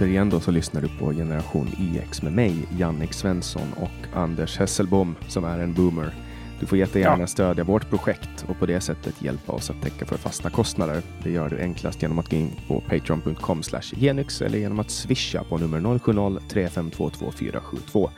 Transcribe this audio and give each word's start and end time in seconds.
återigen 0.00 0.30
då 0.30 0.40
så 0.40 0.50
lyssnar 0.50 0.80
du 0.80 0.88
på 0.88 1.12
Generation 1.12 1.68
IX 1.78 2.22
med 2.22 2.32
mig, 2.32 2.54
Jannik 2.78 3.12
Svensson 3.12 3.72
och 3.76 3.90
Anders 4.14 4.58
Hesselbom 4.58 5.16
som 5.28 5.44
är 5.44 5.58
en 5.58 5.74
boomer. 5.74 6.14
Du 6.60 6.66
får 6.66 6.78
jättegärna 6.78 7.22
ja. 7.22 7.26
stödja 7.26 7.64
vårt 7.64 7.90
projekt 7.90 8.44
och 8.48 8.58
på 8.58 8.66
det 8.66 8.80
sättet 8.80 9.22
hjälpa 9.22 9.52
oss 9.52 9.70
att 9.70 9.82
täcka 9.82 10.06
för 10.06 10.16
fasta 10.16 10.50
kostnader. 10.50 11.02
Det 11.22 11.30
gör 11.30 11.48
du 11.48 11.60
enklast 11.60 12.02
genom 12.02 12.18
att 12.18 12.30
gå 12.30 12.36
in 12.36 12.50
på 12.68 12.80
patreon.com 12.80 13.62
genyx 13.92 14.42
eller 14.42 14.58
genom 14.58 14.80
att 14.80 14.90
swisha 14.90 15.44
på 15.44 15.58
nummer 15.58 15.80
070-3522 15.80 18.10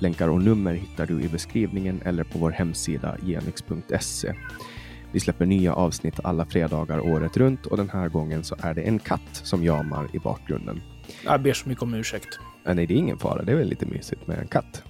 Länkar 0.00 0.28
och 0.28 0.42
nummer 0.42 0.74
hittar 0.74 1.06
du 1.06 1.22
i 1.22 1.28
beskrivningen 1.28 2.00
eller 2.04 2.24
på 2.24 2.38
vår 2.38 2.50
hemsida 2.50 3.16
genyx.se. 3.22 4.34
Vi 5.12 5.20
släpper 5.20 5.46
nya 5.46 5.74
avsnitt 5.74 6.20
alla 6.24 6.46
fredagar 6.46 7.00
året 7.00 7.36
runt 7.36 7.66
och 7.66 7.76
den 7.76 7.90
här 7.90 8.08
gången 8.08 8.44
så 8.44 8.56
är 8.62 8.74
det 8.74 8.82
en 8.82 8.98
katt 8.98 9.30
som 9.32 9.64
jamar 9.64 10.08
i 10.12 10.18
bakgrunden. 10.18 10.80
Jag 11.24 11.42
ber 11.42 11.52
så 11.52 11.68
mycket 11.68 11.82
om 11.82 11.94
ursäkt. 11.94 12.38
Nej, 12.64 12.86
det 12.86 12.94
är 12.94 12.98
ingen 12.98 13.18
fara. 13.18 13.42
Det 13.42 13.52
är 13.52 13.56
väl 13.56 13.68
lite 13.68 13.86
mysigt 13.86 14.26
med 14.26 14.38
en 14.38 14.48
katt. 14.48 14.82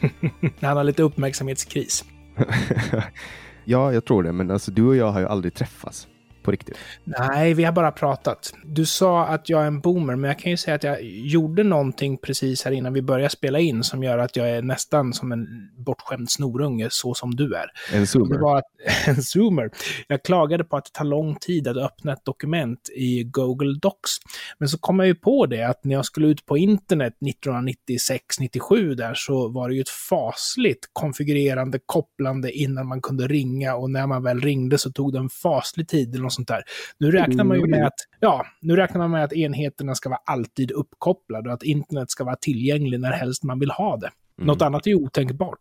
Han 0.60 0.76
har 0.76 0.84
lite 0.84 1.02
uppmärksamhetskris. 1.02 2.04
ja, 3.64 3.92
jag 3.92 4.04
tror 4.04 4.22
det. 4.22 4.32
Men 4.32 4.50
alltså, 4.50 4.70
du 4.70 4.86
och 4.86 4.96
jag 4.96 5.10
har 5.10 5.20
ju 5.20 5.26
aldrig 5.26 5.54
träffats 5.54 6.08
på 6.46 6.52
riktigt? 6.52 6.76
Nej, 7.04 7.54
vi 7.54 7.64
har 7.64 7.72
bara 7.72 7.92
pratat. 7.92 8.54
Du 8.64 8.86
sa 8.86 9.26
att 9.26 9.48
jag 9.48 9.62
är 9.62 9.66
en 9.66 9.80
boomer, 9.80 10.16
men 10.16 10.28
jag 10.28 10.38
kan 10.38 10.50
ju 10.50 10.56
säga 10.56 10.74
att 10.74 10.84
jag 10.84 11.02
gjorde 11.02 11.62
någonting 11.62 12.18
precis 12.18 12.64
här 12.64 12.72
innan 12.72 12.92
vi 12.92 13.02
började 13.02 13.30
spela 13.30 13.58
in 13.58 13.84
som 13.84 14.02
gör 14.02 14.18
att 14.18 14.36
jag 14.36 14.50
är 14.50 14.62
nästan 14.62 15.12
som 15.12 15.32
en 15.32 15.46
bortskämd 15.76 16.30
snorunge, 16.30 16.88
så 16.90 17.14
som 17.14 17.34
du 17.34 17.54
är. 17.54 17.66
En 17.92 18.06
zoomer? 18.06 18.34
Det 18.34 18.40
var 18.40 18.58
att, 18.58 18.64
en 19.06 19.22
zoomer. 19.22 19.70
Jag 20.08 20.22
klagade 20.22 20.64
på 20.64 20.76
att 20.76 20.84
det 20.84 20.90
tar 20.90 21.04
lång 21.04 21.36
tid 21.36 21.68
att 21.68 21.76
öppna 21.76 22.12
ett 22.12 22.24
dokument 22.24 22.88
i 22.94 23.24
Google 23.24 23.78
Docs. 23.82 24.10
Men 24.58 24.68
så 24.68 24.78
kom 24.78 24.98
jag 24.98 25.08
ju 25.08 25.14
på 25.14 25.46
det 25.46 25.62
att 25.62 25.84
när 25.84 25.94
jag 25.94 26.04
skulle 26.04 26.26
ut 26.26 26.46
på 26.46 26.56
internet 26.56 27.14
1996-97 27.20 28.94
där 28.94 29.14
så 29.14 29.48
var 29.48 29.68
det 29.68 29.74
ju 29.74 29.80
ett 29.80 29.88
fasligt 29.88 30.90
konfigurerande, 30.92 31.78
kopplande 31.86 32.52
innan 32.52 32.86
man 32.86 33.00
kunde 33.00 33.26
ringa 33.28 33.74
och 33.74 33.90
när 33.90 34.06
man 34.06 34.22
väl 34.22 34.40
ringde 34.40 34.78
så 34.78 34.92
tog 34.92 35.12
det 35.12 35.18
en 35.18 35.28
faslig 35.28 35.88
tid 35.88 36.14
eller 36.14 36.35
sånt 36.36 36.48
där. 36.48 36.62
Nu 36.98 37.10
räknar 37.10 37.44
man 37.44 37.56
ju 37.56 37.66
med 37.66 37.78
mm. 37.78 37.86
att, 37.86 37.94
ja, 38.20 38.46
nu 38.60 38.76
räknar 38.76 38.98
man 38.98 39.10
med 39.10 39.24
att 39.24 39.32
enheterna 39.32 39.94
ska 39.94 40.08
vara 40.08 40.20
alltid 40.26 40.70
uppkopplade 40.70 41.48
och 41.48 41.54
att 41.54 41.62
internet 41.62 42.10
ska 42.10 42.24
vara 42.24 42.36
tillgängligt 42.36 43.00
när 43.00 43.12
helst 43.12 43.42
man 43.42 43.58
vill 43.58 43.70
ha 43.70 43.96
det. 43.96 44.10
Mm. 44.38 44.46
Något 44.46 44.62
annat 44.62 44.86
är 44.86 44.90
ju 44.90 44.96
otänkbart. 44.96 45.58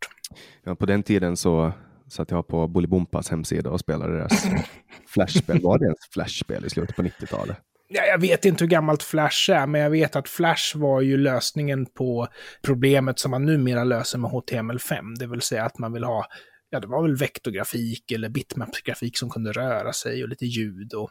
Ja, 0.64 0.76
på 0.76 0.86
den 0.86 1.04
tiden 1.04 1.38
så 1.38 1.74
satt 2.08 2.32
jag 2.32 2.48
på 2.48 2.68
Bolibompas 2.68 3.30
hemsida 3.30 3.70
och 3.70 3.80
spelade 3.80 4.18
deras 4.18 4.46
flashspel. 5.08 5.62
Var 5.62 5.80
det 5.80 5.86
ens 5.86 6.00
flashspel 6.14 6.66
i 6.66 6.70
slutet 6.70 6.96
på 6.96 7.02
90-talet? 7.02 7.58
Ja, 7.88 8.06
jag 8.06 8.22
vet 8.22 8.46
inte 8.46 8.64
hur 8.64 8.70
gammalt 8.70 9.04
Flash 9.04 9.52
är, 9.52 9.68
men 9.68 9.82
jag 9.82 9.90
vet 9.90 10.16
att 10.16 10.30
Flash 10.30 10.78
var 10.78 11.02
ju 11.02 11.18
lösningen 11.18 11.86
på 11.86 12.28
problemet 12.62 13.20
som 13.20 13.32
man 13.32 13.46
numera 13.46 13.84
löser 13.84 14.18
med 14.18 14.32
HTML5. 14.32 15.16
Det 15.20 15.28
vill 15.28 15.42
säga 15.42 15.64
att 15.64 15.80
man 15.80 15.94
vill 15.94 16.04
ha 16.04 16.26
ja, 16.76 16.80
det 16.80 16.88
var 16.88 17.02
väl 17.02 17.16
vektorgrafik 17.16 18.12
eller 18.12 18.30
bitmapsgrafik 18.30 19.18
som 19.18 19.30
kunde 19.30 19.52
röra 19.52 19.94
sig 19.94 20.24
och 20.24 20.30
lite 20.30 20.46
ljud. 20.46 20.94
Och 20.94 21.10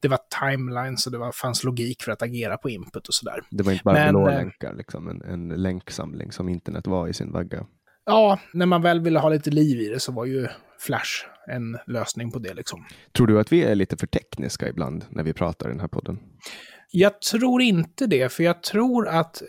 det 0.00 0.08
var 0.08 0.18
timelines 0.40 1.06
och 1.06 1.12
det 1.12 1.18
var, 1.18 1.32
fanns 1.32 1.64
logik 1.64 2.02
för 2.02 2.12
att 2.12 2.22
agera 2.22 2.56
på 2.56 2.70
input 2.70 3.08
och 3.08 3.14
sådär. 3.14 3.40
Det 3.50 3.62
var 3.62 3.72
inte 3.72 3.84
bara 3.84 4.08
blå-länkar, 4.10 4.74
liksom, 4.74 5.08
en, 5.08 5.22
en 5.22 5.48
länksamling 5.48 6.32
som 6.32 6.48
internet 6.48 6.86
var 6.86 7.08
i 7.08 7.14
sin 7.14 7.32
vagga. 7.32 7.66
Ja, 8.06 8.38
när 8.52 8.66
man 8.66 8.82
väl 8.82 9.00
ville 9.00 9.18
ha 9.18 9.28
lite 9.28 9.50
liv 9.50 9.80
i 9.80 9.88
det 9.88 10.00
så 10.00 10.12
var 10.12 10.24
ju 10.24 10.48
Flash 10.86 11.26
en 11.48 11.78
lösning 11.86 12.30
på 12.30 12.38
det. 12.38 12.54
Liksom. 12.54 12.84
Tror 13.12 13.26
du 13.26 13.40
att 13.40 13.52
vi 13.52 13.62
är 13.62 13.74
lite 13.74 13.96
för 13.96 14.06
tekniska 14.06 14.68
ibland 14.68 15.04
när 15.08 15.22
vi 15.22 15.32
pratar 15.32 15.66
i 15.66 15.70
den 15.70 15.80
här 15.80 15.88
podden? 15.88 16.18
Jag 16.90 17.20
tror 17.20 17.62
inte 17.62 18.06
det, 18.06 18.32
för 18.32 18.42
jag 18.44 18.62
tror 18.62 19.08
att 19.08 19.42
eh, 19.42 19.48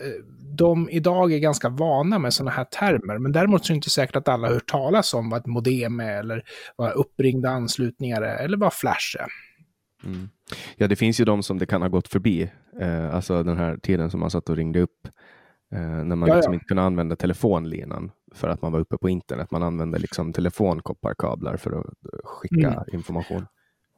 de 0.56 0.88
idag 0.90 1.32
är 1.32 1.38
ganska 1.38 1.68
vana 1.68 2.18
med 2.18 2.34
sådana 2.34 2.50
här 2.50 2.64
termer. 2.64 3.18
Men 3.18 3.32
däremot 3.32 3.66
så 3.66 3.70
är 3.70 3.74
det 3.74 3.76
inte 3.76 3.90
säkert 3.90 4.16
att 4.16 4.28
alla 4.28 4.46
har 4.46 4.54
hört 4.54 4.68
talas 4.68 5.14
om 5.14 5.30
vad 5.30 5.40
ett 5.40 5.46
modem 5.46 6.00
är, 6.00 6.18
eller 6.18 6.42
vad 6.76 6.92
uppringda 6.92 7.50
anslutningar 7.50 8.22
är, 8.22 8.44
eller 8.44 8.56
vad 8.56 8.74
Flash 8.74 9.16
är. 9.18 9.28
Mm. 10.04 10.28
Ja, 10.76 10.88
det 10.88 10.96
finns 10.96 11.20
ju 11.20 11.24
de 11.24 11.42
som 11.42 11.58
det 11.58 11.66
kan 11.66 11.82
ha 11.82 11.88
gått 11.88 12.08
förbi. 12.08 12.50
Eh, 12.80 13.14
alltså 13.14 13.42
den 13.42 13.58
här 13.58 13.76
tiden 13.76 14.10
som 14.10 14.20
man 14.20 14.30
satt 14.30 14.48
och 14.48 14.56
ringde 14.56 14.80
upp. 14.80 15.08
Eh, 15.74 15.80
när 15.80 16.16
man 16.16 16.28
ja, 16.28 16.34
liksom 16.34 16.52
ja. 16.52 16.54
inte 16.54 16.66
kunde 16.66 16.82
använda 16.82 17.16
telefonlinan 17.16 18.10
för 18.34 18.48
att 18.48 18.62
man 18.62 18.72
var 18.72 18.80
uppe 18.80 18.98
på 18.98 19.08
internet. 19.08 19.50
Man 19.50 19.62
använde 19.62 19.98
liksom 19.98 20.32
telefonkopparkablar 20.32 21.56
för 21.56 21.80
att 21.80 21.86
skicka 22.24 22.68
mm. 22.68 22.84
information. 22.92 23.46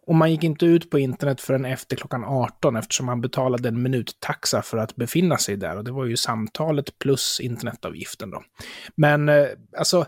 Och 0.06 0.14
man 0.14 0.30
gick 0.30 0.44
inte 0.44 0.66
ut 0.66 0.90
på 0.90 0.98
internet 0.98 1.40
förrän 1.40 1.64
efter 1.64 1.96
klockan 1.96 2.24
18 2.24 2.76
eftersom 2.76 3.06
man 3.06 3.20
betalade 3.20 3.68
en 3.68 3.82
minuttaxa 3.82 4.62
för 4.62 4.78
att 4.78 4.96
befinna 4.96 5.36
sig 5.36 5.56
där. 5.56 5.76
Och 5.76 5.84
det 5.84 5.92
var 5.92 6.04
ju 6.04 6.16
samtalet 6.16 6.98
plus 6.98 7.40
internetavgiften 7.40 8.30
då. 8.30 8.42
Men 8.96 9.28
eh, 9.28 9.46
alltså, 9.78 10.06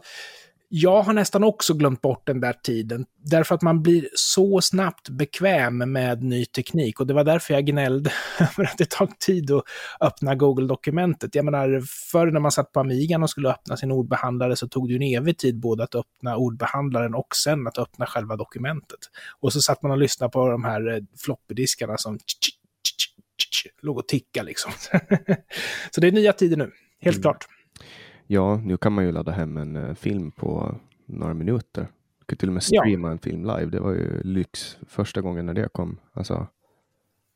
jag 0.69 1.03
har 1.03 1.13
nästan 1.13 1.45
också 1.45 1.75
glömt 1.75 2.01
bort 2.01 2.27
den 2.27 2.41
där 2.41 2.53
tiden, 2.53 3.07
därför 3.25 3.55
att 3.55 3.63
man 3.63 3.83
blir 3.83 4.09
så 4.15 4.61
snabbt 4.61 5.09
bekväm 5.09 5.93
med 5.93 6.23
ny 6.23 6.45
teknik. 6.45 7.01
Och 7.01 7.07
det 7.07 7.15
var 7.15 7.25
därför 7.25 7.55
jag 7.55 7.67
gnällde 7.67 8.13
över 8.41 8.65
att 8.65 8.79
det 8.79 8.91
tar 8.91 9.09
tid 9.19 9.51
att 9.51 9.65
öppna 10.01 10.35
Google-dokumentet. 10.35 11.35
Jag 11.35 11.45
menar, 11.45 11.83
förr 12.13 12.31
när 12.31 12.41
man 12.41 12.53
satt 12.53 12.73
på 12.73 12.81
Amigan 12.81 13.23
och 13.23 13.31
skulle 13.31 13.51
öppna 13.51 13.77
sin 13.77 13.93
ordbehandlare 13.93 14.57
så 14.57 14.69
tog 14.69 14.89
det 14.89 14.95
en 14.95 15.03
evig 15.03 15.39
tid 15.39 15.61
både 15.61 15.85
att 15.85 15.95
öppna 15.95 16.37
ordbehandlaren 16.37 17.15
och 17.15 17.37
sen 17.37 17.67
att 17.67 17.79
öppna 17.79 18.07
själva 18.07 18.37
dokumentet. 18.37 19.01
Och 19.41 19.53
så 19.53 19.61
satt 19.61 19.83
man 19.83 19.93
och 19.93 19.99
lyssnade 19.99 20.31
på 20.31 20.49
de 20.49 20.65
här 20.65 20.95
eh, 20.95 21.03
floppydiskarna 21.25 21.97
som 21.97 22.19
låg 23.83 23.99
och 23.99 24.09
tickade 24.09 24.47
liksom. 24.47 24.73
så 25.91 26.01
det 26.01 26.07
är 26.07 26.13
nya 26.13 26.33
tider 26.33 26.57
nu, 26.57 26.71
helt 27.01 27.17
mm. 27.17 27.23
klart. 27.23 27.47
Ja, 28.31 28.57
nu 28.57 28.77
kan 28.77 28.93
man 28.93 29.05
ju 29.05 29.13
ladda 29.13 29.33
hem 29.33 29.57
en 29.57 29.77
uh, 29.77 29.95
film 29.95 30.31
på 30.31 30.75
några 31.07 31.35
minuter. 31.35 31.87
Du 32.19 32.25
kan 32.27 32.37
till 32.37 32.49
och 32.49 32.55
med 32.55 32.63
streama 32.63 33.09
ja. 33.09 33.13
en 33.13 33.19
film 33.19 33.45
live. 33.45 33.67
Det 33.67 33.81
var 33.81 33.93
ju 33.93 34.23
lyx 34.23 34.79
första 34.89 35.21
gången 35.21 35.47
när 35.47 35.55
det 35.55 35.69
kom. 35.73 35.99
Alltså, 36.13 36.47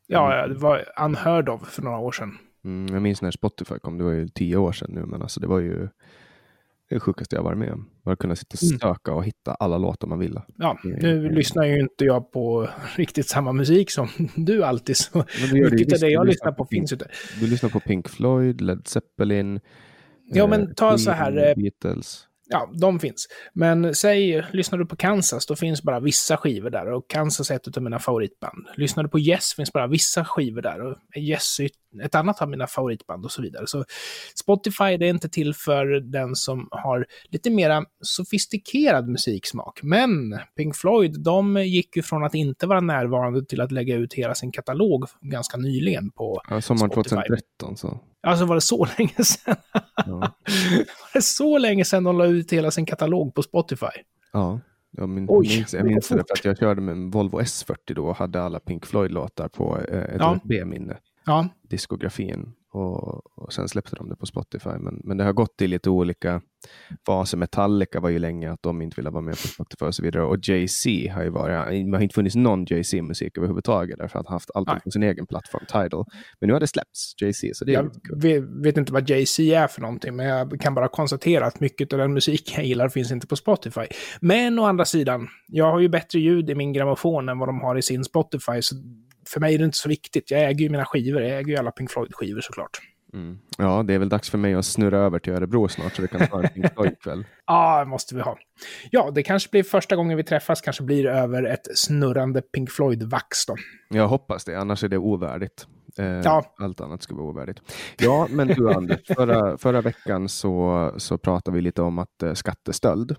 ja, 0.06 0.46
det 0.46 0.54
var 0.54 0.84
unheard 1.00 1.48
of 1.48 1.68
för 1.68 1.82
några 1.82 1.98
år 1.98 2.12
sedan. 2.12 2.38
Mm, 2.64 2.94
jag 2.94 3.02
minns 3.02 3.22
när 3.22 3.30
Spotify 3.30 3.78
kom. 3.78 3.98
Det 3.98 4.04
var 4.04 4.10
ju 4.10 4.28
tio 4.28 4.56
år 4.56 4.72
sedan 4.72 4.90
nu, 4.92 5.06
men 5.06 5.22
alltså 5.22 5.40
det 5.40 5.46
var 5.46 5.58
ju 5.58 5.88
det 6.88 7.00
sjukaste 7.00 7.36
jag 7.36 7.42
varit 7.42 7.58
med 7.58 7.72
om. 7.72 7.88
Att 8.04 8.18
kunna 8.18 8.36
sitta 8.36 8.54
och 8.54 8.62
mm. 8.62 8.78
söka 8.78 9.14
och 9.14 9.24
hitta 9.24 9.54
alla 9.54 9.78
låtar 9.78 10.08
man 10.08 10.18
ville. 10.18 10.42
Ja, 10.56 10.78
nu 10.84 11.30
lyssnar 11.30 11.64
ju 11.64 11.80
inte 11.80 12.04
jag 12.04 12.32
på 12.32 12.68
riktigt 12.96 13.28
samma 13.28 13.52
musik 13.52 13.90
som 13.90 14.08
du 14.36 14.64
alltid. 14.64 14.96
Så 14.96 15.24
mycket 15.52 15.92
av 15.92 15.98
det 16.00 16.08
jag 16.08 16.26
lyssnar 16.26 16.52
på 16.52 16.66
finns 16.66 16.92
ju 16.92 16.94
inte. 16.94 17.08
Du 17.40 17.46
lyssnar 17.46 17.70
på 17.70 17.80
Pink 17.80 18.08
Floyd, 18.08 18.60
Led 18.60 18.88
Zeppelin, 18.88 19.60
Ja, 20.34 20.46
men 20.46 20.74
ta 20.74 20.98
så 20.98 21.10
här. 21.10 21.36
Eh, 21.36 21.54
Beatles. 21.54 22.26
Ja, 22.52 22.70
de 22.74 23.00
finns. 23.00 23.28
Men 23.52 23.94
säg, 23.94 24.44
lyssnar 24.52 24.78
du 24.78 24.86
på 24.86 24.96
Kansas, 24.96 25.46
då 25.46 25.56
finns 25.56 25.82
bara 25.82 26.00
vissa 26.00 26.36
skivor 26.36 26.70
där. 26.70 26.92
Och 26.92 27.10
Kansas 27.10 27.50
är 27.50 27.56
ett 27.56 27.76
av 27.76 27.82
mina 27.82 27.98
favoritband. 27.98 28.66
Lyssnar 28.76 29.02
du 29.02 29.08
på 29.08 29.18
Yes 29.18 29.54
finns 29.54 29.72
bara 29.72 29.86
vissa 29.86 30.24
skivor 30.24 30.62
där. 30.62 30.80
Och 30.80 30.96
Yes 31.16 31.60
är 31.60 31.68
ett 32.04 32.14
annat 32.14 32.42
av 32.42 32.50
mina 32.50 32.66
favoritband 32.66 33.24
och 33.24 33.32
så 33.32 33.42
vidare. 33.42 33.66
Så 33.66 33.84
Spotify 34.40 34.84
är 34.84 35.02
inte 35.02 35.28
till 35.28 35.54
för 35.54 36.00
den 36.00 36.34
som 36.34 36.68
har 36.70 37.06
lite 37.30 37.50
mera 37.50 37.84
sofistikerad 38.00 39.08
musiksmak. 39.08 39.82
Men 39.82 40.38
Pink 40.56 40.76
Floyd, 40.76 41.22
de 41.22 41.56
gick 41.56 41.96
ju 41.96 42.02
från 42.02 42.24
att 42.24 42.34
inte 42.34 42.66
vara 42.66 42.80
närvarande 42.80 43.44
till 43.44 43.60
att 43.60 43.72
lägga 43.72 43.96
ut 43.96 44.14
hela 44.14 44.34
sin 44.34 44.52
katalog 44.52 45.04
ganska 45.20 45.56
nyligen 45.56 46.10
på 46.10 46.40
ja, 46.50 46.60
sommaren 46.60 46.90
2013 46.90 47.76
så. 47.76 48.00
Alltså 48.22 48.44
var 48.44 48.54
det 48.54 48.60
så 48.60 48.86
länge 48.98 49.24
sedan? 49.24 49.56
Ja. 49.96 50.18
var 50.84 51.12
det 51.12 51.22
så 51.22 51.58
länge 51.58 51.84
sedan 51.84 52.04
de 52.04 52.18
la 52.18 52.26
ut 52.26 52.52
hela 52.52 52.70
sin 52.70 52.86
katalog 52.86 53.34
på 53.34 53.42
Spotify? 53.42 53.86
Ja, 54.32 54.60
jag, 54.90 55.08
min, 55.08 55.26
Oj, 55.28 55.48
minns, 55.48 55.74
jag 55.74 55.84
minns 55.86 56.08
det 56.08 56.14
för 56.14 56.20
att 56.20 56.44
jag 56.44 56.58
körde 56.58 56.80
med 56.80 56.92
en 56.92 57.10
Volvo 57.10 57.40
S40 57.40 57.76
då 57.86 58.06
och 58.06 58.16
hade 58.16 58.42
alla 58.42 58.60
Pink 58.60 58.86
Floyd-låtar 58.86 59.48
på 59.48 59.78
eh, 59.78 59.98
ett 59.98 60.16
ja. 60.18 60.36
USB-minne. 60.36 60.96
Ja. 61.24 61.48
Diskografin. 61.62 62.52
Och, 62.74 63.38
och 63.38 63.52
sen 63.52 63.68
släppte 63.68 63.96
de 63.96 64.08
det 64.08 64.16
på 64.16 64.26
Spotify. 64.26 64.70
Men, 64.78 65.00
men 65.04 65.16
det 65.16 65.24
har 65.24 65.32
gått 65.32 65.62
i 65.62 65.66
lite 65.66 65.90
olika 65.90 66.40
faser. 67.06 67.38
Metallica 67.38 68.00
var 68.00 68.08
ju 68.08 68.18
länge 68.18 68.52
att 68.52 68.62
de 68.62 68.82
inte 68.82 68.94
ville 68.96 69.10
vara 69.10 69.22
med 69.22 69.32
på 69.32 69.48
Spotify 69.48 69.84
och 69.84 69.94
så 69.94 70.02
vidare. 70.02 70.24
Och 70.24 70.36
Jay-Z 70.42 71.12
har 71.14 71.22
ju 71.22 71.30
varit, 71.30 71.90
det 71.90 71.96
har 71.96 72.02
inte 72.02 72.14
funnits 72.14 72.36
någon 72.36 72.64
Jay-Z-musik 72.64 73.38
överhuvudtaget 73.38 73.98
därför 73.98 74.18
att 74.18 74.26
han 74.26 74.34
haft 74.34 74.50
allt 74.54 74.84
på 74.84 74.90
sin 74.90 75.02
egen 75.02 75.26
plattform, 75.26 75.64
Tidal. 75.66 76.04
Men 76.40 76.46
nu 76.46 76.52
har 76.52 76.60
det 76.60 76.66
släppts, 76.66 77.14
Jay-Z, 77.22 77.54
så 77.54 77.64
det 77.64 77.74
är 77.74 77.90
Jag 78.02 78.62
vet 78.62 78.76
inte 78.76 78.92
vad 78.92 79.10
Jay-Z 79.10 79.54
är 79.54 79.66
för 79.66 79.80
någonting, 79.80 80.16
men 80.16 80.26
jag 80.26 80.60
kan 80.60 80.74
bara 80.74 80.88
konstatera 80.88 81.46
att 81.46 81.60
mycket 81.60 81.92
av 81.92 81.98
den 81.98 82.12
musik 82.12 82.54
jag 82.56 82.64
gillar 82.66 82.88
finns 82.88 83.12
inte 83.12 83.26
på 83.26 83.36
Spotify. 83.36 83.86
Men 84.20 84.58
å 84.58 84.64
andra 84.64 84.84
sidan, 84.84 85.28
jag 85.46 85.70
har 85.72 85.80
ju 85.80 85.88
bättre 85.88 86.18
ljud 86.18 86.50
i 86.50 86.54
min 86.54 86.72
grammofon 86.72 87.28
än 87.28 87.38
vad 87.38 87.48
de 87.48 87.60
har 87.60 87.76
i 87.76 87.82
sin 87.82 88.04
Spotify, 88.04 88.62
så 88.62 88.74
för 89.26 89.40
mig 89.40 89.54
är 89.54 89.58
det 89.58 89.64
inte 89.64 89.78
så 89.78 89.88
viktigt. 89.88 90.30
Jag 90.30 90.40
äger 90.40 90.64
ju 90.64 90.70
mina 90.70 90.84
skivor. 90.84 91.22
Jag 91.22 91.38
äger 91.38 91.48
ju 91.52 91.56
alla 91.56 91.70
Pink 91.70 91.90
Floyd-skivor 91.90 92.40
såklart. 92.40 92.80
Mm. 93.14 93.38
Ja, 93.58 93.82
det 93.82 93.94
är 93.94 93.98
väl 93.98 94.08
dags 94.08 94.30
för 94.30 94.38
mig 94.38 94.54
att 94.54 94.66
snurra 94.66 94.98
över 94.98 95.18
till 95.18 95.32
Örebro 95.32 95.68
snart 95.68 95.94
så 95.96 96.02
vi 96.02 96.08
kan 96.08 96.26
ta 96.26 96.42
en 96.42 96.48
Pink 96.48 96.74
Floyd-kväll. 96.74 97.24
ja, 97.46 97.84
det 97.84 97.90
måste 97.90 98.14
vi 98.14 98.20
ha. 98.20 98.38
Ja, 98.90 99.10
det 99.10 99.22
kanske 99.22 99.50
blir 99.50 99.62
första 99.62 99.96
gången 99.96 100.16
vi 100.16 100.24
träffas, 100.24 100.60
kanske 100.60 100.82
blir 100.82 101.06
över 101.06 101.44
ett 101.44 101.66
snurrande 101.74 102.42
Pink 102.42 102.70
Floyd-vax 102.70 103.46
då. 103.46 103.56
Jag 103.88 104.08
hoppas 104.08 104.44
det, 104.44 104.54
annars 104.54 104.84
är 104.84 104.88
det 104.88 104.98
ovärdigt. 104.98 105.66
Eh, 105.98 106.06
ja. 106.06 106.54
Allt 106.58 106.80
annat 106.80 107.02
skulle 107.02 107.18
vara 107.18 107.28
ovärdigt. 107.28 107.62
Ja, 107.98 108.26
men 108.30 108.48
du 108.48 108.72
Anders, 108.72 109.06
förra, 109.16 109.58
förra 109.58 109.80
veckan 109.80 110.28
så, 110.28 110.90
så 110.96 111.18
pratade 111.18 111.54
vi 111.54 111.60
lite 111.60 111.82
om 111.82 111.98
att 111.98 112.22
eh, 112.22 112.34
skattestöld. 112.34 113.16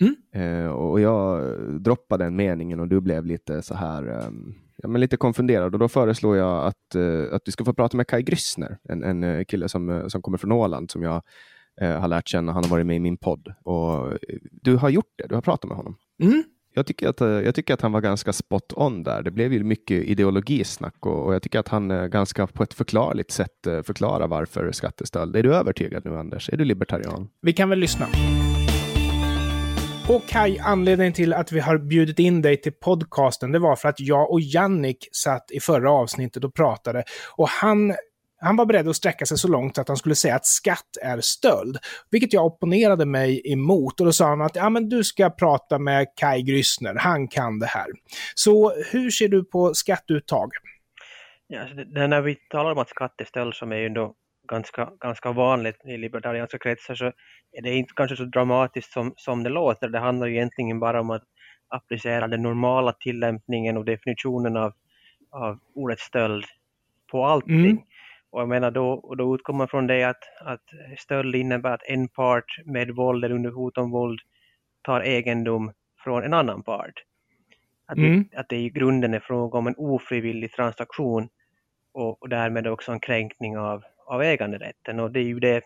Mm. 0.00 0.16
Eh, 0.32 0.70
och 0.70 1.00
jag 1.00 1.54
droppade 1.80 2.24
den 2.24 2.36
meningen 2.36 2.80
och 2.80 2.88
du 2.88 3.00
blev 3.00 3.26
lite 3.26 3.62
så 3.62 3.74
här 3.74 4.26
um, 4.26 4.54
ja, 4.76 4.88
men 4.88 5.00
lite 5.00 5.16
konfunderad 5.16 5.74
och 5.74 5.78
då 5.80 5.88
föreslår 5.88 6.36
jag 6.36 6.66
att, 6.66 6.96
uh, 6.96 7.34
att 7.34 7.44
du 7.44 7.52
ska 7.52 7.64
få 7.64 7.74
prata 7.74 7.96
med 7.96 8.06
Kai 8.06 8.22
Gryssner, 8.22 8.78
en, 8.88 9.02
en 9.02 9.24
eh, 9.24 9.44
kille 9.44 9.68
som, 9.68 9.88
uh, 9.88 10.08
som 10.08 10.22
kommer 10.22 10.38
från 10.38 10.52
Åland 10.52 10.90
som 10.90 11.02
jag 11.02 11.22
har 11.80 12.08
lärt 12.08 12.28
känna. 12.28 12.52
Han 12.52 12.64
har 12.64 12.70
varit 12.70 12.86
med 12.86 12.96
i 12.96 13.00
min 13.00 13.16
podd 13.16 13.54
och 13.62 14.12
du 14.52 14.76
har 14.76 14.88
gjort 14.88 15.12
det. 15.16 15.26
Du 15.28 15.34
har 15.34 15.42
pratat 15.42 15.68
med 15.68 15.76
honom. 15.76 15.96
Mm. 16.22 16.44
Jag, 16.74 16.86
tycker 16.86 17.08
att, 17.08 17.20
jag 17.20 17.54
tycker 17.54 17.74
att 17.74 17.80
han 17.80 17.92
var 17.92 18.00
ganska 18.00 18.32
spot 18.32 18.72
on 18.76 19.02
där. 19.02 19.22
Det 19.22 19.30
blev 19.30 19.52
ju 19.52 19.64
mycket 19.64 20.04
ideologisnack 20.04 21.06
och, 21.06 21.26
och 21.26 21.34
jag 21.34 21.42
tycker 21.42 21.58
att 21.58 21.68
han 21.68 22.10
ganska 22.10 22.46
på 22.46 22.62
ett 22.62 22.74
förklarligt 22.74 23.30
sätt 23.30 23.58
förklarar 23.62 24.28
varför 24.28 24.72
skattestöld. 24.72 25.36
Är 25.36 25.42
du 25.42 25.54
övertygad 25.54 26.04
nu 26.04 26.18
Anders? 26.18 26.50
Är 26.52 26.56
du 26.56 26.64
libertarian? 26.64 27.28
Vi 27.40 27.52
kan 27.52 27.68
väl 27.68 27.78
lyssna. 27.78 28.06
Och 30.08 30.26
Kaj, 30.28 30.58
anledningen 30.58 31.12
till 31.12 31.32
att 31.32 31.52
vi 31.52 31.60
har 31.60 31.78
bjudit 31.78 32.18
in 32.18 32.42
dig 32.42 32.60
till 32.60 32.72
podcasten, 32.72 33.52
det 33.52 33.58
var 33.58 33.76
för 33.76 33.88
att 33.88 34.00
jag 34.00 34.30
och 34.30 34.40
Jannik 34.40 35.08
satt 35.12 35.50
i 35.50 35.60
förra 35.60 35.90
avsnittet 35.90 36.44
och 36.44 36.54
pratade. 36.54 37.04
Och 37.36 37.48
han, 37.48 37.94
han 38.40 38.56
var 38.56 38.66
beredd 38.66 38.88
att 38.88 38.96
sträcka 38.96 39.26
sig 39.26 39.38
så 39.38 39.48
långt 39.48 39.78
att 39.78 39.88
han 39.88 39.96
skulle 39.96 40.14
säga 40.14 40.34
att 40.36 40.46
skatt 40.46 40.96
är 41.02 41.20
stöld. 41.20 41.78
Vilket 42.10 42.32
jag 42.32 42.46
opponerade 42.46 43.06
mig 43.06 43.52
emot. 43.52 44.00
Och 44.00 44.06
då 44.06 44.12
sa 44.12 44.26
han 44.28 44.42
att 44.42 44.56
ja, 44.56 44.70
men 44.70 44.88
du 44.88 45.04
ska 45.04 45.30
prata 45.30 45.78
med 45.78 46.06
Kaj 46.16 46.42
Gryssner, 46.42 46.94
han 46.98 47.28
kan 47.28 47.58
det 47.58 47.66
här. 47.66 47.86
Så 48.34 48.72
hur 48.92 49.10
ser 49.10 49.28
du 49.28 49.44
på 49.44 49.74
skatteuttag? 49.74 50.50
Ja, 51.46 51.64
när 51.86 52.20
vi 52.20 52.34
talar 52.50 52.72
om 52.72 52.78
att 52.78 52.88
skatt 52.88 53.20
är 53.20 53.24
stöld 53.24 53.54
som 53.54 53.72
är 53.72 53.76
ju 53.76 53.88
då 53.88 54.14
ganska, 54.48 54.90
ganska 55.00 55.32
vanligt 55.32 55.84
i 55.84 55.96
libertarianska 55.96 56.58
kretsar 56.58 56.94
så 56.94 57.04
är 57.52 57.62
det 57.62 57.74
inte 57.74 57.94
kanske 57.96 58.16
så 58.16 58.24
dramatiskt 58.24 58.92
som, 58.92 59.14
som 59.16 59.42
det 59.42 59.50
låter. 59.50 59.88
Det 59.88 59.98
handlar 59.98 60.26
ju 60.26 60.34
egentligen 60.34 60.80
bara 60.80 61.00
om 61.00 61.10
att 61.10 61.24
applicera 61.68 62.28
den 62.28 62.42
normala 62.42 62.92
tillämpningen 62.92 63.76
och 63.76 63.84
definitionen 63.84 64.56
av, 64.56 64.72
av 65.30 65.58
ordet 65.74 66.00
stöld 66.00 66.44
på 67.10 67.24
allting. 67.24 67.64
Mm. 67.64 67.78
Och 68.30 68.40
jag 68.40 68.48
menar 68.48 68.70
då, 68.70 69.14
då 69.18 69.34
utgår 69.34 69.54
man 69.54 69.68
från 69.68 69.86
det 69.86 70.04
att, 70.04 70.22
att 70.40 70.62
stöld 70.98 71.34
innebär 71.34 71.74
att 71.74 71.86
en 71.86 72.08
part 72.08 72.58
med 72.64 72.90
våld 72.90 73.24
eller 73.24 73.34
under 73.34 73.50
hot 73.50 73.78
om 73.78 73.90
våld 73.90 74.20
tar 74.82 75.00
egendom 75.00 75.72
från 76.04 76.24
en 76.24 76.34
annan 76.34 76.62
part. 76.62 77.02
Att, 77.86 77.98
mm. 77.98 78.28
det, 78.30 78.36
att 78.36 78.48
det 78.48 78.56
i 78.56 78.70
grunden 78.70 79.14
är 79.14 79.20
fråga 79.20 79.58
om 79.58 79.66
en 79.66 79.74
ofrivillig 79.76 80.52
transaktion 80.52 81.28
och, 81.92 82.22
och 82.22 82.28
därmed 82.28 82.66
också 82.66 82.92
en 82.92 83.00
kränkning 83.00 83.58
av, 83.58 83.84
av 84.06 84.22
äganderätten 84.22 85.00
och 85.00 85.10
det 85.10 85.20
är 85.20 85.24
ju 85.24 85.40
det 85.40 85.62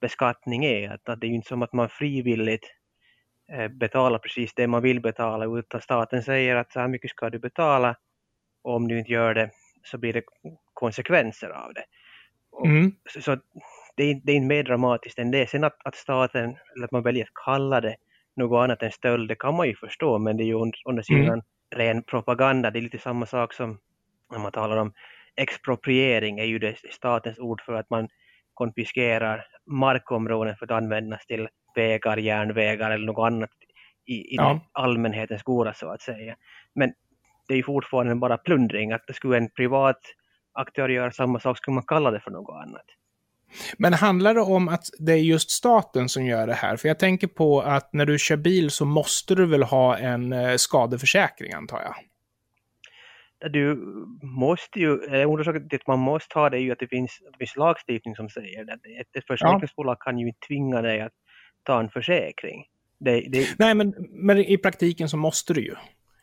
beskattning 0.00 0.64
är. 0.64 0.90
Att, 0.90 1.08
att 1.08 1.20
det 1.20 1.26
är 1.26 1.28
ju 1.28 1.34
inte 1.34 1.48
som 1.48 1.62
att 1.62 1.72
man 1.72 1.88
frivilligt 1.88 2.74
eh, 3.52 3.68
betalar 3.68 4.18
precis 4.18 4.54
det 4.54 4.66
man 4.66 4.82
vill 4.82 5.00
betala 5.00 5.58
utan 5.58 5.80
staten 5.80 6.22
säger 6.22 6.56
att 6.56 6.72
så 6.72 6.80
här 6.80 6.88
mycket 6.88 7.10
ska 7.10 7.30
du 7.30 7.38
betala 7.38 7.96
och 8.62 8.74
om 8.74 8.88
du 8.88 8.98
inte 8.98 9.12
gör 9.12 9.34
det 9.34 9.50
så 9.82 9.98
blir 9.98 10.12
det 10.12 10.22
konsekvenser 10.74 11.48
av 11.48 11.74
det. 11.74 11.84
Mm. 12.64 12.92
Så, 13.10 13.22
så 13.22 13.38
det, 13.96 14.04
är, 14.04 14.20
det 14.24 14.32
är 14.32 14.36
inte 14.36 14.46
mer 14.46 14.62
dramatiskt 14.62 15.18
än 15.18 15.30
det. 15.30 15.50
Sen 15.50 15.64
att, 15.64 15.76
att 15.84 15.94
staten, 15.94 16.56
eller 16.74 16.84
att 16.84 16.92
man 16.92 17.02
väljer 17.02 17.24
att 17.24 17.44
kalla 17.44 17.80
det 17.80 17.96
något 18.36 18.64
annat 18.64 18.82
än 18.82 18.92
stöld, 18.92 19.28
det 19.28 19.34
kan 19.34 19.54
man 19.54 19.68
ju 19.68 19.76
förstå, 19.76 20.18
men 20.18 20.36
det 20.36 20.42
är 20.42 20.46
ju 20.46 20.54
under, 20.54 20.78
under 20.84 21.02
sidan 21.02 21.24
mm. 21.28 21.42
ren 21.74 22.02
propaganda. 22.02 22.70
Det 22.70 22.78
är 22.78 22.82
lite 22.82 22.98
samma 22.98 23.26
sak 23.26 23.52
som 23.54 23.78
när 24.30 24.38
man 24.38 24.52
talar 24.52 24.76
om 24.76 24.92
expropriering 25.38 26.38
är 26.38 26.44
ju 26.44 26.58
det 26.58 26.76
statens 26.90 27.38
ord 27.38 27.60
för 27.60 27.72
att 27.72 27.90
man 27.90 28.08
konfiskerar 28.54 29.46
markområden 29.66 30.56
för 30.56 30.64
att 30.64 30.70
användas 30.70 31.26
till 31.26 31.48
vägar, 31.74 32.16
järnvägar 32.16 32.90
eller 32.90 33.06
något 33.06 33.26
annat 33.26 33.50
i, 34.06 34.14
i 34.14 34.36
ja. 34.36 34.60
allmänhetens 34.72 35.42
goda 35.42 35.74
så 35.74 35.90
att 35.90 36.02
säga. 36.02 36.36
Men 36.74 36.92
det 37.48 37.54
är 37.54 37.56
ju 37.56 37.62
fortfarande 37.62 38.14
bara 38.14 38.38
plundring, 38.38 38.92
att 38.92 39.04
det 39.06 39.14
skulle 39.14 39.36
en 39.36 39.50
privat 39.50 40.00
aktör 40.52 40.88
göra 40.88 41.10
samma 41.10 41.40
sak 41.40 41.58
skulle 41.58 41.74
man 41.74 41.84
kalla 41.86 42.10
det 42.10 42.20
för 42.20 42.30
något 42.30 42.62
annat. 42.66 42.84
Men 43.78 43.92
handlar 43.92 44.34
det 44.34 44.40
om 44.40 44.68
att 44.68 44.84
det 44.98 45.12
är 45.12 45.16
just 45.16 45.50
staten 45.50 46.08
som 46.08 46.26
gör 46.26 46.46
det 46.46 46.54
här? 46.54 46.76
För 46.76 46.88
jag 46.88 46.98
tänker 46.98 47.26
på 47.26 47.60
att 47.60 47.92
när 47.92 48.06
du 48.06 48.18
kör 48.18 48.36
bil 48.36 48.70
så 48.70 48.84
måste 48.84 49.34
du 49.34 49.46
väl 49.46 49.62
ha 49.62 49.96
en 49.96 50.32
eh, 50.32 50.56
skadeförsäkring 50.56 51.52
antar 51.52 51.82
jag? 51.82 51.94
Du 53.40 53.74
måste 54.22 54.80
ju, 54.80 55.24
orsaken 55.26 55.68
till 55.68 55.78
att 55.80 55.86
man 55.86 55.98
måste 55.98 56.38
ha 56.38 56.50
det 56.50 56.56
är 56.56 56.60
ju 56.60 56.72
att 56.72 56.78
det 56.78 56.88
finns, 56.88 57.18
det 57.32 57.38
finns 57.38 57.56
lagstiftning 57.56 58.16
som 58.16 58.28
säger 58.28 58.64
det. 58.64 58.72
Ett, 58.72 59.16
ett 59.18 59.26
försäkringsbolag 59.26 59.96
ja. 60.00 60.04
kan 60.04 60.18
ju 60.18 60.26
inte 60.26 60.46
tvinga 60.46 60.82
dig 60.82 61.00
att 61.00 61.12
ta 61.62 61.80
en 61.80 61.90
försäkring. 61.90 62.64
Det, 63.00 63.20
det... 63.20 63.48
Nej, 63.58 63.74
men, 63.74 63.94
men 64.10 64.38
i 64.38 64.58
praktiken 64.58 65.08
så 65.08 65.16
måste 65.16 65.54
du 65.54 65.60
ju. 65.60 65.74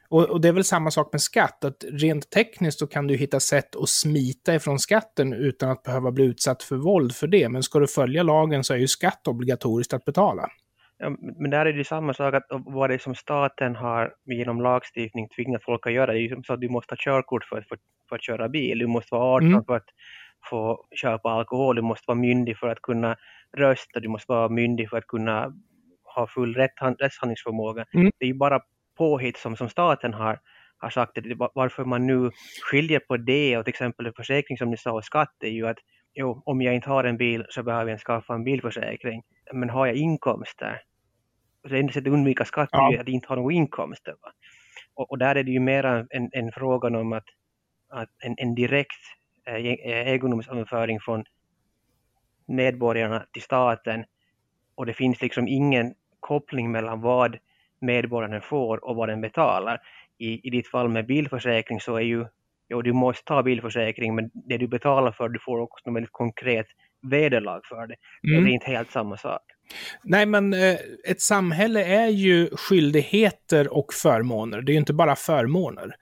Och, 0.09 0.29
och, 0.29 0.41
det 0.41 0.47
är 0.47 0.51
väl 0.51 0.63
samma 0.63 0.91
sak 0.91 1.09
med 1.11 1.21
skatt, 1.21 1.63
att 1.63 1.85
rent 1.91 2.29
tekniskt 2.29 2.79
så 2.79 2.87
kan 2.87 3.07
du 3.07 3.15
hitta 3.15 3.39
sätt 3.39 3.75
att 3.75 3.89
smita 3.89 4.55
ifrån 4.55 4.79
skatten 4.79 5.33
utan 5.33 5.69
att 5.69 5.83
behöva 5.83 6.11
bli 6.11 6.23
utsatt 6.23 6.63
för 6.63 6.75
våld 6.75 7.15
för 7.15 7.27
det. 7.27 7.49
Men 7.49 7.63
ska 7.63 7.79
du 7.79 7.87
följa 7.87 8.23
lagen 8.23 8.63
så 8.63 8.73
är 8.73 8.77
ju 8.77 8.87
skatt 8.87 9.27
obligatoriskt 9.27 9.93
att 9.93 10.05
betala. 10.05 10.49
Ja, 10.97 11.15
men 11.19 11.51
där 11.51 11.65
är 11.65 11.73
det 11.73 11.83
samma 11.83 12.13
sak 12.13 12.33
att 12.33 12.45
vad 12.49 12.89
det 12.89 12.93
är 12.93 12.97
som 12.97 13.15
staten 13.15 13.75
har 13.75 14.13
genom 14.25 14.61
lagstiftning 14.61 15.29
tvingat 15.29 15.63
folk 15.63 15.87
att 15.87 15.93
göra. 15.93 16.13
Det 16.13 16.19
är 16.19 16.43
så 16.43 16.53
att 16.53 16.61
du 16.61 16.69
måste 16.69 16.91
ha 16.91 16.97
körkort 16.97 17.43
för, 17.43 17.61
för, 17.61 17.77
för 18.09 18.15
att 18.15 18.23
köra 18.23 18.49
bil. 18.49 18.79
Du 18.79 18.87
måste 18.87 19.15
vara 19.15 19.35
18 19.35 19.47
mm. 19.47 19.63
för 19.65 19.75
att 19.75 19.89
få 20.49 20.85
köpa 21.01 21.29
alkohol. 21.29 21.75
Du 21.75 21.81
måste 21.81 22.03
vara 22.07 22.17
myndig 22.17 22.57
för 22.57 22.67
att 22.67 22.81
kunna 22.81 23.15
rösta. 23.57 23.99
Du 23.99 24.07
måste 24.07 24.31
vara 24.31 24.49
myndig 24.49 24.89
för 24.89 24.97
att 24.97 25.07
kunna 25.07 25.53
ha 26.15 26.27
full 26.27 26.55
rättshandlingsförmåga. 26.55 27.85
Mm. 27.93 28.11
Det 28.19 28.25
är 28.25 28.27
ju 28.27 28.33
bara 28.33 28.59
påhitt 28.97 29.37
som, 29.37 29.55
som 29.55 29.69
staten 29.69 30.13
har, 30.13 30.39
har 30.77 30.89
sagt. 30.89 31.11
Det, 31.15 31.35
varför 31.53 31.85
man 31.85 32.07
nu 32.07 32.31
skiljer 32.71 32.99
på 32.99 33.17
det 33.17 33.57
och 33.57 33.65
till 33.65 33.71
exempel 33.71 34.11
försäkring 34.15 34.57
som 34.57 34.69
ni 34.69 34.77
sa 34.77 34.91
och 34.91 35.05
skatt 35.05 35.35
är 35.39 35.49
ju 35.49 35.67
att 35.67 35.77
jo, 36.15 36.41
om 36.45 36.61
jag 36.61 36.75
inte 36.75 36.89
har 36.89 37.03
en 37.03 37.17
bil 37.17 37.45
så 37.49 37.63
behöver 37.63 37.91
jag 37.91 37.99
skaffa 37.99 38.33
en 38.33 38.43
bilförsäkring. 38.43 39.23
Men 39.53 39.69
har 39.69 39.85
jag 39.85 39.95
inkomster, 39.95 40.81
det 41.69 41.79
enda 41.79 41.93
sättet 41.93 42.07
att 42.07 42.13
undvika 42.13 42.45
skatt 42.45 42.69
är 42.73 42.93
ja. 42.93 43.01
att 43.01 43.07
inte 43.07 43.27
ha 43.27 43.35
några 43.35 43.53
inkomster. 43.53 44.15
Va? 44.21 44.31
Och, 44.93 45.11
och, 45.11 45.17
där 45.17 45.35
är 45.35 45.43
det 45.43 45.51
ju 45.51 45.59
mer 45.59 45.83
en, 46.09 46.29
en 46.31 46.51
fråga 46.51 46.99
om 46.99 47.13
att, 47.13 47.25
att 47.89 48.09
en, 48.23 48.35
en 48.37 48.55
direkt 48.55 49.01
eh, 49.47 49.55
eh, 49.55 50.07
egendomsöverföring 50.07 50.99
från 50.99 51.23
medborgarna 52.45 53.25
till 53.31 53.41
staten 53.41 54.05
och 54.75 54.85
det 54.85 54.93
finns 54.93 55.21
liksom 55.21 55.47
ingen 55.47 55.93
koppling 56.19 56.71
mellan 56.71 57.01
vad 57.01 57.37
medborgaren 57.79 58.41
får 58.41 58.85
och 58.85 58.95
vad 58.95 59.09
den 59.09 59.21
betalar. 59.21 59.81
I, 60.17 60.47
i 60.47 60.49
ditt 60.49 60.67
fall 60.67 60.89
med 60.89 61.05
bilförsäkring 61.05 61.79
så 61.79 61.95
är 61.95 62.01
ju 62.01 62.25
jo, 62.69 62.81
du 62.81 62.93
måste 62.93 63.23
ta 63.23 63.43
bilförsäkring, 63.43 64.15
men 64.15 64.29
det 64.33 64.57
du 64.57 64.67
betalar 64.67 65.11
för, 65.11 65.29
du 65.29 65.39
får 65.39 65.59
också 65.59 65.89
något 65.89 65.95
väldigt 65.95 66.11
konkret 66.11 66.65
vederlag 67.11 67.61
för 67.69 67.87
det. 67.87 67.95
Mm. 68.27 68.43
Det 68.43 68.51
är 68.51 68.53
inte 68.53 68.71
helt 68.71 68.91
samma 68.91 69.17
sak. 69.17 69.41
Nej, 70.03 70.25
men 70.25 70.53
eh, 70.53 70.75
ett 71.07 71.21
samhälle 71.21 71.83
är 71.83 72.07
ju 72.07 72.49
skyldigheter 72.51 73.73
och 73.73 73.93
förmåner. 73.93 74.61
Det 74.61 74.71
är 74.71 74.73
ju 74.73 74.79
inte 74.79 74.93
bara 74.93 75.15
förmåner. 75.15 75.95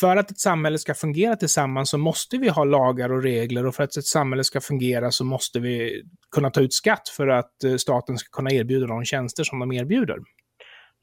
För 0.00 0.16
att 0.16 0.30
ett 0.30 0.38
samhälle 0.38 0.78
ska 0.78 0.94
fungera 0.94 1.36
tillsammans 1.36 1.90
så 1.90 1.98
måste 1.98 2.38
vi 2.38 2.48
ha 2.48 2.64
lagar 2.64 3.12
och 3.12 3.22
regler 3.22 3.66
och 3.66 3.74
för 3.74 3.84
att 3.84 3.96
ett 3.96 4.04
samhälle 4.04 4.44
ska 4.44 4.60
fungera 4.60 5.10
så 5.10 5.24
måste 5.24 5.60
vi 5.60 6.02
kunna 6.34 6.50
ta 6.50 6.60
ut 6.60 6.72
skatt 6.72 7.08
för 7.08 7.28
att 7.28 7.64
eh, 7.64 7.76
staten 7.76 8.18
ska 8.18 8.36
kunna 8.36 8.50
erbjuda 8.50 8.86
de 8.86 9.04
tjänster 9.04 9.44
som 9.44 9.58
de 9.58 9.72
erbjuder 9.72 10.16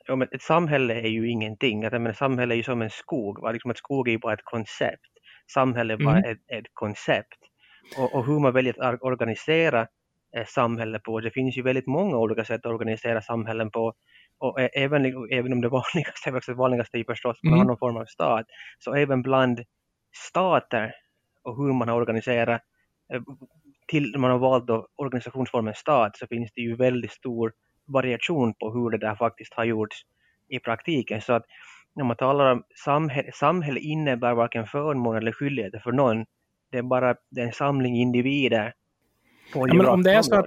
ja, 0.08 0.16
men 0.16 0.28
ett 0.32 0.42
samhälle 0.42 0.94
är 0.94 1.08
ju 1.08 1.30
ingenting. 1.30 1.86
Att, 1.86 2.02
men, 2.02 2.14
samhälle 2.14 2.54
är 2.54 2.58
ju 2.58 2.64
som 2.64 2.82
en 2.82 2.90
skog. 2.90 3.42
Va? 3.42 3.52
Liksom 3.52 3.72
ett 3.72 3.78
skog 3.78 4.08
är 4.08 4.12
ju 4.12 4.18
bara 4.18 4.34
ett 4.34 4.44
koncept. 4.44 5.12
Samhälle 5.54 5.94
är 5.94 5.98
bara 5.98 6.18
mm. 6.18 6.32
ett, 6.32 6.38
ett, 6.48 6.66
koncept. 6.74 7.38
Och, 7.98 8.16
och, 8.16 8.26
hur 8.26 8.40
man 8.40 8.54
väljer 8.54 8.84
att 8.84 9.02
organisera 9.02 9.88
eh, 10.38 10.46
samhälle 10.46 11.00
på. 11.00 11.20
Det 11.20 11.32
finns 11.32 11.58
ju 11.58 11.62
väldigt 11.62 11.88
många 11.88 12.18
olika 12.18 12.46
sätt 12.46 12.66
att 12.66 12.72
organisera 12.72 13.22
samhällen 13.22 13.72
på. 13.72 13.94
Och 14.40 14.62
eh, 14.62 14.70
även, 14.74 15.06
även 15.32 15.54
om 15.54 15.62
det 15.62 15.70
vanligaste, 15.80 16.32
det 16.48 16.54
vanligaste 16.54 16.98
är 16.98 17.04
förstås 17.04 17.38
man 17.44 17.54
mm. 17.54 17.60
har 17.60 17.66
någon 17.66 17.78
form 17.78 17.98
av 17.98 18.06
stat. 18.06 18.46
Så 18.80 18.94
även 18.94 19.22
bland 19.22 19.60
stater 20.30 20.94
och 21.44 21.58
hur 21.58 21.74
man 21.74 21.88
har 21.88 21.96
organiserat 21.96 22.62
eh, 23.14 23.22
till 23.88 24.18
man 24.18 24.32
har 24.32 24.40
valt 24.40 24.70
organisationsformen 24.96 25.74
stat 25.74 26.18
så 26.18 26.28
finns 26.28 26.52
det 26.56 26.62
ju 26.62 26.76
väldigt 26.76 27.12
stor 27.12 27.52
variation 27.88 28.54
på 28.54 28.74
hur 28.74 28.90
det 28.90 28.98
där 28.98 29.16
faktiskt 29.16 29.54
har 29.54 29.64
gjorts 29.64 29.98
i 30.50 30.60
praktiken. 30.60 31.22
Så 31.22 31.34
att 31.34 31.46
när 31.96 32.04
man 32.04 32.16
talar 32.16 32.52
om 32.52 32.64
samhälle, 32.86 33.32
samhälle 33.32 33.80
innebär 33.80 34.34
varken 34.34 34.68
förmån 34.68 35.18
eller 35.18 35.32
skyldigheter 35.32 35.80
för 35.80 35.92
någon. 35.92 36.26
Det 36.72 36.78
är 36.78 36.82
bara 36.82 37.16
det 37.30 37.42
är 37.42 37.46
en 37.46 37.54
samling 37.54 37.96
individer 37.96 38.74
ja, 39.54 39.74
men 39.74 39.86
om 39.86 40.04
det 40.04 40.12
är 40.12 40.22
så 40.22 40.36
att 40.36 40.46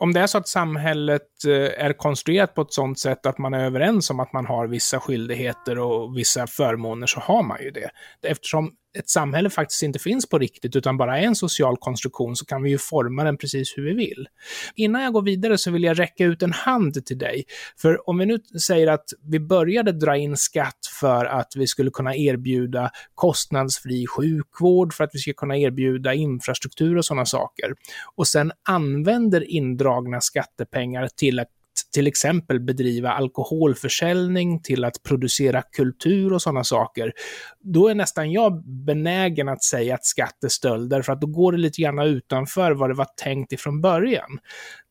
om 0.00 0.12
det 0.12 0.20
är 0.20 0.26
så 0.26 0.38
att 0.38 0.48
samhället 0.48 1.44
eh, 1.46 1.84
är 1.84 1.92
konstruerat 1.92 2.54
på 2.54 2.62
ett 2.62 2.72
sådant 2.72 2.98
sätt 2.98 3.26
att 3.26 3.38
man 3.38 3.54
är 3.54 3.64
överens 3.64 4.10
om 4.10 4.20
att 4.20 4.32
man 4.32 4.46
har 4.46 4.66
vissa 4.66 5.00
skyldigheter 5.00 5.78
och 5.78 6.16
vissa 6.16 6.46
förmåner 6.46 7.06
så 7.06 7.20
har 7.20 7.42
man 7.42 7.62
ju 7.62 7.70
det. 7.70 7.90
Eftersom 8.22 8.72
ett 8.98 9.08
samhälle 9.08 9.50
faktiskt 9.50 9.82
inte 9.82 9.98
finns 9.98 10.28
på 10.28 10.38
riktigt 10.38 10.76
utan 10.76 10.96
bara 10.96 11.18
är 11.18 11.22
en 11.22 11.34
social 11.34 11.76
konstruktion 11.76 12.36
så 12.36 12.44
kan 12.44 12.62
vi 12.62 12.70
ju 12.70 12.78
forma 12.78 13.24
den 13.24 13.36
precis 13.36 13.76
hur 13.76 13.82
vi 13.82 13.94
vill. 13.94 14.28
Innan 14.74 15.02
jag 15.02 15.12
går 15.12 15.22
vidare 15.22 15.58
så 15.58 15.70
vill 15.70 15.82
jag 15.82 15.98
räcka 15.98 16.24
ut 16.24 16.42
en 16.42 16.52
hand 16.52 17.06
till 17.06 17.18
dig. 17.18 17.44
För 17.76 18.08
om 18.08 18.18
vi 18.18 18.26
nu 18.26 18.38
säger 18.60 18.86
att 18.86 19.04
vi 19.22 19.40
började 19.40 19.92
dra 19.92 20.16
in 20.16 20.36
skatt 20.36 20.78
för 21.00 21.24
att 21.24 21.52
vi 21.56 21.66
skulle 21.66 21.90
kunna 21.90 22.16
erbjuda 22.16 22.90
kostnadsfri 23.14 24.06
sjukvård, 24.06 24.94
för 24.94 25.04
att 25.04 25.10
vi 25.12 25.18
ska 25.18 25.32
kunna 25.32 25.56
erbjuda 25.56 26.14
infrastruktur 26.14 26.96
och 26.96 27.04
sådana 27.04 27.26
saker. 27.26 27.74
Och 28.16 28.28
sen 28.28 28.52
använder 28.68 29.50
indragna 29.50 30.20
skattepengar 30.20 31.08
till 31.16 31.38
att 31.38 31.48
till 31.90 32.06
exempel 32.06 32.60
bedriva 32.60 33.10
alkoholförsäljning, 33.10 34.62
till 34.62 34.84
att 34.84 35.02
producera 35.02 35.62
kultur 35.62 36.32
och 36.32 36.42
sådana 36.42 36.64
saker, 36.64 37.12
då 37.60 37.88
är 37.88 37.94
nästan 37.94 38.32
jag 38.32 38.64
benägen 38.64 39.48
att 39.48 39.64
säga 39.64 39.94
att 39.94 40.04
skatt 40.04 40.44
är 40.44 40.48
stöld, 40.48 40.90
därför 40.90 41.12
att 41.12 41.20
då 41.20 41.26
går 41.26 41.52
det 41.52 41.58
lite 41.58 41.82
grann 41.82 41.98
utanför 41.98 42.72
vad 42.72 42.90
det 42.90 42.94
var 42.94 43.08
tänkt 43.16 43.52
ifrån 43.52 43.80
början. 43.80 44.38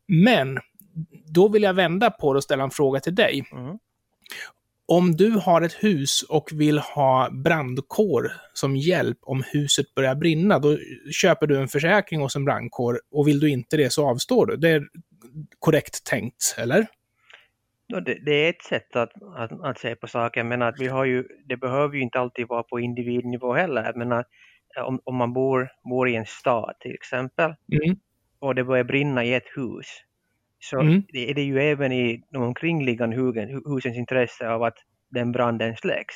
Men 0.07 0.59
då 1.25 1.47
vill 1.47 1.63
jag 1.63 1.73
vända 1.73 2.11
på 2.11 2.33
det 2.33 2.37
och 2.37 2.43
ställa 2.43 2.63
en 2.63 2.71
fråga 2.71 2.99
till 2.99 3.15
dig. 3.15 3.43
Mm. 3.51 3.77
Om 4.89 5.15
du 5.15 5.29
har 5.29 5.61
ett 5.61 5.83
hus 5.83 6.23
och 6.29 6.49
vill 6.53 6.79
ha 6.79 7.29
brandkår 7.31 8.31
som 8.53 8.75
hjälp 8.75 9.17
om 9.21 9.43
huset 9.53 9.95
börjar 9.95 10.15
brinna, 10.15 10.59
då 10.59 10.77
köper 11.11 11.47
du 11.47 11.57
en 11.57 11.67
försäkring 11.67 12.21
hos 12.21 12.35
en 12.35 12.45
brandkår 12.45 13.01
och 13.11 13.27
vill 13.27 13.39
du 13.39 13.49
inte 13.49 13.77
det 13.77 13.93
så 13.93 14.09
avstår 14.09 14.45
du. 14.45 14.57
Det 14.57 14.69
är 14.69 14.87
korrekt 15.59 16.05
tänkt, 16.05 16.55
eller? 16.57 16.87
Det, 17.87 18.25
det, 18.25 18.31
är 18.31 18.49
ett 18.49 18.61
sätt 18.61 18.95
att, 18.95 19.11
att, 19.35 19.51
att 19.61 19.79
se 19.79 19.95
på 19.95 20.07
saken, 20.07 20.47
men 20.47 20.61
att 20.61 20.79
vi 20.79 20.87
har 20.87 21.05
ju, 21.05 21.27
det 21.45 21.57
behöver 21.57 21.95
ju 21.95 22.01
inte 22.01 22.19
alltid 22.19 22.47
vara 22.47 22.63
på 22.63 22.79
individnivå 22.79 23.53
heller. 23.53 23.93
Men 23.95 24.11
att, 24.11 24.27
om, 24.85 24.99
om 25.03 25.15
man 25.15 25.33
bor, 25.33 25.69
bor 25.89 26.09
i 26.09 26.15
en 26.15 26.25
stad 26.25 26.75
till 26.79 26.93
exempel 26.93 27.55
mm. 27.85 27.97
och 28.39 28.55
det 28.55 28.63
börjar 28.63 28.83
brinna 28.83 29.23
i 29.23 29.33
ett 29.33 29.47
hus, 29.55 29.85
så 30.59 30.79
mm. 30.79 31.03
är 31.13 31.33
det 31.33 31.43
ju 31.43 31.59
även 31.59 31.91
i 31.91 32.23
de 32.31 32.43
omkringliggande 32.43 33.15
husens 33.65 33.97
intresse 33.97 34.49
av 34.49 34.63
att 34.63 34.77
den 35.09 35.31
branden 35.31 35.77
släcks. 35.77 36.15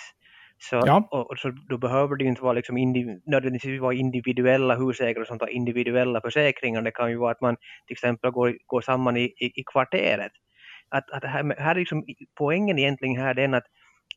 Så, 0.64 0.82
ja. 0.86 1.08
och, 1.12 1.32
och, 1.32 1.38
så 1.38 1.50
då 1.70 1.78
behöver 1.78 2.16
det 2.16 2.24
ju 2.24 2.30
inte 2.30 2.42
vara 2.42 2.54
liksom 2.54 2.78
indiv, 2.78 3.22
nödvändigtvis 3.26 3.82
vara 3.82 3.94
individuella 3.94 4.76
husägare 4.76 5.26
som 5.26 5.40
tar 5.40 5.48
individuella 5.48 6.22
försäkringar. 6.22 6.82
Det 6.82 6.92
kan 6.92 7.10
ju 7.10 7.18
vara 7.18 7.32
att 7.32 7.42
man 7.42 7.56
till 7.88 7.94
exempel 7.94 8.32
går, 8.32 8.58
går 8.66 8.82
samman 8.82 9.18
i, 9.18 9.24
i, 9.24 9.60
i 9.60 9.64
kvarteret. 9.64 10.32
Att, 10.90 11.12
att 11.12 11.24
här, 11.24 11.56
här 11.58 11.76
är 11.76 11.80
liksom, 11.80 12.06
poängen 12.38 12.80
egentligen 12.80 13.16
här 13.16 13.34
den 13.34 13.54
att 13.54 13.66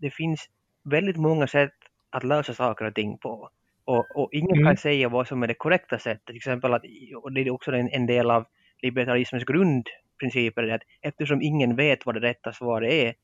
det 0.00 0.10
finns 0.10 0.48
väldigt 0.84 1.16
många 1.16 1.46
sätt 1.46 1.74
att 2.10 2.24
lösa 2.24 2.54
saker 2.54 2.84
och 2.84 2.94
ting 2.94 3.18
på. 3.18 3.50
Och, 3.84 4.16
och 4.16 4.28
ingen 4.32 4.56
mm. 4.56 4.66
kan 4.66 4.76
säga 4.76 5.08
vad 5.08 5.28
som 5.28 5.42
är 5.42 5.46
det 5.46 5.54
korrekta 5.54 5.98
sättet. 5.98 6.26
Till 6.26 6.36
exempel 6.36 6.74
att, 6.74 6.82
och 7.22 7.32
det 7.32 7.40
är 7.40 7.50
också 7.50 7.72
en, 7.72 7.88
en 7.88 8.06
del 8.06 8.30
av 8.30 8.44
libertarismens 8.82 9.44
grundprinciper, 9.44 10.68
att 10.68 10.82
eftersom 11.00 11.42
ingen 11.42 11.76
vet 11.76 12.06
vad 12.06 12.14
det 12.14 12.20
rätta 12.20 12.52
svaret 12.52 12.92
är, 12.92 13.14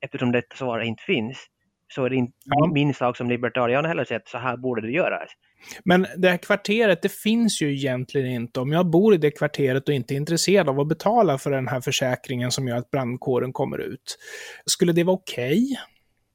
eftersom 0.00 0.32
detta 0.32 0.56
svar 0.56 0.80
inte 0.80 1.02
finns, 1.02 1.48
så 1.94 2.04
är 2.04 2.10
det 2.10 2.16
inte 2.16 2.32
ja. 2.44 2.66
min 2.66 2.94
sak 2.94 3.16
som 3.16 3.28
libertarian 3.28 3.84
heller 3.84 4.04
sett, 4.04 4.28
så 4.28 4.38
här 4.38 4.56
borde 4.56 4.80
det 4.80 4.92
göras. 4.92 5.30
Men 5.84 6.06
det 6.16 6.28
här 6.28 6.36
kvarteret, 6.36 7.02
det 7.02 7.12
finns 7.12 7.62
ju 7.62 7.74
egentligen 7.74 8.26
inte. 8.26 8.60
Om 8.60 8.72
jag 8.72 8.86
bor 8.86 9.14
i 9.14 9.16
det 9.16 9.30
kvarteret 9.30 9.88
och 9.88 9.94
inte 9.94 10.14
är 10.14 10.16
intresserad 10.16 10.68
av 10.68 10.80
att 10.80 10.88
betala 10.88 11.38
för 11.38 11.50
den 11.50 11.68
här 11.68 11.80
försäkringen 11.80 12.50
som 12.50 12.68
gör 12.68 12.76
att 12.76 12.90
brandkåren 12.90 13.52
kommer 13.52 13.78
ut, 13.78 14.18
skulle 14.66 14.92
det 14.92 15.04
vara 15.04 15.14
okej? 15.14 15.66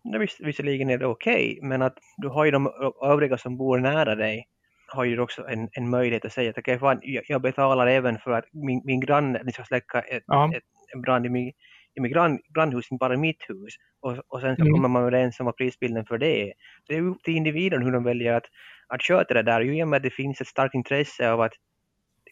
Okay? 0.05 0.19
Viss, 0.19 0.37
visserligen 0.39 0.89
är 0.89 0.97
det 0.97 1.05
okej, 1.05 1.55
okay, 1.57 1.69
men 1.69 1.81
att 1.81 1.97
du 2.17 2.27
har 2.27 2.45
ju 2.45 2.51
de 2.51 2.71
övriga 3.03 3.37
som 3.37 3.57
bor 3.57 3.77
nära 3.77 4.15
dig 4.15 4.47
har 4.87 5.03
ju 5.03 5.19
också 5.19 5.47
en, 5.47 5.69
en 5.71 5.89
möjlighet 5.89 6.25
att 6.25 6.33
säga 6.33 6.49
att 6.49 6.57
okay, 6.57 6.79
fan, 6.79 6.99
jag, 7.01 7.23
jag 7.27 7.41
betalar 7.41 7.87
även 7.87 8.17
för 8.17 8.31
att 8.31 8.45
min, 8.51 8.81
min 8.85 8.99
granne 8.99 9.51
ska 9.53 9.63
släcka 9.63 10.01
ett, 10.01 10.23
ja. 10.27 10.51
ett, 10.55 10.63
en 10.93 11.01
brand 11.01 11.25
i 11.25 11.29
min, 11.29 11.51
min 12.01 12.11
grann, 12.11 12.39
grannhus, 12.55 12.91
inte 12.91 12.99
bara 12.99 13.17
mitt 13.17 13.49
hus. 13.49 13.73
Och, 13.99 14.17
och 14.27 14.41
sen 14.41 14.55
så 14.55 14.61
mm. 14.61 14.73
kommer 14.73 14.89
man 14.89 15.01
överens 15.01 15.39
om 15.39 15.45
vad 15.45 15.57
prisbilden 15.57 16.05
för 16.05 16.17
det 16.17 16.41
är. 16.41 16.53
Så 16.83 16.93
det 16.93 16.95
är 16.95 17.01
upp 17.01 17.23
till 17.23 17.35
individen 17.35 17.83
hur 17.83 17.91
de 17.91 18.03
väljer 18.03 18.33
att, 18.33 18.45
att 18.87 19.01
sköta 19.01 19.33
det 19.33 19.43
där. 19.43 19.61
I 19.61 19.83
och 19.83 19.87
med 19.87 19.97
att 19.97 20.03
det 20.03 20.09
finns 20.09 20.41
ett 20.41 20.47
starkt 20.47 20.75
intresse 20.75 21.31
av 21.31 21.41
att 21.41 21.53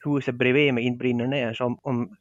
huset 0.06 0.36
bredvid 0.36 0.74
mig 0.74 0.84
inte 0.84 0.98
brinner 0.98 1.28
ner. 1.28 1.54
Så 1.54 1.66
om, 1.66 1.80
om 1.82 2.16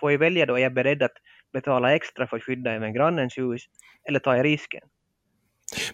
får 0.00 0.12
jag 0.12 0.18
välja 0.18 0.46
då, 0.46 0.54
är 0.54 0.62
jag 0.62 0.74
beredd 0.74 1.02
att 1.02 1.16
betala 1.52 1.94
extra 1.94 2.26
för 2.26 2.36
att 2.36 2.42
skydda 2.42 2.72
även 2.72 2.92
grannens 2.92 3.38
hus 3.38 3.62
eller 4.08 4.18
tar 4.18 4.34
jag 4.34 4.44
risken? 4.44 4.82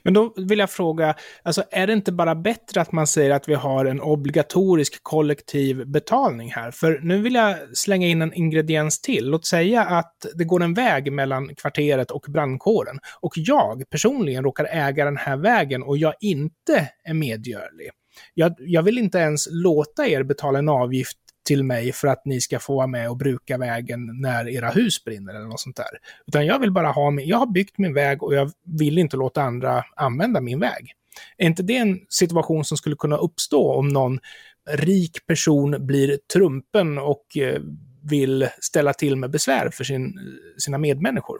Men 0.02 0.14
då 0.14 0.34
vill 0.36 0.58
jag 0.58 0.70
fråga, 0.70 1.14
alltså 1.42 1.64
är 1.70 1.86
det 1.86 1.92
inte 1.92 2.12
bara 2.12 2.34
bättre 2.34 2.80
att 2.80 2.92
man 2.92 3.06
säger 3.06 3.30
att 3.30 3.48
vi 3.48 3.54
har 3.54 3.84
en 3.84 4.00
obligatorisk 4.00 5.02
kollektiv 5.02 5.86
betalning 5.86 6.50
här? 6.50 6.70
För 6.70 7.00
nu 7.02 7.22
vill 7.22 7.34
jag 7.34 7.56
slänga 7.76 8.06
in 8.06 8.22
en 8.22 8.34
ingrediens 8.34 9.00
till. 9.00 9.30
Låt 9.30 9.46
säga 9.46 9.82
att 9.82 10.26
det 10.34 10.44
går 10.44 10.62
en 10.62 10.74
väg 10.74 11.12
mellan 11.12 11.54
kvarteret 11.54 12.10
och 12.10 12.26
brandkåren 12.28 12.98
och 13.20 13.32
jag 13.36 13.82
personligen 13.90 14.44
råkar 14.44 14.64
äga 14.64 15.04
den 15.04 15.16
här 15.16 15.36
vägen 15.36 15.82
och 15.82 15.98
jag 15.98 16.14
inte 16.20 16.88
är 17.04 17.14
medgörlig. 17.14 17.90
Jag, 18.34 18.54
jag 18.58 18.82
vill 18.82 18.98
inte 18.98 19.18
ens 19.18 19.48
låta 19.50 20.06
er 20.06 20.22
betala 20.22 20.58
en 20.58 20.68
avgift 20.68 21.18
till 21.48 21.64
mig 21.64 21.92
för 21.92 22.08
att 22.08 22.24
ni 22.24 22.40
ska 22.40 22.58
få 22.58 22.76
vara 22.76 22.86
med 22.86 23.10
och 23.10 23.16
bruka 23.16 23.58
vägen 23.58 24.20
när 24.20 24.48
era 24.48 24.70
hus 24.70 25.04
brinner 25.04 25.34
eller 25.34 25.46
något 25.46 25.60
sånt 25.60 25.76
där. 25.76 25.98
Utan 26.26 26.46
jag 26.46 26.58
vill 26.58 26.72
bara 26.72 26.88
ha 26.88 27.10
min, 27.10 27.28
jag 27.28 27.36
har 27.36 27.46
byggt 27.46 27.78
min 27.78 27.94
väg 27.94 28.22
och 28.22 28.34
jag 28.34 28.50
vill 28.78 28.98
inte 28.98 29.16
låta 29.16 29.42
andra 29.42 29.84
använda 29.96 30.40
min 30.40 30.60
väg. 30.60 30.92
Är 31.36 31.46
inte 31.46 31.62
det 31.62 31.76
en 31.76 32.00
situation 32.08 32.64
som 32.64 32.76
skulle 32.76 32.96
kunna 32.96 33.16
uppstå 33.16 33.72
om 33.72 33.88
någon 33.88 34.18
rik 34.70 35.26
person 35.26 35.86
blir 35.86 36.18
trumpen 36.32 36.98
och 36.98 37.36
eh, 37.36 37.60
vill 38.10 38.48
ställa 38.60 38.92
till 38.92 39.16
med 39.16 39.30
besvär 39.30 39.70
för 39.72 39.84
sin, 39.84 40.14
sina 40.58 40.78
medmänniskor? 40.78 41.38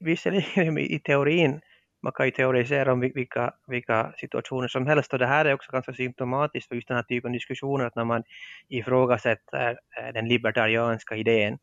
Visserligen 0.00 0.78
i 0.78 1.00
teorin 1.04 1.60
man 2.06 2.12
kan 2.12 2.26
ju 2.26 2.32
teorisera 2.32 2.92
om 2.92 3.00
vilka, 3.00 3.54
vilka 3.66 4.12
situationer 4.16 4.68
som 4.68 4.86
helst 4.86 5.12
och 5.12 5.18
det 5.18 5.26
här 5.26 5.44
är 5.44 5.54
också 5.54 5.72
ganska 5.72 5.92
symptomatiskt 5.92 6.68
för 6.68 6.74
just 6.74 6.88
den 6.88 6.96
här 6.96 7.04
typen 7.04 7.28
av 7.28 7.32
diskussioner 7.32 7.84
att 7.84 7.96
när 7.96 8.04
man 8.04 8.22
ifrågasätter 8.68 9.70
eh, 9.70 10.12
den 10.14 10.28
libertarianska 10.28 11.16
idén 11.16 11.58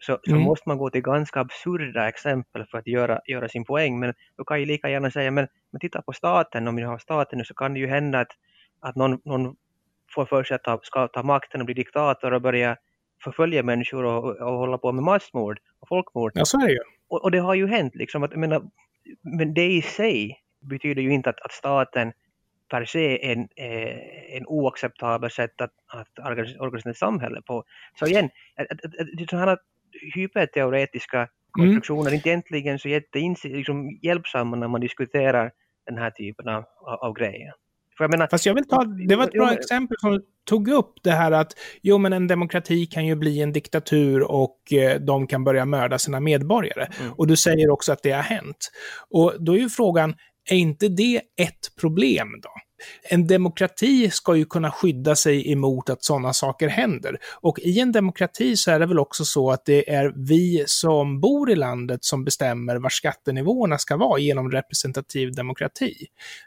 så, 0.00 0.18
så 0.22 0.30
mm. 0.30 0.42
måste 0.42 0.68
man 0.68 0.78
gå 0.78 0.90
till 0.90 1.02
ganska 1.02 1.40
absurda 1.40 2.08
exempel 2.08 2.64
för 2.70 2.78
att 2.78 2.86
göra, 2.86 3.20
göra 3.26 3.48
sin 3.48 3.64
poäng. 3.64 4.00
Men 4.00 4.14
då 4.36 4.44
kan 4.44 4.60
ju 4.60 4.66
lika 4.66 4.90
gärna 4.90 5.10
säga, 5.10 5.30
men, 5.30 5.46
men 5.72 5.80
titta 5.80 6.02
på 6.02 6.12
staten, 6.12 6.68
om 6.68 6.76
vi 6.76 6.82
har 6.82 6.98
staten 6.98 7.38
nu 7.38 7.44
så 7.44 7.54
kan 7.54 7.74
det 7.74 7.80
ju 7.80 7.86
hända 7.86 8.20
att, 8.20 8.32
att 8.80 8.96
någon, 8.96 9.20
någon 9.24 9.56
får 10.14 10.26
för 10.26 10.44
sig 10.44 10.54
att 10.54 10.64
ta, 10.64 10.80
ska 10.82 11.08
ta 11.08 11.22
makten 11.22 11.60
och 11.60 11.66
bli 11.66 11.74
diktator 11.74 12.32
och 12.32 12.42
börja 12.42 12.76
förfölja 13.24 13.62
människor 13.62 14.04
och, 14.04 14.36
och 14.36 14.58
hålla 14.58 14.78
på 14.78 14.92
med 14.92 15.04
massmord 15.04 15.58
och 15.80 15.88
folkmord. 15.88 16.32
Ja, 16.34 16.44
så 16.44 16.60
är 16.60 16.66
det 16.66 16.72
ju. 16.72 16.78
Och, 17.08 17.24
och 17.24 17.30
det 17.30 17.38
har 17.38 17.54
ju 17.54 17.66
hänt 17.66 17.94
liksom. 17.94 18.22
Att, 18.22 18.30
jag 18.30 18.40
menar, 18.40 18.62
men 19.38 19.54
det 19.54 19.66
i 19.66 19.82
sig 19.82 20.40
betyder 20.70 21.02
ju 21.02 21.12
inte 21.12 21.30
att, 21.30 21.40
att 21.40 21.52
staten 21.52 22.12
per 22.70 22.84
se 22.84 23.32
en, 23.32 23.48
eh, 23.56 24.36
en 24.36 24.46
oacceptabel 24.46 25.30
sätt 25.30 25.60
att, 25.60 25.72
att 25.86 26.18
organisera 26.60 26.90
ett 26.90 26.96
samhälle 26.96 27.42
på. 27.42 27.64
Så 27.98 28.06
igen, 28.06 28.30
sådana 29.30 29.56
hyperteoretiska 30.14 31.18
mm. 31.18 31.28
konstruktioner 31.52 32.10
mm. 32.10 32.14
inte 32.14 32.28
egentligen 32.28 32.78
så 32.78 32.88
jätteinse, 32.88 33.48
liksom 33.48 33.98
hjälpsamma 34.02 34.56
när 34.56 34.68
man 34.68 34.80
diskuterar 34.80 35.52
den 35.86 35.98
här 35.98 36.10
typen 36.10 36.48
av, 36.48 36.64
av 37.00 37.14
grejer. 37.14 37.52
För 37.96 38.04
jag 38.04 38.10
menar, 38.10 38.26
Fast 38.26 38.46
jag 38.46 38.54
vill 38.54 38.68
ta, 38.68 38.84
det 38.84 39.16
var 39.16 39.24
ett 39.24 39.32
bra 39.32 39.52
exempel 39.52 39.96
som 40.00 40.20
tog 40.48 40.68
upp 40.68 40.94
det 41.02 41.10
här 41.10 41.32
att 41.32 41.52
jo 41.82 41.98
men 41.98 42.12
en 42.12 42.26
demokrati 42.26 42.86
kan 42.86 43.06
ju 43.06 43.14
bli 43.14 43.42
en 43.42 43.52
diktatur 43.52 44.22
och 44.22 44.72
eh, 44.72 45.00
de 45.00 45.26
kan 45.26 45.44
börja 45.44 45.64
mörda 45.64 45.98
sina 45.98 46.20
medborgare. 46.20 46.88
Mm. 47.00 47.12
Och 47.12 47.26
du 47.26 47.36
säger 47.36 47.70
också 47.70 47.92
att 47.92 48.02
det 48.02 48.10
har 48.10 48.22
hänt. 48.22 48.70
Och 49.10 49.34
då 49.38 49.52
är 49.52 49.58
ju 49.58 49.68
frågan, 49.68 50.14
är 50.50 50.56
inte 50.56 50.88
det 50.88 51.20
ett 51.36 51.76
problem 51.80 52.28
då? 52.42 52.50
En 53.10 53.26
demokrati 53.26 54.10
ska 54.10 54.36
ju 54.36 54.44
kunna 54.44 54.70
skydda 54.70 55.16
sig 55.16 55.52
emot 55.52 55.90
att 55.90 56.04
sådana 56.04 56.32
saker 56.32 56.68
händer. 56.68 57.18
Och 57.40 57.58
i 57.58 57.80
en 57.80 57.92
demokrati 57.92 58.56
så 58.56 58.70
är 58.70 58.78
det 58.78 58.86
väl 58.86 58.98
också 58.98 59.24
så 59.24 59.50
att 59.50 59.64
det 59.64 59.90
är 59.90 60.12
vi 60.28 60.64
som 60.66 61.20
bor 61.20 61.50
i 61.50 61.56
landet 61.56 62.04
som 62.04 62.24
bestämmer 62.24 62.76
var 62.76 62.90
skattenivåerna 62.90 63.78
ska 63.78 63.96
vara 63.96 64.18
genom 64.18 64.50
representativ 64.50 65.32
demokrati. 65.32 65.94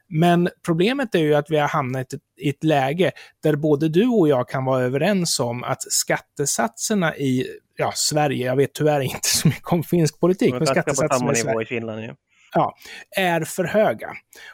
Men 0.10 0.50
problemet 0.66 1.16
är 1.16 1.20
ju 1.20 1.36
att 1.36 1.50
vi 1.50 1.58
har 1.58 1.68
hamnat 1.68 2.08
i 2.42 2.50
ett 2.50 2.64
läge 2.64 3.12
där 3.44 3.56
både 3.56 3.90
du 3.90 4.08
och 4.08 4.28
jag 4.28 4.50
kan 4.50 4.66
vara 4.66 4.84
överens 4.84 5.40
om 5.40 5.64
att 5.64 5.82
skattesatserna 5.82 7.18
i 7.18 7.48
ja, 7.78 7.92
Sverige, 7.96 8.46
jag 8.46 8.56
vet 8.56 8.74
tyvärr 8.74 9.02
inte 9.02 9.28
så 9.28 9.48
mycket 9.48 9.72
om 9.72 9.84
finsk 9.84 10.20
politik, 10.20 10.54
men 10.54 10.68
skattesatserna 10.68 11.32
i 11.32 11.36
Sverige. 11.36 11.62
I 11.62 11.66
Finland, 11.66 12.04
ja 12.04 12.16
ja, 12.58 12.76
är 13.18 13.42
för 13.42 13.64
höga. 13.64 14.10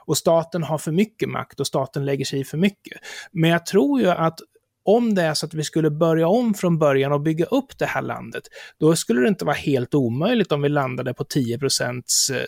Och 0.05 0.17
staten 0.17 0.63
har 0.63 0.77
för 0.77 0.91
mycket 0.91 1.29
makt 1.29 1.59
och 1.59 1.67
staten 1.67 2.05
lägger 2.05 2.25
sig 2.25 2.39
i 2.39 2.43
för 2.43 2.57
mycket. 2.57 2.97
Men 3.31 3.49
jag 3.49 3.65
tror 3.65 4.01
ju 4.01 4.09
att 4.09 4.39
om 4.85 5.15
det 5.15 5.21
är 5.21 5.33
så 5.33 5.45
att 5.45 5.53
vi 5.53 5.63
skulle 5.63 5.91
börja 5.91 6.27
om 6.27 6.53
från 6.53 6.79
början 6.79 7.11
och 7.11 7.21
bygga 7.21 7.45
upp 7.45 7.77
det 7.77 7.85
här 7.85 8.01
landet, 8.01 8.43
då 8.79 8.95
skulle 8.95 9.21
det 9.21 9.27
inte 9.27 9.45
vara 9.45 9.55
helt 9.55 9.93
omöjligt 9.93 10.51
om 10.51 10.61
vi 10.61 10.69
landade 10.69 11.13
på 11.13 11.23
10 11.23 11.55
eh, 11.55 11.91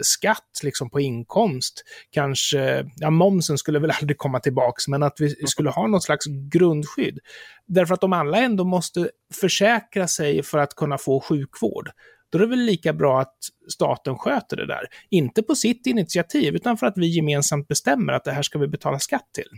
skatt 0.01 0.59
liksom 0.63 0.89
på 0.89 0.99
inkomst. 0.99 1.83
Kanske, 2.11 2.85
ja 2.95 3.09
momsen 3.09 3.57
skulle 3.57 3.79
väl 3.79 3.91
aldrig 4.01 4.17
komma 4.17 4.39
tillbaks, 4.39 4.87
men 4.87 5.03
att 5.03 5.15
vi 5.19 5.25
mm. 5.25 5.47
skulle 5.47 5.69
ha 5.69 5.87
något 5.87 6.03
slags 6.03 6.25
grundskydd. 6.51 7.19
Därför 7.67 7.93
att 7.93 8.03
om 8.03 8.13
alla 8.13 8.37
ändå 8.37 8.63
måste 8.63 9.09
försäkra 9.33 10.07
sig 10.07 10.43
för 10.43 10.57
att 10.57 10.75
kunna 10.75 10.97
få 10.97 11.19
sjukvård, 11.19 11.89
då 12.37 12.43
är 12.43 12.47
det 12.47 12.55
väl 12.55 12.65
lika 12.65 12.93
bra 12.93 13.21
att 13.21 13.37
staten 13.73 14.17
sköter 14.17 14.57
det 14.57 14.65
där. 14.65 14.85
Inte 15.09 15.43
på 15.43 15.55
sitt 15.55 15.87
initiativ, 15.87 16.55
utan 16.55 16.77
för 16.77 16.87
att 16.87 16.97
vi 16.97 17.15
gemensamt 17.15 17.67
bestämmer 17.67 18.13
att 18.13 18.23
det 18.23 18.31
här 18.31 18.41
ska 18.41 18.59
vi 18.59 18.67
betala 18.67 18.99
skatt 18.99 19.29
till. 19.33 19.49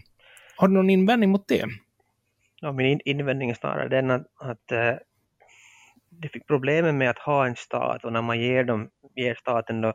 Har 0.57 0.67
du 0.67 0.73
någon 0.73 0.89
invändning 0.89 1.29
mot 1.29 1.47
det? 1.47 1.65
Ja, 2.61 2.71
min 2.71 2.99
invändning 3.05 3.49
är 3.49 3.53
snarare 3.53 3.89
den 3.89 4.11
att, 4.11 4.25
att 4.39 4.71
eh, 4.71 4.95
det 6.09 6.29
fick 6.29 6.47
problemen 6.47 6.97
med 6.97 7.09
att 7.09 7.19
ha 7.19 7.47
en 7.47 7.55
stat 7.55 8.05
och 8.05 8.13
när 8.13 8.21
man 8.21 8.39
ger, 8.39 8.63
dem, 8.63 8.89
ger 9.15 9.35
staten 9.35 9.81
då 9.81 9.93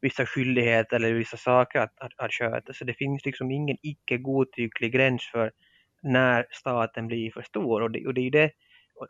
vissa 0.00 0.26
skyldigheter 0.26 0.96
eller 0.96 1.12
vissa 1.12 1.36
saker 1.36 1.78
att, 1.78 2.00
att, 2.00 2.12
att 2.16 2.32
sköta. 2.32 2.72
Så 2.72 2.84
det 2.84 2.94
finns 2.94 3.24
liksom 3.24 3.50
ingen 3.50 3.76
icke 3.82 4.16
godtycklig 4.18 4.92
gräns 4.92 5.22
för 5.32 5.52
när 6.02 6.46
staten 6.50 7.06
blir 7.06 7.30
för 7.30 7.42
stor. 7.42 7.82
Och 7.82 7.90
det, 7.90 8.06
och 8.06 8.14
det 8.14 8.20
är 8.20 8.22
ju 8.22 8.30
det, 8.30 8.50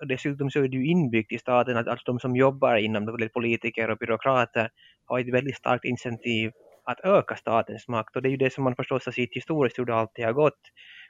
och 0.00 0.06
dessutom 0.06 0.50
så 0.50 0.58
är 0.58 0.68
det 0.68 0.76
ju 0.76 0.86
inbyggt 0.86 1.32
i 1.32 1.38
staten 1.38 1.76
att 1.76 1.88
alltså 1.88 2.12
de 2.12 2.20
som 2.20 2.36
jobbar 2.36 2.76
inom 2.76 3.18
politiker 3.34 3.90
och 3.90 3.98
byråkrater 3.98 4.70
har 5.04 5.20
ett 5.20 5.32
väldigt 5.32 5.56
starkt 5.56 5.84
incentiv 5.84 6.52
att 6.84 7.00
öka 7.00 7.36
statens 7.36 7.88
makt 7.88 8.16
och 8.16 8.22
det 8.22 8.28
är 8.28 8.30
ju 8.30 8.36
det 8.36 8.52
som 8.52 8.64
man 8.64 8.76
förstås 8.76 9.06
har 9.06 9.12
sett 9.12 9.34
historiskt 9.34 9.78
hur 9.78 9.84
det 9.84 9.94
alltid 9.94 10.24
har 10.24 10.32
gått. 10.32 10.60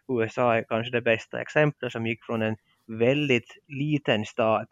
USA 0.09 0.55
är 0.55 0.63
kanske 0.63 0.93
det 0.93 1.01
bästa 1.01 1.41
exemplet 1.41 1.93
som 1.93 2.07
gick 2.07 2.25
från 2.25 2.43
en 2.43 2.57
väldigt 2.87 3.57
liten 3.69 4.25
stat 4.25 4.69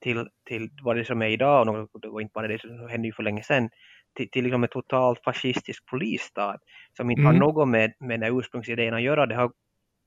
till, 0.00 0.28
till 0.48 0.70
vad 0.82 0.96
det 0.96 1.04
som 1.04 1.22
är 1.22 1.28
idag, 1.28 1.88
och 2.12 2.22
inte 2.22 2.32
bara 2.34 2.48
det 2.48 2.60
som 2.60 2.88
hände 2.88 3.08
ju 3.08 3.12
för 3.12 3.22
länge 3.22 3.42
sedan, 3.42 3.70
till, 4.16 4.30
till 4.30 4.44
liksom 4.44 4.62
en 4.62 4.68
totalt 4.68 5.24
fascistisk 5.24 5.86
polisstat 5.86 6.60
som 6.96 7.10
inte 7.10 7.20
mm. 7.20 7.32
har 7.32 7.40
något 7.40 7.68
med, 7.68 7.92
med 8.00 8.20
den 8.20 8.38
ursprungsidén 8.38 8.94
att 8.94 9.02
göra. 9.02 9.26
Det 9.26 9.34
har 9.34 9.52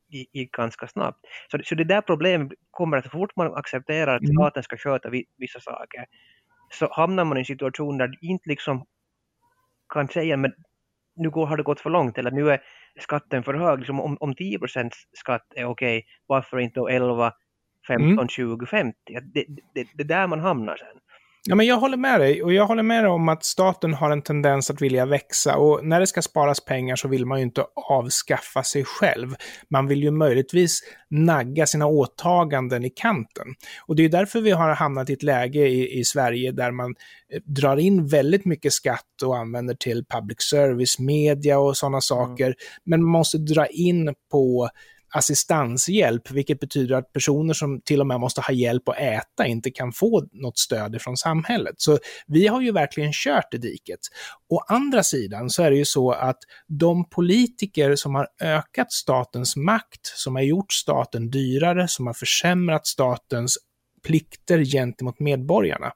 gick 0.10 0.52
ganska 0.52 0.88
snabbt. 0.88 1.20
Så, 1.52 1.60
så 1.64 1.76
det 1.76 1.84
där 1.84 2.02
problemet 2.02 2.52
kommer 2.72 2.98
att 2.98 3.04
så 3.04 3.10
fort 3.10 3.36
man 3.36 3.54
accepterar 3.54 4.16
att 4.16 4.22
mm. 4.22 4.34
staten 4.34 4.64
ska 4.64 4.78
sköta 4.78 5.10
vissa 5.38 5.60
saker 5.60 6.06
så 6.72 6.94
hamnar 6.94 7.26
man 7.26 7.38
i 7.38 7.40
en 7.40 7.46
situation 7.46 7.98
där 7.98 8.08
du 8.08 8.18
inte 8.22 8.50
liksom 8.50 8.86
kan 9.94 10.08
säga 10.08 10.38
men 10.38 10.54
nu 11.16 11.30
går, 11.30 11.46
har 11.46 11.58
det 11.58 11.64
gått 11.64 11.82
för 11.82 11.90
långt 11.90 12.18
eller 12.18 12.32
nu 12.32 12.52
är 12.52 12.62
skatten 13.00 13.44
för 13.44 13.54
hög. 13.54 13.80
Liksom 13.80 14.00
om, 14.00 14.18
om 14.20 14.34
10% 14.34 14.92
skatt 15.14 15.46
är 15.56 15.66
okej, 15.66 16.06
varför 16.28 16.60
inte 16.60 16.80
11, 16.80 17.34
15, 17.88 18.12
mm. 18.12 18.28
20, 18.28 18.66
50? 18.66 18.96
Det, 19.06 19.46
det, 19.74 19.88
det 19.94 20.04
är 20.04 20.08
där 20.08 20.28
man 20.28 20.40
hamnar 20.40 20.76
sen. 20.78 21.00
Ja, 21.46 21.56
men 21.56 21.66
jag 21.66 21.78
håller 21.78 21.98
med 21.98 22.20
dig. 22.20 22.44
Och 22.44 22.54
jag 22.54 22.66
håller 22.66 22.84
med 22.84 23.04
dig 23.04 23.12
om 23.12 23.30
att 23.30 23.44
staten 23.44 23.94
har 23.94 24.12
en 24.12 24.22
tendens 24.22 24.70
att 24.70 24.82
vilja 24.82 25.06
växa. 25.06 25.58
Och 25.58 25.86
när 25.86 26.00
det 26.00 26.08
ska 26.08 26.22
sparas 26.22 26.66
pengar 26.66 26.96
så 26.96 27.08
vill 27.08 27.26
man 27.26 27.40
ju 27.40 27.44
inte 27.44 27.66
avskaffa 27.76 28.64
sig 28.64 28.84
själv. 28.84 29.36
Man 29.70 29.88
vill 29.88 30.04
ju 30.04 30.12
möjligtvis 30.12 30.80
nagga 31.10 31.66
sina 31.66 31.86
åtaganden 31.88 32.86
i 32.86 32.90
kanten. 32.90 33.48
Och 33.88 33.96
det 33.96 34.06
är 34.06 34.10
därför 34.10 34.42
vi 34.42 34.52
har 34.52 34.76
hamnat 34.76 35.10
i 35.10 35.14
ett 35.14 35.24
läge 35.24 35.68
i, 35.68 36.00
i 36.00 36.04
Sverige 36.04 36.52
där 36.52 36.72
man 36.72 36.96
eh, 37.34 37.42
drar 37.46 37.78
in 37.78 38.08
väldigt 38.08 38.46
mycket 38.46 38.74
skatt 38.74 39.22
och 39.24 39.38
använder 39.38 39.76
till 39.76 40.06
public 40.06 40.38
service, 40.42 41.00
media 41.00 41.60
och 41.60 41.78
sådana 41.78 42.02
saker. 42.02 42.46
Mm. 42.46 42.58
Men 42.86 43.04
man 43.04 43.12
måste 43.12 43.38
dra 43.38 43.66
in 43.66 44.14
på 44.32 44.70
assistanshjälp, 45.12 46.32
vilket 46.32 46.60
betyder 46.60 46.96
att 46.96 47.14
personer 47.14 47.54
som 47.54 47.82
till 47.82 48.02
och 48.02 48.08
med 48.08 48.20
måste 48.20 48.42
ha 48.42 48.54
hjälp 48.54 48.90
att 48.90 48.98
äta 48.98 49.48
inte 49.48 49.72
kan 49.72 49.92
få 49.92 50.28
något 50.32 50.58
stöd 50.58 51.02
från 51.02 51.18
samhället. 51.18 51.76
Så 51.78 51.98
vi 52.28 52.48
har 52.48 52.62
ju 52.62 52.72
verkligen 52.72 53.12
kört 53.14 53.54
i 53.54 53.58
diket. 53.58 54.00
Å 54.50 54.60
andra 54.60 55.04
sidan 55.04 55.50
så 55.50 55.64
är 55.64 55.72
det 55.72 55.78
ju 55.78 55.86
så 55.86 56.12
att 56.12 56.38
de 56.68 57.10
politiker 57.10 57.96
som 57.96 58.16
har 58.16 58.28
ökat 58.42 58.92
statens 58.92 59.56
makt, 59.56 60.02
som 60.04 60.36
har 60.36 60.44
gjort 60.44 60.74
staten 60.74 61.30
dyrare, 61.30 61.88
som 61.88 62.08
har 62.08 62.14
försämrat 62.14 62.88
statens 62.88 63.58
plikter 64.04 64.64
gentemot 64.64 65.20
medborgarna, 65.20 65.92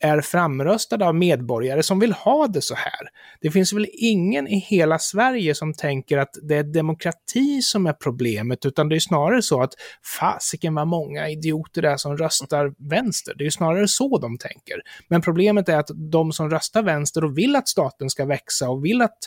är 0.00 0.20
framröstade 0.20 1.06
av 1.06 1.14
medborgare 1.14 1.82
som 1.82 1.98
vill 1.98 2.12
ha 2.12 2.46
det 2.46 2.62
så 2.62 2.74
här. 2.74 3.08
Det 3.40 3.50
finns 3.50 3.72
väl 3.72 3.86
ingen 3.92 4.48
i 4.48 4.58
hela 4.58 4.98
Sverige 4.98 5.54
som 5.54 5.74
tänker 5.74 6.18
att 6.18 6.34
det 6.42 6.56
är 6.56 6.62
demokrati 6.62 7.62
som 7.62 7.86
är 7.86 7.92
problemet, 7.92 8.66
utan 8.66 8.88
det 8.88 8.96
är 8.96 9.00
snarare 9.00 9.42
så 9.42 9.62
att 9.62 9.74
fasiken 10.20 10.74
vad 10.74 10.88
många 10.88 11.28
idioter 11.28 11.82
det 11.82 11.88
är 11.88 11.96
som 11.96 12.16
röstar 12.16 12.74
vänster. 12.90 13.34
Det 13.38 13.46
är 13.46 13.50
snarare 13.50 13.88
så 13.88 14.18
de 14.18 14.38
tänker. 14.38 14.80
Men 15.08 15.22
problemet 15.22 15.68
är 15.68 15.76
att 15.76 15.90
de 15.94 16.32
som 16.32 16.50
röstar 16.50 16.82
vänster 16.82 17.24
och 17.24 17.38
vill 17.38 17.56
att 17.56 17.68
staten 17.68 18.10
ska 18.10 18.24
växa 18.24 18.68
och 18.70 18.84
vill 18.84 19.02
att 19.02 19.18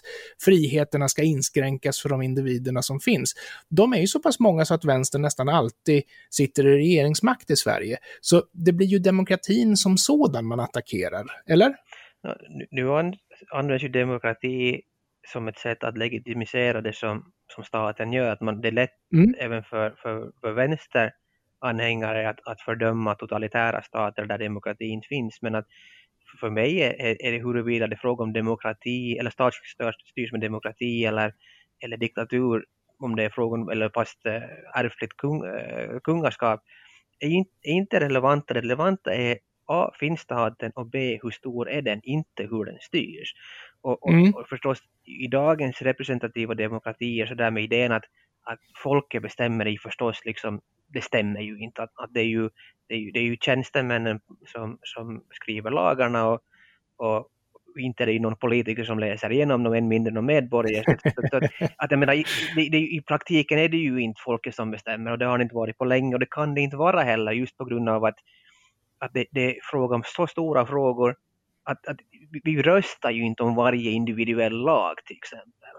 friheterna 0.45 1.07
ska 1.07 1.23
inskränkas 1.23 2.01
för 2.01 2.09
de 2.09 2.21
individerna 2.21 2.81
som 2.81 2.99
finns, 2.99 3.33
de 3.69 3.93
är 3.93 3.97
ju 3.97 4.07
så 4.07 4.19
pass 4.19 4.39
många 4.39 4.65
så 4.65 4.73
att 4.73 4.85
vänstern 4.85 5.21
nästan 5.21 5.49
alltid 5.49 6.03
sitter 6.29 6.67
i 6.67 6.77
regeringsmakt 6.77 7.51
i 7.51 7.55
Sverige. 7.55 7.97
Så 8.21 8.43
det 8.53 8.71
blir 8.71 8.87
ju 8.87 8.99
demokratin 8.99 9.77
som 9.77 9.97
sådan 9.97 10.45
man 10.57 10.63
attackerar, 10.63 11.25
eller? 11.49 11.75
Nu 12.71 12.89
används 13.51 13.83
ju 13.83 13.87
demokrati 13.87 14.81
som 15.27 15.47
ett 15.47 15.57
sätt 15.57 15.83
att 15.83 15.97
legitimisera 15.97 16.81
det 16.81 16.93
som, 16.93 17.31
som 17.55 17.63
staten 17.63 18.13
gör. 18.13 18.31
Att 18.31 18.41
man, 18.41 18.61
det 18.61 18.67
är 18.67 18.71
lätt 18.71 18.97
mm. 19.13 19.35
även 19.39 19.63
för, 19.63 19.95
för, 20.01 20.31
för 20.41 20.51
vänsteranhängare 20.51 22.29
att, 22.29 22.39
att 22.47 22.61
fördöma 22.61 23.15
totalitära 23.15 23.81
stater 23.81 24.25
där 24.25 24.37
demokrati 24.37 24.85
inte 24.85 25.07
finns. 25.07 25.41
Men 25.41 25.55
att 25.55 25.67
för 26.39 26.49
mig 26.49 26.81
är, 26.81 27.25
är 27.25 27.31
det 27.31 27.37
huruvida 27.37 27.87
det 27.87 27.95
är 27.95 27.97
fråga 27.97 28.23
om 28.23 28.33
demokrati 28.33 29.17
eller 29.17 29.31
stat 29.31 29.53
styrs 30.11 30.31
med 30.31 30.41
demokrati 30.41 31.05
eller, 31.05 31.33
eller 31.83 31.97
diktatur 31.97 32.65
om 32.99 33.15
det 33.15 33.23
är 33.23 33.29
frågan 33.29 33.69
eller 33.69 33.89
fast 33.93 34.25
äh, 34.25 34.41
ärftligt 34.75 35.17
kung, 35.17 35.45
äh, 35.45 35.99
kungaskap 36.03 36.63
är 37.19 37.29
inte, 37.29 37.51
är 37.61 37.71
inte 37.71 37.99
relevanta. 37.99 38.53
Det 38.53 38.61
relevanta 38.61 39.13
är 39.13 39.37
A. 39.67 39.91
Finns 39.99 40.19
staten 40.19 40.71
och 40.75 40.89
B. 40.89 41.19
Hur 41.23 41.31
stor 41.31 41.69
är 41.69 41.81
den? 41.81 41.99
Inte 42.03 42.43
hur 42.43 42.65
den 42.65 42.77
styrs. 42.81 43.33
Och, 43.81 44.03
och, 44.03 44.13
mm. 44.13 44.33
och 44.33 44.47
förstås 44.49 44.83
i 45.05 45.27
dagens 45.27 45.81
representativa 45.81 46.53
demokratier 46.53 47.25
så 47.25 47.33
där 47.33 47.51
med 47.51 47.63
idén 47.63 47.91
att, 47.91 48.03
att 48.43 48.59
folket 48.83 49.21
bestämmer 49.21 49.67
i 49.67 49.77
förstås 49.77 50.25
liksom 50.25 50.61
det 50.87 51.01
stämmer 51.01 51.41
ju 51.41 51.59
inte. 51.59 51.83
Att, 51.83 51.91
att 51.95 52.13
det, 52.13 52.19
är 52.19 52.25
ju, 52.25 52.49
det, 52.87 52.95
är 52.95 52.99
ju, 52.99 53.11
det 53.11 53.19
är 53.19 53.23
ju 53.23 53.37
tjänstemännen 53.41 54.19
som, 54.45 54.79
som 54.81 55.23
skriver 55.31 55.71
lagarna 55.71 56.27
och, 56.27 56.39
och 56.97 57.29
inte 57.79 58.03
är 58.03 58.07
det 58.07 58.19
någon 58.19 58.35
politiker 58.35 58.83
som 58.83 58.99
läser 58.99 59.31
igenom 59.31 59.63
dem, 59.63 59.73
än 59.73 59.87
mindre 59.87 60.13
någon 60.13 60.25
medborgare. 60.25 60.97
Så, 61.29 61.37
att, 61.37 61.43
att 61.75 61.91
jag 61.91 61.99
menar, 61.99 62.13
i, 62.13 62.25
det, 62.69 62.77
I 62.77 63.01
praktiken 63.07 63.59
är 63.59 63.69
det 63.69 63.77
ju 63.77 63.99
inte 63.99 64.21
folket 64.21 64.55
som 64.55 64.71
bestämmer 64.71 65.11
och 65.11 65.17
det 65.17 65.25
har 65.25 65.37
det 65.37 65.41
inte 65.41 65.55
varit 65.55 65.77
på 65.77 65.85
länge 65.85 66.13
och 66.13 66.19
det 66.19 66.29
kan 66.31 66.55
det 66.55 66.61
inte 66.61 66.77
vara 66.77 67.01
heller 67.01 67.31
just 67.31 67.57
på 67.57 67.65
grund 67.65 67.89
av 67.89 68.05
att 68.05 68.17
att 68.99 69.13
det, 69.13 69.25
det 69.31 69.45
är 69.45 69.59
fråga 69.63 69.95
om 69.95 70.03
så 70.05 70.27
stora 70.27 70.65
frågor 70.65 71.15
att, 71.63 71.87
att 71.87 71.97
vi 72.43 72.61
röstar 72.61 73.11
ju 73.11 73.25
inte 73.25 73.43
om 73.43 73.55
varje 73.55 73.91
individuell 73.91 74.57
lag 74.57 74.95
till 75.05 75.17
exempel. 75.17 75.69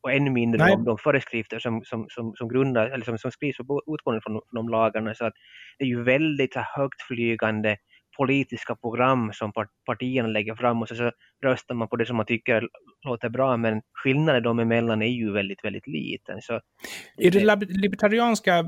Och 0.00 0.12
ännu 0.12 0.30
mindre 0.30 0.64
Nej. 0.64 0.74
om 0.74 0.84
de 0.84 0.98
föreskrifter 0.98 1.58
som, 1.58 1.82
som, 1.84 2.06
som, 2.08 2.32
som, 2.36 2.48
grundar, 2.48 2.86
eller 2.86 3.04
som, 3.04 3.18
som 3.18 3.30
skrivs 3.30 3.56
på 3.56 3.82
utgående 3.86 4.20
från, 4.22 4.40
de 4.52 4.68
lagarna. 4.68 5.14
Så 5.14 5.24
att 5.24 5.34
det 5.78 5.84
är 5.84 5.88
ju 5.88 6.02
väldigt 6.02 6.54
högtflygande 6.54 7.76
politiska 8.18 8.74
program 8.74 9.32
som 9.32 9.52
partierna 9.86 10.28
lägger 10.28 10.54
fram 10.54 10.82
och 10.82 10.88
så, 10.88 10.94
så 10.94 11.10
röstar 11.44 11.74
man 11.74 11.88
på 11.88 11.96
det 11.96 12.06
som 12.06 12.16
man 12.16 12.26
tycker 12.26 12.68
låter 13.06 13.28
bra 13.28 13.56
men 13.56 13.82
skillnaden 13.92 14.42
dem 14.42 14.58
emellan 14.58 15.02
är 15.02 15.06
ju 15.06 15.32
väldigt, 15.32 15.64
väldigt 15.64 15.86
liten. 15.86 16.42
Så, 16.42 16.60
I 17.18 17.30
det 17.30 17.56
libertarianska 17.68 18.58
eh, 18.58 18.64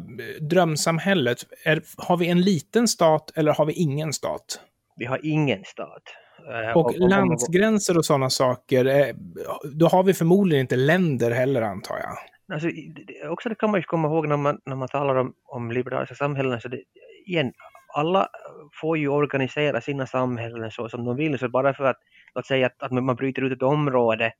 drömsamhället, 0.51 1.39
är, 1.65 1.83
har 1.97 2.17
vi 2.17 2.29
en 2.29 2.41
liten 2.41 2.89
stat 2.89 3.33
eller 3.37 3.53
har 3.53 3.67
vi 3.67 3.73
ingen 3.73 4.13
stat? 4.13 4.61
Vi 4.97 5.05
har 5.05 5.21
ingen 5.23 5.65
stat. 5.65 6.03
Eh, 6.49 6.77
och, 6.77 6.87
och, 6.87 7.09
landsgränser 7.09 7.99
och 7.99 8.05
sådana 8.05 8.31
saker, 8.31 8.85
eh, 8.85 9.15
då 9.75 9.87
har 9.87 10.03
vi 10.03 10.15
förmodligen 10.15 10.61
inte 10.61 10.77
länder 10.77 11.31
heller 11.31 11.63
antar 11.63 11.99
jag. 11.99 12.17
Alltså, 12.55 12.69
också 13.31 13.49
det 13.49 13.55
kan 13.55 13.71
man 13.71 13.81
ju 13.81 13.85
komma 13.85 14.09
ihåg 14.09 14.29
när 14.29 14.37
man, 14.37 14.59
när 14.65 14.77
man 14.77 14.89
talar 14.89 15.15
om, 15.17 15.35
om 15.45 15.71
liberala 15.71 16.07
samhällen, 16.07 16.61
så 16.61 16.69
det, 16.69 16.83
igen, 17.27 17.53
alla 17.95 18.29
får 18.81 18.99
ju 18.99 19.09
organisera 19.09 19.81
sina 19.81 20.07
samhällen 20.07 20.71
så 20.71 20.89
som 20.89 21.05
de 21.05 21.17
vill. 21.17 21.39
Så 21.39 21.49
bara 21.49 21.75
för 21.75 21.85
att, 21.85 21.99
låt 22.35 22.47
säga 22.47 22.67
att, 22.67 22.83
att 22.83 22.93
man 22.93 23.17
bryter 23.17 23.43
ut 23.43 23.53
ett 23.53 23.63
område 23.63 24.33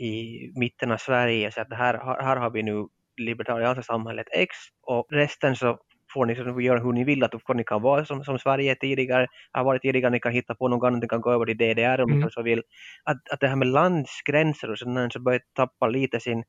i 0.00 0.38
mitten 0.54 0.90
av 0.90 0.96
Sverige 0.96 1.50
så 1.50 1.60
att 1.60 1.72
här, 1.72 1.94
här 2.22 2.36
har 2.36 2.50
vi 2.50 2.62
nu 2.62 2.86
libertarianska 3.16 3.82
samhället 3.82 4.26
X 4.32 4.56
och 4.82 5.06
resten 5.10 5.56
så 5.56 5.78
får 6.14 6.26
ni 6.26 6.36
så 6.36 6.60
göra 6.60 6.80
hur 6.80 6.92
ni 6.92 7.04
vill, 7.04 7.24
att 7.24 7.48
ni 7.54 7.64
kan 7.64 7.82
vara 7.82 8.04
som, 8.04 8.24
som 8.24 8.38
Sverige 8.38 8.74
tidigare 8.74 9.26
har 9.52 9.64
varit 9.64 9.82
tidigare, 9.82 10.10
ni 10.10 10.20
kan 10.20 10.32
hitta 10.32 10.54
på 10.54 10.68
något 10.68 10.86
annat, 10.86 11.00
ni 11.02 11.08
kan 11.08 11.20
gå 11.20 11.32
över 11.32 11.46
till 11.46 11.56
DDR 11.56 12.00
om 12.00 12.10
mm. 12.10 12.24
ni 12.24 12.30
så 12.30 12.42
vill. 12.42 12.62
Att, 13.04 13.28
att 13.32 13.40
det 13.40 13.48
här 13.48 13.56
med 13.56 13.68
landsgränser 13.68 14.70
och 14.70 14.78
sådär 14.78 15.08
så 15.10 15.20
börjar 15.20 15.40
tappa 15.52 15.88
lite 15.88 16.20
sin, 16.20 16.44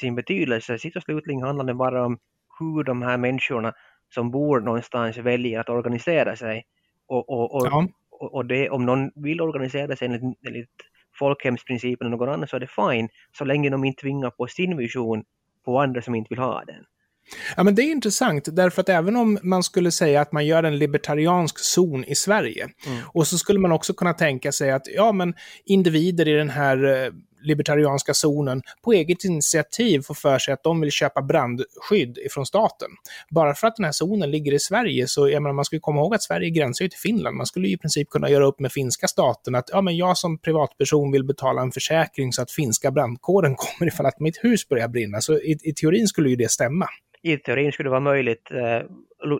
sin 0.00 0.14
betydelse. 0.14 0.78
Sist 0.78 0.96
och 0.96 1.02
slutligen 1.02 1.42
handlar 1.42 1.64
det 1.64 1.74
bara 1.74 2.04
om 2.04 2.18
hur 2.58 2.84
de 2.84 3.02
här 3.02 3.16
människorna 3.16 3.72
som 4.14 4.30
bor 4.30 4.60
någonstans 4.60 5.16
väljer 5.16 5.60
att 5.60 5.68
organisera 5.68 6.36
sig. 6.36 6.64
Och, 7.06 7.30
och, 7.30 7.54
och, 7.54 7.66
ja. 7.66 7.88
och, 8.10 8.46
det, 8.46 8.70
om 8.70 8.86
någon 8.86 9.10
vill 9.14 9.40
organisera 9.40 9.96
sig 9.96 10.06
enligt, 10.06 10.38
enligt 10.46 10.68
folkhemsprincipen 11.18 12.06
eller 12.06 12.16
någon 12.16 12.28
annan 12.28 12.48
så 12.48 12.56
är 12.56 12.60
det 12.60 12.66
fine, 12.66 13.08
så 13.38 13.44
länge 13.44 13.70
de 13.70 13.84
inte 13.84 14.00
tvingar 14.00 14.30
på 14.30 14.46
sin 14.46 14.76
vision 14.76 15.24
på 15.64 15.80
andra 15.80 16.02
som 16.02 16.14
inte 16.14 16.28
vill 16.30 16.38
ha 16.38 16.64
den. 16.64 16.84
Ja, 17.56 17.62
men 17.62 17.74
det 17.74 17.82
är 17.82 17.92
intressant, 17.92 18.48
därför 18.56 18.80
att 18.80 18.88
även 18.88 19.16
om 19.16 19.38
man 19.42 19.62
skulle 19.62 19.90
säga 19.90 20.20
att 20.20 20.32
man 20.32 20.46
gör 20.46 20.62
en 20.62 20.78
libertariansk 20.78 21.58
zon 21.58 22.04
i 22.04 22.14
Sverige, 22.14 22.62
mm. 22.86 23.02
och 23.14 23.26
så 23.26 23.38
skulle 23.38 23.58
man 23.58 23.72
också 23.72 23.94
kunna 23.94 24.12
tänka 24.12 24.52
sig 24.52 24.70
att 24.70 24.82
ja, 24.94 25.12
men 25.12 25.34
individer 25.64 26.28
i 26.28 26.32
den 26.32 26.50
här 26.50 26.84
eh, 26.84 27.12
libertarianska 27.42 28.14
zonen 28.14 28.62
på 28.84 28.92
eget 28.92 29.24
initiativ 29.24 30.00
får 30.00 30.14
för 30.14 30.38
sig 30.38 30.54
att 30.54 30.62
de 30.62 30.80
vill 30.80 30.90
köpa 30.90 31.22
brandskydd 31.22 32.18
ifrån 32.18 32.46
staten. 32.46 32.88
Bara 33.30 33.54
för 33.54 33.66
att 33.66 33.76
den 33.76 33.84
här 33.84 33.92
zonen 33.92 34.30
ligger 34.30 34.52
i 34.52 34.58
Sverige 34.58 35.06
så, 35.06 35.28
jag 35.28 35.42
menar, 35.42 35.54
man 35.54 35.64
ska 35.64 35.80
komma 35.80 36.00
ihåg 36.00 36.14
att 36.14 36.22
Sverige 36.22 36.50
gränsar 36.50 36.84
ju 36.84 36.88
till 36.88 36.98
Finland. 36.98 37.36
Man 37.36 37.46
skulle 37.46 37.68
ju 37.68 37.74
i 37.74 37.78
princip 37.78 38.10
kunna 38.10 38.30
göra 38.30 38.46
upp 38.46 38.60
med 38.60 38.72
finska 38.72 39.08
staten 39.08 39.54
att 39.54 39.70
ja, 39.72 39.80
men 39.80 39.96
jag 39.96 40.16
som 40.16 40.38
privatperson 40.38 41.12
vill 41.12 41.24
betala 41.24 41.62
en 41.62 41.72
försäkring 41.72 42.32
så 42.32 42.42
att 42.42 42.50
finska 42.50 42.90
brandkåren 42.90 43.54
kommer 43.56 43.92
ifall 43.92 44.06
att 44.06 44.20
mitt 44.20 44.44
hus 44.44 44.68
börjar 44.68 44.88
brinna. 44.88 45.20
Så 45.20 45.38
i, 45.38 45.58
i 45.62 45.74
teorin 45.74 46.06
skulle 46.08 46.30
ju 46.30 46.36
det 46.36 46.50
stämma. 46.50 46.86
I 47.22 47.36
teorin 47.36 47.72
skulle 47.72 47.86
det 47.86 47.90
vara 47.90 48.00
möjligt, 48.00 48.50
eh, 48.50 48.82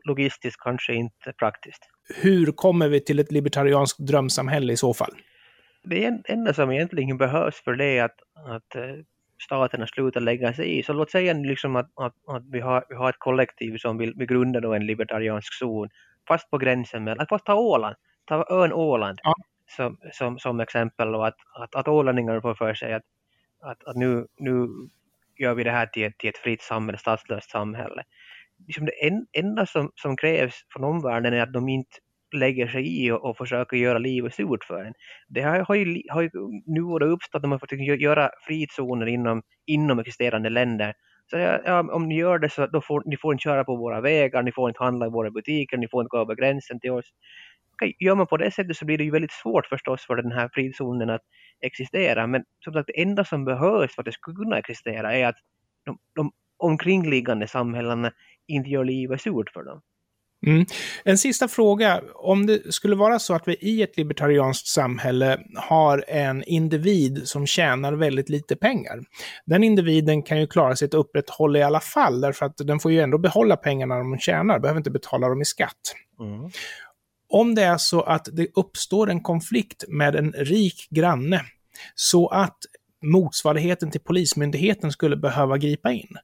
logistiskt 0.05 0.61
kanske 0.61 0.95
inte 0.95 1.33
praktiskt. 1.39 1.83
Hur 2.15 2.53
kommer 2.53 2.89
vi 2.89 3.01
till 3.01 3.19
ett 3.19 3.33
libertarianskt 3.33 3.99
drömsamhälle 3.99 4.73
i 4.73 4.77
så 4.77 4.95
fall? 4.95 5.15
Det 5.83 6.23
enda 6.29 6.55
som 6.55 6.71
egentligen 6.71 7.19
behövs 7.19 7.61
för 7.65 7.75
det 7.75 7.99
är 7.99 8.05
att, 8.05 8.21
att 8.47 8.77
eh, 8.77 8.95
staterna 9.43 9.87
slutar 9.87 10.21
lägga 10.21 10.53
sig 10.53 10.79
i. 10.79 10.83
Så 10.83 10.93
låt 10.93 11.11
säga 11.11 11.33
liksom 11.33 11.77
att, 11.77 11.91
att, 11.95 12.15
att 12.27 12.43
vi, 12.51 12.61
har, 12.61 12.85
vi 12.89 12.95
har 12.95 13.11
ett 13.11 13.19
kollektiv 13.19 13.77
som 13.79 13.99
vill, 13.99 14.15
grunda 14.15 14.61
då 14.61 14.75
en 14.75 14.87
libertariansk 14.87 15.55
zon 15.55 15.89
fast 16.29 16.51
på 16.51 16.59
gränsen 16.59 17.05
med, 17.05 17.21
att 17.21 17.45
ta 17.45 17.55
Åland, 17.55 17.97
ta 18.25 18.47
ön 18.51 18.73
Åland 18.73 19.19
ja. 19.23 19.35
som, 19.77 19.99
som, 20.13 20.39
som 20.39 20.61
exempel 20.61 21.15
och 21.15 21.27
att, 21.27 21.37
att, 21.55 21.75
att 21.75 21.89
ålänningar 21.89 22.41
får 22.41 22.55
för 22.55 22.75
sig 22.75 22.93
att, 22.93 23.03
att, 23.61 23.85
att 23.85 23.97
nu, 23.97 24.27
nu 24.37 24.69
gör 25.39 25.55
vi 25.55 25.65
det 25.65 25.71
här 25.71 25.87
till, 25.87 26.13
till 26.19 26.31
ett 26.31 26.39
fritt 26.39 26.63
samhälle, 26.63 26.99
statslöst 26.99 27.51
samhälle. 27.51 28.03
Liksom 28.67 28.87
det 28.87 28.93
enda 29.33 29.67
som, 29.67 29.93
som 29.95 30.17
krävs 30.17 30.55
från 30.73 30.85
omvärlden 30.85 31.35
är 31.35 31.43
att 31.43 31.53
de 31.53 31.69
inte 31.69 31.97
lägger 32.35 32.69
sig 32.69 33.05
i 33.05 33.11
och, 33.11 33.25
och 33.25 33.37
försöker 33.37 33.77
göra 33.77 33.99
livet 33.99 34.35
surt 34.35 34.65
för 34.65 34.85
en. 34.85 34.95
Det 35.29 35.43
har, 35.43 35.59
har, 35.59 35.75
ju, 35.75 36.03
har 36.09 36.23
ju 36.23 36.31
nu 36.67 36.83
och 36.83 37.01
då 37.01 37.07
uppstått 37.07 37.45
att 37.45 37.49
man 37.49 37.61
får 37.61 37.75
göra 37.75 38.31
frizoner 38.47 39.07
inom, 39.07 39.43
inom 39.67 39.99
existerande 39.99 40.51
länder. 40.51 40.95
Så 41.31 41.37
ja, 41.39 41.81
om 41.93 42.09
ni 42.09 42.17
gör 42.17 42.39
det 42.39 42.49
så 42.49 42.67
då 42.67 42.81
får 42.81 43.03
ni 43.07 43.17
får 43.17 43.33
inte 43.35 43.43
köra 43.43 43.65
på 43.65 43.77
våra 43.77 44.01
vägar, 44.01 44.43
ni 44.43 44.53
får 44.53 44.71
inte 44.71 44.85
handla 44.85 45.07
i 45.07 45.11
våra 45.11 45.31
butiker, 45.31 45.77
ni 45.77 45.89
får 45.89 46.03
inte 46.03 46.09
gå 46.09 46.19
över 46.19 46.35
gränsen 46.35 46.81
till 46.81 46.91
oss. 46.91 47.05
Okej, 47.73 47.97
gör 47.99 48.15
man 48.15 48.27
på 48.27 48.37
det 48.37 48.51
sättet 48.51 48.77
så 48.77 48.85
blir 48.85 48.99
det 48.99 49.05
ju 49.05 49.11
väldigt 49.11 49.33
svårt 49.33 49.67
förstås 49.67 50.07
för 50.07 50.17
den 50.17 50.33
här 50.33 50.51
frizonen 50.53 51.11
att 51.11 51.23
existera. 51.61 52.27
Men 52.27 52.45
som 52.65 52.73
sagt, 52.73 52.87
det 52.87 53.03
enda 53.03 53.25
som 53.25 53.45
behövs 53.45 53.95
för 53.95 54.03
att 54.03 54.07
det 54.07 54.13
ska 54.13 54.35
kunna 54.35 54.59
existera 54.59 55.15
är 55.17 55.27
att 55.27 55.37
de, 55.85 55.99
de 56.15 56.33
omkringliggande 56.57 57.49
samhällena 57.49 58.13
inte 58.47 58.71
gör 58.71 58.85
livet 58.85 59.21
surt 59.21 59.51
för 59.53 59.63
dem. 59.63 59.81
Mm. 60.47 60.67
En 61.05 61.19
sista 61.19 61.49
fråga. 61.49 62.01
Om 62.15 62.47
det 62.47 62.75
skulle 62.75 62.97
vara 62.97 63.19
så 63.19 63.35
att 63.35 63.49
vi 63.49 63.55
i 63.61 63.83
ett 63.83 63.97
libertarianskt 63.97 64.67
samhälle 64.67 65.41
har 65.57 66.05
en 66.09 66.45
individ 66.45 67.23
som 67.25 67.47
tjänar 67.47 67.93
väldigt 67.93 68.29
lite 68.29 68.57
pengar. 68.57 69.01
Den 69.47 69.65
individen 69.65 70.23
kan 70.23 70.41
ju 70.41 70.47
klara 70.47 70.77
sitt 70.77 70.95
upprätthåll 70.95 71.57
i 71.57 71.63
alla 71.63 71.81
fall, 71.81 72.21
därför 72.21 72.47
att 72.47 72.57
den 72.57 72.81
får 72.81 72.93
ju 72.93 73.01
ändå 73.01 73.19
behålla 73.19 73.57
pengarna 73.57 73.99
de 73.99 74.19
tjänar, 74.19 74.59
behöver 74.59 74.79
inte 74.79 74.91
betala 74.91 75.29
dem 75.29 75.43
i 75.43 75.45
skatt. 75.45 75.95
Mm. 76.21 76.51
Om 77.33 77.55
det 77.55 77.63
är 77.63 77.79
så 77.79 78.01
att 78.03 78.29
det 78.33 78.49
uppstår 78.55 79.11
en 79.11 79.23
konflikt 79.23 79.85
med 79.89 80.17
en 80.17 80.33
rik 80.33 80.89
granne, 80.91 81.43
så 81.95 82.29
att 82.29 82.59
motsvarigheten 83.03 83.91
till 83.91 84.01
Polismyndigheten 84.01 84.93
skulle 84.93 85.17
behöva 85.17 85.59
gripa 85.59 85.93
in. 85.93 86.17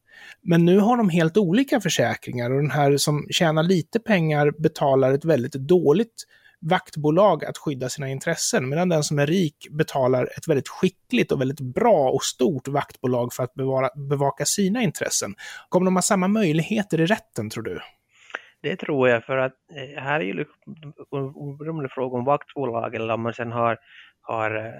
Men 0.42 0.64
nu 0.64 0.78
har 0.78 0.96
de 0.96 1.08
helt 1.08 1.36
olika 1.36 1.80
försäkringar 1.80 2.50
och 2.50 2.62
den 2.62 2.70
här 2.70 2.96
som 2.96 3.26
tjänar 3.30 3.62
lite 3.62 4.00
pengar 4.00 4.52
betalar 4.58 5.12
ett 5.12 5.24
väldigt 5.24 5.52
dåligt 5.52 6.24
vaktbolag 6.60 7.44
att 7.44 7.58
skydda 7.58 7.88
sina 7.88 8.08
intressen, 8.08 8.68
medan 8.68 8.88
den 8.88 9.02
som 9.02 9.18
är 9.18 9.26
rik 9.26 9.66
betalar 9.70 10.28
ett 10.36 10.48
väldigt 10.48 10.68
skickligt 10.68 11.32
och 11.32 11.40
väldigt 11.40 11.60
bra 11.60 12.10
och 12.10 12.22
stort 12.22 12.68
vaktbolag 12.68 13.32
för 13.32 13.42
att 13.42 13.54
bevara, 13.54 13.88
bevaka 14.08 14.44
sina 14.44 14.82
intressen. 14.82 15.34
Kommer 15.68 15.84
de 15.84 15.96
ha 15.96 16.02
samma 16.02 16.28
möjligheter 16.28 17.00
i 17.00 17.06
rätten, 17.06 17.50
tror 17.50 17.62
du? 17.62 17.80
Det 18.62 18.76
tror 18.76 19.08
jag, 19.08 19.24
för 19.24 19.36
att 19.36 19.52
eh, 19.74 20.02
här 20.02 20.20
är 20.20 20.24
ju 20.24 20.32
liksom 20.32 21.82
en 21.82 21.88
fråga 21.88 22.18
om 22.18 22.24
vaktbolag 22.24 22.94
eller 22.94 23.14
om 23.14 23.20
man 23.20 23.34
sen 23.34 23.52
har, 23.52 23.78
har 24.20 24.56
eh, 24.56 24.72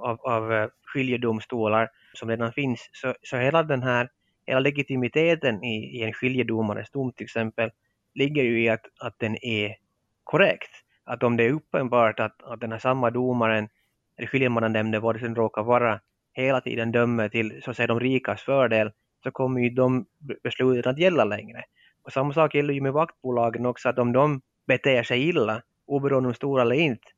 av, 0.00 0.20
av 0.20 0.52
eh, 0.52 0.68
skiljedomstolar 0.84 1.90
som 2.12 2.28
redan 2.28 2.52
finns. 2.52 2.88
Så, 2.92 3.14
så 3.22 3.36
hela 3.36 3.62
den 3.62 3.82
här 3.82 4.08
hela 4.46 4.60
legitimiteten 4.60 5.64
i, 5.64 5.98
i 5.98 6.02
en 6.02 6.12
skiljedomares 6.12 6.90
dom 6.90 7.12
till 7.12 7.24
exempel 7.24 7.70
ligger 8.14 8.42
ju 8.42 8.62
i 8.62 8.68
att, 8.68 8.86
att 9.00 9.18
den 9.18 9.44
är 9.44 9.76
korrekt. 10.24 10.70
Att 11.04 11.22
om 11.22 11.36
det 11.36 11.44
är 11.44 11.52
uppenbart 11.52 12.20
att, 12.20 12.42
att 12.42 12.60
den 12.60 12.72
här 12.72 12.78
samma 12.78 13.10
domaren, 13.10 13.68
eller 14.16 14.28
skiljemannanämnden, 14.28 15.02
vad 15.02 15.14
det 15.14 15.20
sen 15.20 15.34
råkar 15.34 15.62
vara, 15.62 16.00
hela 16.32 16.60
tiden 16.60 16.92
dömer 16.92 17.28
till 17.28 17.62
så 17.62 17.70
att 17.70 17.76
säga 17.76 17.86
de 17.86 18.00
rikas 18.00 18.42
fördel, 18.42 18.92
så 19.22 19.30
kommer 19.30 19.60
ju 19.60 19.70
de 19.70 20.06
besluten 20.42 20.90
att 20.90 20.98
gälla 20.98 21.24
längre. 21.24 21.64
Och 22.02 22.12
samma 22.12 22.32
sak 22.32 22.54
gäller 22.54 22.74
ju 22.74 22.80
med 22.80 22.92
vaktbolagen 22.92 23.66
också, 23.66 23.88
att 23.88 23.98
om 23.98 24.12
de 24.12 24.40
beter 24.66 25.02
sig 25.02 25.28
illa, 25.28 25.62
oberoende 25.86 26.28
om 26.28 26.34
stora 26.34 26.62
eller 26.62 26.76
inte, 26.76 27.08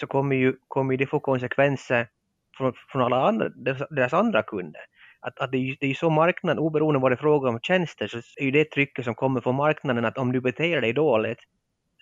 så 0.00 0.06
kommer 0.06 0.36
ju, 0.36 0.56
kommer 0.68 0.96
det 0.96 1.06
få 1.06 1.20
konsekvenser 1.20 2.08
från, 2.56 2.72
från 2.88 3.02
alla 3.02 3.28
andra, 3.28 3.48
deras 3.90 4.12
andra 4.12 4.42
kunder. 4.42 4.80
Att, 5.20 5.38
att 5.38 5.52
det, 5.52 5.58
är 5.58 5.60
ju, 5.60 5.76
det 5.80 5.86
är 5.86 5.88
ju 5.88 5.94
så 5.94 6.10
marknaden, 6.10 6.58
oberoende 6.58 7.00
vad 7.00 7.10
det 7.10 7.14
är 7.14 7.16
fråga 7.16 7.48
om 7.48 7.60
tjänster, 7.60 8.06
så 8.06 8.18
är 8.36 8.44
ju 8.44 8.50
det 8.50 8.70
trycket 8.70 9.04
som 9.04 9.14
kommer 9.14 9.40
från 9.40 9.54
marknaden 9.54 10.04
att 10.04 10.18
om 10.18 10.32
du 10.32 10.40
beter 10.40 10.80
dig 10.80 10.92
dåligt, 10.92 11.38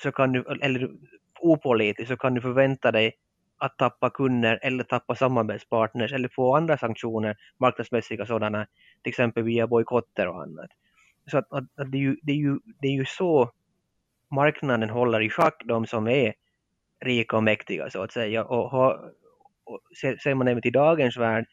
så 0.02 0.12
kan 0.12 0.32
du, 0.32 0.44
eller 0.62 0.90
opålitligt, 1.40 2.08
så 2.08 2.16
kan 2.16 2.34
du 2.34 2.40
förvänta 2.40 2.92
dig 2.92 3.12
att 3.58 3.78
tappa 3.78 4.10
kunder 4.10 4.58
eller 4.62 4.84
tappa 4.84 5.14
samarbetspartners 5.14 6.12
eller 6.12 6.28
få 6.28 6.56
andra 6.56 6.78
sanktioner, 6.78 7.36
marknadsmässiga 7.58 8.26
sådana, 8.26 8.66
till 9.02 9.10
exempel 9.10 9.42
via 9.42 9.66
bojkotter 9.66 10.28
och 10.28 10.42
annat. 10.42 10.70
Så 11.30 11.38
att, 11.38 11.52
att, 11.52 11.64
att 11.76 11.92
det, 11.92 11.98
är 11.98 12.02
ju, 12.02 12.16
det, 12.22 12.32
är 12.32 12.36
ju, 12.36 12.58
det 12.80 12.88
är 12.88 12.92
ju 12.92 13.04
så 13.04 13.50
marknaden 14.30 14.90
håller 14.90 15.20
i 15.20 15.30
schack 15.30 15.62
de 15.64 15.86
som 15.86 16.08
är 16.08 16.34
rika 17.04 17.36
och 17.36 17.42
mäktiga 17.42 17.90
så 17.90 18.02
att 18.02 18.12
säga. 18.12 18.44
Och, 18.44 18.70
har, 18.70 19.10
och 19.64 19.80
ser 20.22 20.34
man 20.34 20.48
även 20.48 20.62
till 20.62 20.72
dagens 20.72 21.16
värld 21.16 21.46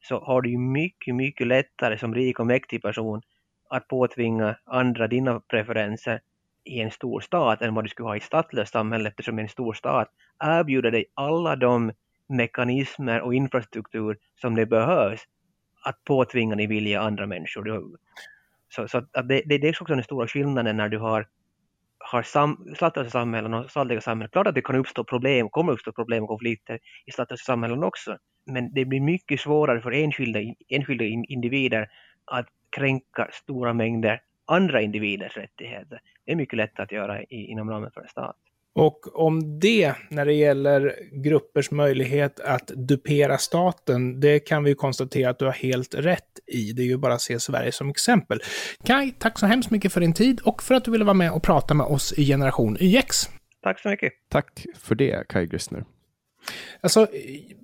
så 0.00 0.18
har 0.18 0.42
du 0.42 0.50
ju 0.50 0.58
mycket, 0.58 1.14
mycket 1.14 1.46
lättare 1.46 1.98
som 1.98 2.14
rik 2.14 2.40
och 2.40 2.46
mäktig 2.46 2.82
person 2.82 3.22
att 3.70 3.88
påtvinga 3.88 4.56
andra 4.64 5.08
dina 5.08 5.40
preferenser 5.40 6.20
i 6.64 6.80
en 6.80 6.90
stor 6.90 7.20
stat 7.20 7.62
än 7.62 7.74
vad 7.74 7.84
du 7.84 7.88
skulle 7.88 8.08
ha 8.08 8.14
i 8.14 8.18
ett 8.18 8.24
statslöst 8.24 8.72
samhälle 8.72 9.08
eftersom 9.08 9.38
en 9.38 9.48
stor 9.48 9.72
stat 9.74 10.08
erbjuder 10.44 10.90
dig 10.90 11.04
alla 11.14 11.56
de 11.56 11.92
mekanismer 12.28 13.20
och 13.20 13.34
infrastruktur 13.34 14.18
som 14.40 14.54
det 14.54 14.66
behövs 14.66 15.20
att 15.82 16.04
påtvinga 16.04 16.56
din 16.56 16.68
vilja 16.68 17.00
andra 17.00 17.26
människor. 17.26 17.96
Så, 18.68 18.88
så 18.88 18.98
att 18.98 19.28
det, 19.28 19.42
det, 19.46 19.54
är 19.54 19.82
också 19.82 19.94
den 19.94 20.04
stora 20.04 20.26
skillnaden 20.26 20.76
när 20.76 20.88
du 20.88 20.98
har 20.98 21.26
har 21.98 22.22
sam, 22.22 22.74
statliga 22.76 23.10
samhällen 23.10 23.54
och 23.54 23.70
statliga 23.70 24.00
samhällen, 24.00 24.30
klart 24.30 24.46
att 24.46 24.54
det 24.54 24.62
kan 24.62 24.76
uppstå 24.76 25.04
problem, 25.04 25.48
kommer 25.50 25.72
uppstå 25.72 25.92
problem 25.92 26.22
och 26.22 26.28
konflikter 26.28 26.78
i 27.06 27.10
statliga 27.10 27.38
samhällen 27.38 27.84
också. 27.84 28.18
Men 28.46 28.74
det 28.74 28.84
blir 28.84 29.00
mycket 29.00 29.40
svårare 29.40 29.80
för 29.80 29.90
enskilda, 29.90 30.40
enskilda 30.68 31.04
individer 31.04 31.88
att 32.24 32.46
kränka 32.70 33.28
stora 33.32 33.72
mängder 33.72 34.20
andra 34.46 34.80
individers 34.82 35.36
rättigheter. 35.36 36.00
Det 36.24 36.32
är 36.32 36.36
mycket 36.36 36.56
lättare 36.56 36.84
att 36.84 36.92
göra 36.92 37.22
i, 37.22 37.46
inom 37.50 37.70
ramen 37.70 37.90
för 37.90 38.00
en 38.00 38.08
stat. 38.08 38.36
Och 38.76 39.24
om 39.24 39.60
det, 39.60 39.94
när 40.10 40.24
det 40.26 40.32
gäller 40.32 40.94
gruppers 41.24 41.70
möjlighet 41.70 42.40
att 42.40 42.66
dupera 42.66 43.38
staten, 43.38 44.20
det 44.20 44.38
kan 44.38 44.64
vi 44.64 44.74
konstatera 44.74 45.30
att 45.30 45.38
du 45.38 45.44
har 45.44 45.52
helt 45.52 45.94
rätt 45.94 46.22
i. 46.46 46.72
Det 46.72 46.82
är 46.82 46.86
ju 46.86 46.96
bara 46.96 47.14
att 47.14 47.20
se 47.20 47.40
Sverige 47.40 47.72
som 47.72 47.90
exempel. 47.90 48.40
Kai, 48.84 49.12
tack 49.18 49.38
så 49.38 49.46
hemskt 49.46 49.70
mycket 49.70 49.92
för 49.92 50.00
din 50.00 50.12
tid 50.12 50.40
och 50.40 50.62
för 50.62 50.74
att 50.74 50.84
du 50.84 50.90
ville 50.90 51.04
vara 51.04 51.14
med 51.14 51.32
och 51.32 51.42
prata 51.42 51.74
med 51.74 51.86
oss 51.86 52.12
i 52.12 52.26
Generation 52.26 52.76
YX. 52.80 53.30
Tack 53.62 53.80
så 53.80 53.88
mycket. 53.88 54.12
Tack 54.30 54.66
för 54.74 54.94
det, 54.94 55.28
Kai 55.28 55.46
Grissner. 55.46 55.84
Alltså, 56.80 57.06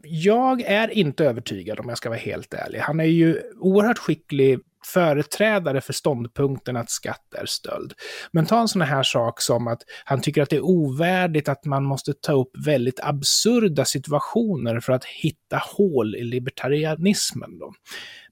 jag 0.02 0.60
är 0.60 0.90
inte 0.90 1.24
övertygad 1.24 1.80
om 1.80 1.88
jag 1.88 1.98
ska 1.98 2.08
vara 2.08 2.18
helt 2.18 2.54
ärlig. 2.54 2.78
Han 2.78 3.00
är 3.00 3.04
ju 3.04 3.42
oerhört 3.60 3.98
skicklig 3.98 4.58
företrädare 4.84 5.80
för 5.80 5.92
ståndpunkten 5.92 6.76
att 6.76 6.90
skatt 6.90 7.34
är 7.34 7.46
stöld. 7.46 7.92
Men 8.32 8.46
ta 8.46 8.60
en 8.60 8.68
sån 8.68 8.82
här 8.82 9.02
sak 9.02 9.40
som 9.40 9.68
att 9.68 9.82
han 10.04 10.20
tycker 10.20 10.42
att 10.42 10.50
det 10.50 10.56
är 10.56 10.64
ovärdigt 10.64 11.48
att 11.48 11.64
man 11.64 11.84
måste 11.84 12.12
ta 12.12 12.32
upp 12.32 12.50
väldigt 12.66 13.00
absurda 13.02 13.84
situationer 13.84 14.80
för 14.80 14.92
att 14.92 15.04
hitta 15.04 15.62
hål 15.76 16.16
i 16.16 16.24
libertarianismen. 16.24 17.58
Då. 17.58 17.72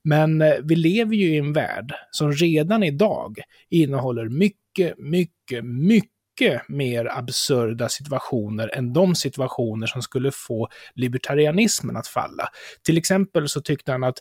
Men 0.05 0.43
eh, 0.43 0.55
vi 0.63 0.77
lever 0.77 1.15
ju 1.15 1.35
i 1.35 1.39
en 1.39 1.53
värld 1.53 1.95
som 2.11 2.33
redan 2.33 2.83
idag 2.83 3.41
innehåller 3.69 4.29
mycket, 4.29 4.99
mycket, 4.99 5.65
mycket 5.65 6.20
mer 6.69 7.19
absurda 7.19 7.89
situationer 7.89 8.77
än 8.77 8.93
de 8.93 9.15
situationer 9.15 9.87
som 9.87 10.03
skulle 10.03 10.31
få 10.33 10.69
libertarianismen 10.95 11.97
att 11.97 12.09
falla. 12.09 12.49
Till 12.83 12.99
exempel 12.99 13.49
så 13.49 13.61
tyckte 13.61 13.93
han 13.93 14.05
att 14.05 14.19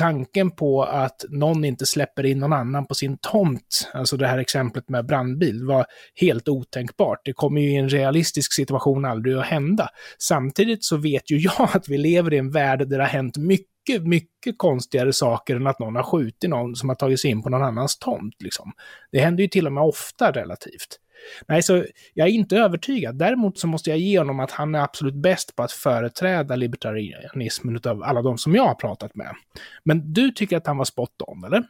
tanken 0.00 0.50
på 0.50 0.82
att 0.82 1.24
någon 1.28 1.64
inte 1.64 1.86
släpper 1.86 2.26
in 2.26 2.38
någon 2.38 2.52
annan 2.52 2.86
på 2.86 2.94
sin 2.94 3.18
tomt, 3.18 3.90
alltså 3.94 4.16
det 4.16 4.26
här 4.26 4.38
exemplet 4.38 4.88
med 4.88 5.06
brandbil, 5.06 5.64
var 5.64 5.86
helt 6.14 6.48
otänkbart. 6.48 7.18
Det 7.24 7.32
kommer 7.32 7.60
ju 7.60 7.72
i 7.72 7.76
en 7.76 7.88
realistisk 7.88 8.52
situation 8.52 9.04
aldrig 9.04 9.36
att 9.36 9.46
hända. 9.46 9.88
Samtidigt 10.18 10.84
så 10.84 10.96
vet 10.96 11.30
ju 11.30 11.36
jag 11.36 11.68
att 11.72 11.88
vi 11.88 11.98
lever 11.98 12.34
i 12.34 12.38
en 12.38 12.50
värld 12.50 12.78
där 12.78 12.98
det 12.98 13.04
har 13.04 13.08
hänt 13.08 13.36
mycket, 13.36 14.02
mycket 14.02 14.58
konstigare 14.58 15.12
saker 15.12 15.56
än 15.56 15.66
att 15.66 15.78
någon 15.78 15.96
har 15.96 16.02
skjutit 16.02 16.50
någon 16.50 16.76
som 16.76 16.88
har 16.88 16.96
tagit 16.96 17.20
sig 17.20 17.30
in 17.30 17.42
på 17.42 17.48
någon 17.48 17.62
annans 17.62 17.98
tomt. 17.98 18.42
Liksom. 18.42 18.72
Det 19.12 19.18
händer 19.18 19.42
ju 19.42 19.48
till 19.48 19.66
och 19.66 19.72
med 19.72 19.84
ofta 19.84 20.30
relativt. 20.32 20.98
Nej, 21.48 21.62
så 21.62 21.84
jag 22.14 22.28
är 22.28 22.32
inte 22.32 22.56
övertygad. 22.56 23.18
Däremot 23.18 23.58
så 23.58 23.66
måste 23.66 23.90
jag 23.90 23.98
ge 23.98 24.18
honom 24.18 24.40
att 24.40 24.50
han 24.50 24.74
är 24.74 24.80
absolut 24.80 25.14
bäst 25.14 25.56
på 25.56 25.62
att 25.62 25.72
företräda 25.72 26.56
libertarianismen 26.56 27.80
av 27.84 28.02
alla 28.02 28.22
de 28.22 28.38
som 28.38 28.54
jag 28.54 28.66
har 28.66 28.74
pratat 28.74 29.14
med. 29.14 29.34
Men 29.84 30.12
du 30.12 30.30
tycker 30.30 30.56
att 30.56 30.66
han 30.66 30.76
var 30.76 30.84
spot 30.84 31.22
on, 31.26 31.44
eller? 31.44 31.64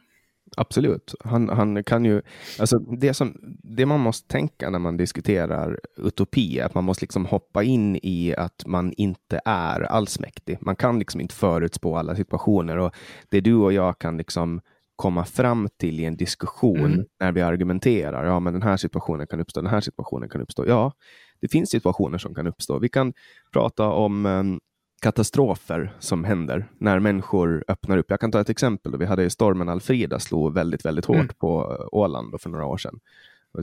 Absolut. 0.57 1.15
Han, 1.23 1.49
han 1.49 1.83
kan 1.83 2.05
ju, 2.05 2.21
alltså 2.59 2.79
det, 2.79 3.13
som, 3.13 3.37
det 3.63 3.85
man 3.85 3.99
måste 3.99 4.27
tänka 4.27 4.69
när 4.69 4.79
man 4.79 4.97
diskuterar 4.97 5.79
utopi 5.97 6.59
är 6.59 6.65
att 6.65 6.73
man 6.73 6.83
måste 6.83 7.03
liksom 7.03 7.25
hoppa 7.25 7.63
in 7.63 7.99
i 8.03 8.35
att 8.37 8.63
man 8.65 8.93
inte 8.97 9.41
är 9.45 9.81
allsmäktig. 9.81 10.57
Man 10.61 10.75
kan 10.75 10.99
liksom 10.99 11.21
inte 11.21 11.35
förutspå 11.35 11.97
alla 11.97 12.15
situationer 12.15 12.77
och 12.77 12.95
det 13.29 13.41
du 13.41 13.55
och 13.55 13.73
jag 13.73 13.99
kan 13.99 14.17
liksom 14.17 14.61
komma 15.01 15.25
fram 15.25 15.67
till 15.77 15.99
i 15.99 16.05
en 16.05 16.17
diskussion 16.17 16.85
mm. 16.85 17.05
när 17.19 17.31
vi 17.31 17.41
argumenterar. 17.41 18.25
Ja, 18.25 18.39
men 18.39 18.53
den 18.53 18.61
här 18.61 18.77
situationen 18.77 19.27
kan 19.27 19.39
uppstå, 19.39 19.61
den 19.61 19.69
här 19.69 19.81
situationen 19.81 20.29
kan 20.29 20.41
uppstå. 20.41 20.67
Ja, 20.67 20.93
det 21.39 21.47
finns 21.47 21.69
situationer 21.69 22.17
som 22.17 22.35
kan 22.35 22.47
uppstå. 22.47 22.79
Vi 22.79 22.89
kan 22.89 23.13
prata 23.53 23.89
om 23.89 24.25
um, 24.25 24.59
katastrofer 25.01 25.95
som 25.99 26.23
händer 26.23 26.69
när 26.77 26.99
människor 26.99 27.63
öppnar 27.67 27.97
upp. 27.97 28.05
Jag 28.09 28.19
kan 28.19 28.31
ta 28.31 28.41
ett 28.41 28.49
exempel. 28.49 28.97
Vi 28.97 29.05
hade 29.05 29.29
stormen 29.29 29.69
Alfrida 29.69 30.19
slog 30.19 30.53
väldigt, 30.53 30.85
väldigt 30.85 31.05
hårt 31.05 31.15
mm. 31.15 31.35
på 31.39 31.77
eh, 31.79 31.87
Åland 31.91 32.41
för 32.41 32.49
några 32.49 32.65
år 32.65 32.77
sedan. 32.77 32.99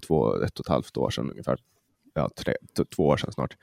Två, 0.07 0.42
ett 0.42 0.59
och 0.59 0.66
ett 0.66 0.70
halvt 0.70 0.96
år 0.96 1.11
sedan 1.11 1.31
ungefär. 1.31 1.59
Ja, 2.14 2.31
tre, 2.37 2.55
två 2.96 3.07
år 3.07 3.16
sedan 3.16 3.33
snart. 3.33 3.57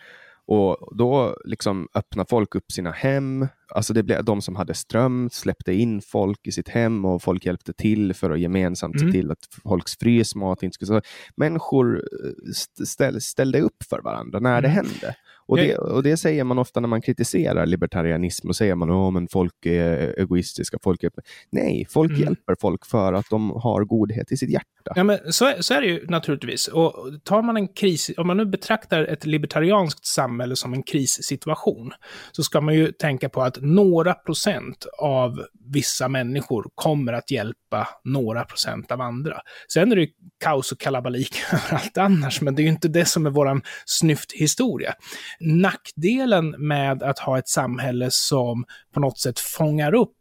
Och 0.47 0.97
då 0.97 1.37
liksom 1.45 1.87
öppnar 1.93 2.25
folk 2.29 2.55
upp 2.55 2.71
sina 2.71 2.91
hem. 2.91 3.47
Alltså 3.75 3.93
det 3.93 4.03
blev 4.03 4.23
de 4.23 4.41
som 4.41 4.55
hade 4.55 4.73
ström 4.73 5.29
släppte 5.31 5.73
in 5.73 6.01
folk 6.01 6.47
i 6.47 6.51
sitt 6.51 6.69
hem 6.69 7.05
och 7.05 7.23
folk 7.23 7.45
hjälpte 7.45 7.73
till 7.73 8.13
för 8.13 8.31
att 8.31 8.39
gemensamt 8.39 8.95
mm. 8.95 9.07
se 9.07 9.17
till 9.17 9.31
att 9.31 9.47
folks 9.63 9.97
frysmat 9.97 10.63
inte 10.63 10.73
skulle... 10.75 10.87
Så 10.87 11.01
människor 11.37 11.95
eh, 11.95 12.85
ställ, 12.85 13.21
ställde 13.21 13.61
upp 13.61 13.83
för 13.89 14.01
varandra 14.01 14.39
när 14.39 14.57
mm. 14.57 14.61
det 14.61 14.69
hände. 14.69 15.15
Och 15.47 15.57
det, 15.57 15.77
och 15.77 16.03
det 16.03 16.17
säger 16.17 16.43
man 16.43 16.59
ofta 16.59 16.79
när 16.79 16.87
man 16.87 17.01
kritiserar 17.01 17.65
libertarianism 17.65 18.49
och 18.49 18.55
säger 18.55 18.75
man 18.75 18.89
att 18.89 18.95
oh, 18.95 19.25
folk 19.31 19.65
är 19.65 20.19
egoistiska. 20.19 20.77
Folk 20.83 21.03
är... 21.03 21.11
Nej, 21.51 21.87
folk 21.89 22.11
mm. 22.11 22.21
hjälper 22.21 22.55
folk 22.61 22.85
för 22.85 23.13
att 23.13 23.29
de 23.29 23.51
har 23.51 23.83
godhet 23.83 24.31
i 24.31 24.37
sitt 24.37 24.49
hjärta. 24.49 24.93
Ja, 24.95 25.03
men 25.03 25.19
så, 25.33 25.53
så 25.59 25.73
är 25.73 25.81
det 25.81 25.87
ju 25.87 26.05
naturligtvis. 26.07 26.67
Och 26.67 26.93
tar 27.23 27.41
man 27.41 27.57
en 27.57 27.67
kris, 27.67 28.11
om 28.17 28.27
man 28.27 28.37
nu 28.37 28.45
betraktar 28.45 29.03
ett 29.03 29.25
libertarianskt 29.25 30.05
samhälle 30.05 30.55
som 30.55 30.73
en 30.73 30.83
krissituation, 30.83 31.91
så 32.31 32.43
ska 32.43 32.61
man 32.61 32.75
ju 32.75 32.91
tänka 32.91 33.29
på 33.29 33.41
att 33.41 33.57
några 33.61 34.13
procent 34.13 34.85
av 34.99 35.45
vissa 35.73 36.07
människor 36.07 36.69
kommer 36.75 37.13
att 37.13 37.31
hjälpa 37.31 37.87
några 38.03 38.43
procent 38.43 38.91
av 38.91 39.01
andra. 39.01 39.41
Sen 39.73 39.91
är 39.91 39.95
det 39.95 40.01
ju 40.01 40.09
kaos 40.43 40.71
och 40.71 40.79
kalabalik 40.79 41.35
överallt 41.53 41.97
annars, 41.97 42.41
men 42.41 42.55
det 42.55 42.61
är 42.61 42.63
ju 42.63 42.69
inte 42.69 42.87
det 42.87 43.05
som 43.05 43.25
är 43.25 43.29
våran 43.29 43.61
snyfthistoria. 43.85 44.93
Nackdelen 45.39 46.55
med 46.57 47.03
att 47.03 47.19
ha 47.19 47.37
ett 47.39 47.47
samhälle 47.47 48.07
som 48.11 48.65
på 48.93 48.99
något 48.99 49.19
sätt 49.19 49.39
fångar 49.39 49.93
upp 49.93 50.11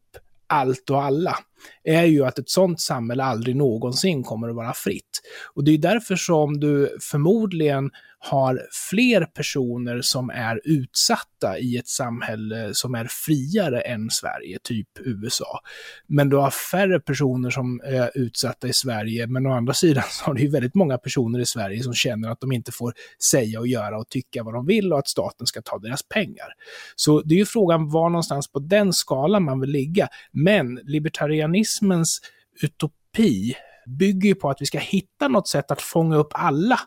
allt 0.47 0.91
och 0.91 1.03
alla 1.03 1.37
är 1.85 2.05
ju 2.05 2.25
att 2.25 2.39
ett 2.39 2.51
sådant 2.51 2.81
samhälle 2.81 3.25
aldrig 3.25 3.57
någonsin 3.57 4.23
kommer 4.23 4.49
att 4.49 4.57
vara 4.57 4.75
fritt. 4.75 5.21
Och 5.55 5.65
det 5.65 5.71
är 5.71 5.79
därför 5.79 6.17
som 6.17 6.61
du 6.61 6.99
förmodligen 7.11 7.91
har 8.31 8.61
fler 8.91 9.25
personer 9.25 10.01
som 10.03 10.31
är 10.31 10.61
utsatta 10.65 11.59
i 11.59 11.77
ett 11.77 11.89
samhälle 11.89 12.71
som 12.75 12.95
är 12.95 13.09
friare 13.11 13.81
än 13.81 14.11
Sverige, 14.11 14.59
typ 14.63 14.89
USA. 15.01 15.61
Men 16.07 16.29
du 16.29 16.37
har 16.37 16.51
färre 16.51 17.01
personer 17.01 17.51
som 17.51 17.81
är 17.85 18.11
utsatta 18.15 18.69
i 18.69 18.73
Sverige, 18.73 19.27
men 19.27 19.47
å 19.47 19.53
andra 19.53 19.75
sidan 19.75 20.05
så 20.11 20.25
har 20.25 20.35
du 20.35 20.43
ju 20.43 20.51
väldigt 20.51 20.75
många 20.75 20.99
personer 20.99 21.39
i 21.39 21.47
Sverige 21.47 21.83
som 21.83 21.95
känner 21.95 22.31
att 22.31 22.41
de 22.41 22.53
inte 22.53 22.73
får 22.73 22.95
säga 23.31 23.61
och 23.61 23.67
göra 23.67 23.99
och 23.99 24.09
tycka 24.09 24.43
vad 24.43 24.55
de 24.55 24.67
vill 24.67 24.93
och 24.93 24.99
att 24.99 25.09
staten 25.09 25.47
ska 25.47 25.63
ta 25.63 25.79
deras 25.79 26.03
pengar. 26.03 26.49
Så 26.97 27.21
det 27.21 27.35
är 27.35 27.39
ju 27.39 27.47
frågan 27.47 27.91
var 27.91 28.11
någonstans 28.11 28.49
på 28.53 28.59
den 28.59 28.93
skalan 28.93 29.45
man 29.45 29.61
vill 29.61 29.71
ligga. 29.71 30.09
Men 30.33 30.81
libertarianism 30.85 31.74
libertarianismens 31.83 32.21
utopi 32.63 33.55
bygger 33.99 34.29
ju 34.29 34.35
på 34.35 34.51
att 34.51 34.61
vi 34.61 34.67
ska 34.67 34.79
hitta 34.79 35.29
något 35.29 35.49
sätt 35.49 35.71
att 35.71 35.83
fånga 35.83 36.17
upp 36.17 36.33
alla 36.35 36.81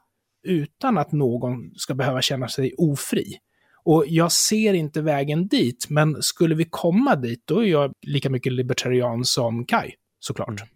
utan 0.44 0.98
att 0.98 1.12
någon 1.12 1.72
ska 1.76 1.94
behöva 1.94 2.22
känna 2.22 2.48
sig 2.48 2.74
ofri. 2.78 3.38
Och 3.84 4.06
jag 4.08 4.32
ser 4.32 4.74
inte 4.74 5.02
vägen 5.02 5.48
dit, 5.48 5.86
men 5.90 6.22
skulle 6.22 6.56
vi 6.56 6.66
komma 6.66 7.16
dit, 7.16 7.44
då 7.46 7.60
är 7.60 7.68
jag 7.68 7.94
lika 8.02 8.30
mycket 8.30 8.54
libertarian 8.54 9.26
som 9.26 9.66
Kai, 9.66 9.92
såklart. 10.20 10.50
Mm. 10.50 10.68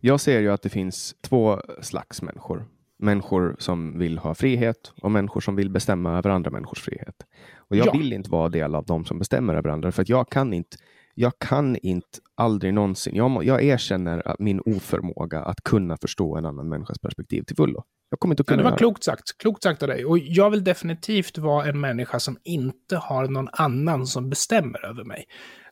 Jag 0.00 0.20
ser 0.20 0.40
ju 0.40 0.52
att 0.52 0.62
det 0.62 0.68
finns 0.70 1.14
två 1.22 1.60
slags 1.80 2.22
människor. 2.22 2.64
Människor 2.98 3.56
som 3.58 3.98
vill 3.98 4.18
ha 4.18 4.34
frihet 4.34 4.92
och 5.02 5.10
människor 5.10 5.40
som 5.40 5.56
vill 5.56 5.70
bestämma 5.70 6.18
över 6.18 6.30
andra 6.30 6.50
människors 6.50 6.80
frihet. 6.80 7.16
Och 7.56 7.76
jag 7.76 7.86
ja. 7.86 7.92
vill 7.92 8.12
inte 8.12 8.30
vara 8.30 8.48
del 8.48 8.74
av 8.74 8.84
de 8.84 9.04
som 9.04 9.18
bestämmer 9.18 9.54
över 9.54 9.70
andra, 9.70 9.92
för 9.92 10.02
att 10.02 10.08
jag 10.08 10.30
kan 10.30 10.52
inte 10.52 10.76
jag 11.14 11.38
kan 11.38 11.76
inte 11.76 12.18
aldrig 12.34 12.74
någonsin, 12.74 13.14
jag, 13.14 13.44
jag 13.44 13.62
erkänner 13.62 14.36
min 14.38 14.60
oförmåga 14.60 15.40
att 15.40 15.60
kunna 15.60 15.96
förstå 15.96 16.36
en 16.36 16.46
annan 16.46 16.68
människas 16.68 16.98
perspektiv 16.98 17.42
till 17.42 17.56
fullo. 17.56 17.84
Jag 18.10 18.20
kommer 18.20 18.32
inte 18.32 18.40
att 18.40 18.46
kunna 18.46 18.62
ja, 18.62 18.64
Det 18.64 18.70
var 18.70 18.78
klokt 18.78 19.04
sagt. 19.04 19.38
Klokt 19.38 19.62
sagt 19.62 19.82
av 19.82 19.88
dig. 19.88 20.04
Och 20.04 20.18
jag 20.18 20.50
vill 20.50 20.64
definitivt 20.64 21.38
vara 21.38 21.66
en 21.66 21.80
människa 21.80 22.20
som 22.20 22.38
inte 22.44 22.96
har 22.96 23.28
någon 23.28 23.48
annan 23.52 24.06
som 24.06 24.30
bestämmer 24.30 24.84
över 24.84 25.04
mig. 25.04 25.24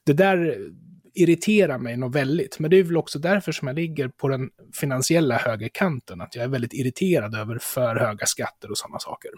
Det 0.07 0.13
där 0.13 0.59
irriterar 1.15 1.79
mig 1.79 1.97
nog 1.97 2.13
väldigt. 2.13 2.59
Men 2.59 2.71
det 2.71 2.79
är 2.79 2.83
väl 2.83 2.97
också 2.97 3.19
därför 3.19 3.53
som 3.53 3.69
jag 3.69 3.75
ligger 3.75 4.09
på 4.09 4.29
den 4.29 4.51
finansiella 4.75 5.37
högerkanten. 5.37 6.21
Att 6.21 6.37
jag 6.37 6.45
är 6.45 6.49
väldigt 6.49 6.73
irriterad 6.73 7.35
över 7.35 7.59
för 7.59 7.97
höga 7.97 8.27
skatter 8.27 8.71
och 8.71 8.79
sådana 8.79 8.99
saker. 8.99 9.31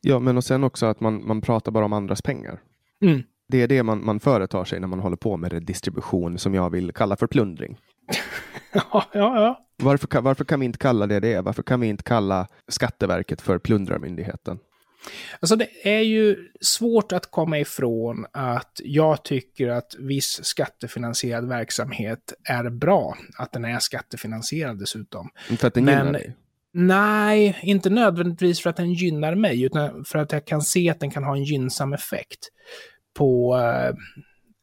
Ja, 0.00 0.18
men 0.18 0.36
och 0.36 0.44
sen 0.44 0.64
också 0.64 0.86
att 0.86 1.00
man, 1.00 1.26
man 1.26 1.40
pratar 1.40 1.72
bara 1.72 1.84
om 1.84 1.92
andras 1.92 2.22
pengar. 2.22 2.60
Mm. 3.02 3.22
Det 3.52 3.62
är 3.62 3.68
det 3.68 3.82
man, 3.82 4.04
man 4.04 4.20
företar 4.20 4.64
sig 4.64 4.80
när 4.80 4.88
man 4.88 5.00
håller 5.00 5.16
på 5.16 5.36
med 5.36 5.62
distribution 5.62 6.38
som 6.38 6.54
jag 6.54 6.70
vill 6.70 6.92
kalla 6.92 7.16
för 7.16 7.26
plundring. 7.26 7.78
ja, 8.72 8.82
ja, 8.92 9.04
ja. 9.12 9.66
Varför, 9.76 10.20
varför 10.20 10.44
kan 10.44 10.60
vi 10.60 10.66
inte 10.66 10.78
kalla 10.78 11.06
det 11.06 11.20
det? 11.20 11.40
Varför 11.40 11.62
kan 11.62 11.80
vi 11.80 11.86
inte 11.86 12.02
kalla 12.02 12.48
Skatteverket 12.68 13.40
för 13.40 13.58
plundrarmyndigheten? 13.58 14.58
Alltså 15.40 15.56
det 15.56 15.68
är 15.84 16.00
ju 16.00 16.36
svårt 16.60 17.12
att 17.12 17.30
komma 17.30 17.58
ifrån 17.58 18.26
att 18.32 18.80
jag 18.84 19.24
tycker 19.24 19.68
att 19.68 19.94
viss 19.98 20.44
skattefinansierad 20.44 21.48
verksamhet 21.48 22.32
är 22.48 22.70
bra. 22.70 23.16
Att 23.38 23.52
den 23.52 23.64
är 23.64 23.78
skattefinansierad 23.78 24.78
dessutom. 24.78 25.30
För 25.58 25.68
att 25.68 25.74
den 25.74 25.84
Men, 25.84 25.98
gynnar 25.98 26.12
dig? 26.12 26.36
Nej, 26.74 27.58
inte 27.62 27.90
nödvändigtvis 27.90 28.60
för 28.60 28.70
att 28.70 28.76
den 28.76 28.92
gynnar 28.92 29.34
mig, 29.34 29.62
utan 29.62 30.04
för 30.04 30.18
att 30.18 30.32
jag 30.32 30.46
kan 30.46 30.62
se 30.62 30.90
att 30.90 31.00
den 31.00 31.10
kan 31.10 31.24
ha 31.24 31.36
en 31.36 31.44
gynnsam 31.44 31.92
effekt 31.92 32.48
på 33.14 33.56
eh, 33.56 33.94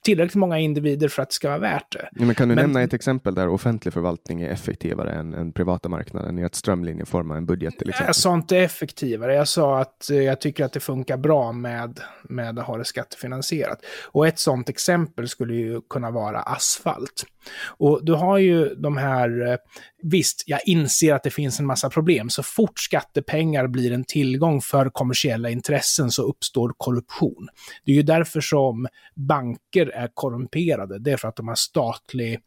tillräckligt 0.03 0.35
många 0.35 0.59
individer 0.59 1.07
för 1.07 1.21
att 1.21 1.29
det 1.29 1.33
ska 1.33 1.47
vara 1.47 1.59
värt 1.59 1.91
det. 1.91 2.09
Ja, 2.11 2.25
men 2.25 2.35
kan 2.35 2.49
du 2.49 2.55
men, 2.55 2.63
nämna 2.63 2.81
ett 2.81 2.93
exempel 2.93 3.35
där 3.35 3.47
offentlig 3.47 3.93
förvaltning 3.93 4.41
är 4.41 4.49
effektivare 4.49 5.11
än, 5.11 5.33
än 5.33 5.51
privata 5.51 5.89
marknaden 5.89 6.39
i 6.39 6.43
att 6.43 6.55
strömlinjeforma 6.55 7.37
en 7.37 7.45
budget 7.45 7.77
till 7.77 7.89
exempel? 7.89 8.07
Jag 8.07 8.15
sa 8.15 8.33
inte 8.33 8.57
effektivare, 8.57 9.35
jag 9.35 9.47
sa 9.47 9.79
att 9.79 10.09
eh, 10.09 10.17
jag 10.17 10.41
tycker 10.41 10.65
att 10.65 10.73
det 10.73 10.79
funkar 10.79 11.17
bra 11.17 11.51
med, 11.51 11.99
med 12.23 12.59
att 12.59 12.65
ha 12.65 12.77
det 12.77 12.85
skattefinansierat. 12.85 13.79
Och 14.11 14.27
ett 14.27 14.39
sådant 14.39 14.69
exempel 14.69 15.27
skulle 15.27 15.55
ju 15.55 15.81
kunna 15.89 16.11
vara 16.11 16.39
asfalt. 16.39 17.25
Och 17.67 18.05
du 18.05 18.13
har 18.13 18.37
ju 18.37 18.75
de 18.75 18.97
här, 18.97 19.47
eh, 19.47 19.57
visst, 20.03 20.43
jag 20.45 20.59
inser 20.65 21.13
att 21.13 21.23
det 21.23 21.29
finns 21.29 21.59
en 21.59 21.65
massa 21.65 21.89
problem. 21.89 22.29
Så 22.29 22.43
fort 22.43 22.79
skattepengar 22.79 23.67
blir 23.67 23.91
en 23.91 24.03
tillgång 24.03 24.61
för 24.61 24.89
kommersiella 24.89 25.49
intressen 25.49 26.11
så 26.11 26.23
uppstår 26.23 26.73
korruption. 26.77 27.47
Det 27.85 27.91
är 27.91 27.95
ju 27.95 28.01
därför 28.01 28.41
som 28.41 28.87
banker 29.15 29.88
är 29.93 30.09
korrumperade. 30.13 30.99
Det 30.99 31.11
är 31.11 31.17
för 31.17 31.27
att 31.27 31.35
de 31.35 31.47
har 31.47 31.55
statlig 31.55 32.39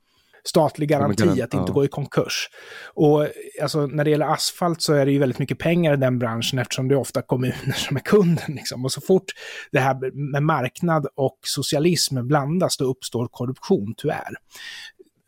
statlig 0.45 0.89
garanti 0.89 1.43
att 1.43 1.55
inte 1.55 1.71
ja. 1.71 1.73
gå 1.73 1.85
i 1.85 1.89
konkurs. 1.89 2.51
Och 2.95 3.29
alltså, 3.63 3.87
när 3.87 4.05
det 4.05 4.11
gäller 4.11 4.27
asfalt 4.27 4.83
så 4.83 4.95
är 4.95 5.07
det 5.07 5.13
ju 5.13 5.19
väldigt 5.19 5.39
mycket 5.39 5.59
pengar 5.59 5.95
i 5.95 5.97
den 5.97 6.19
branschen 6.19 6.59
eftersom 6.59 6.89
det 6.89 6.95
är 6.95 6.99
ofta 6.99 7.23
kommuner 7.23 7.73
som 7.77 7.97
är 7.97 8.01
kunden. 8.01 8.55
Liksom. 8.55 8.85
Och 8.85 8.93
så 8.93 9.01
fort 9.01 9.25
det 9.71 9.81
här 9.81 10.15
med 10.33 10.43
marknad 10.43 11.07
och 11.15 11.39
socialism 11.43 12.27
blandas, 12.27 12.77
då 12.77 12.85
uppstår 12.85 13.27
korruption, 13.27 13.95
tyvärr. 13.97 14.35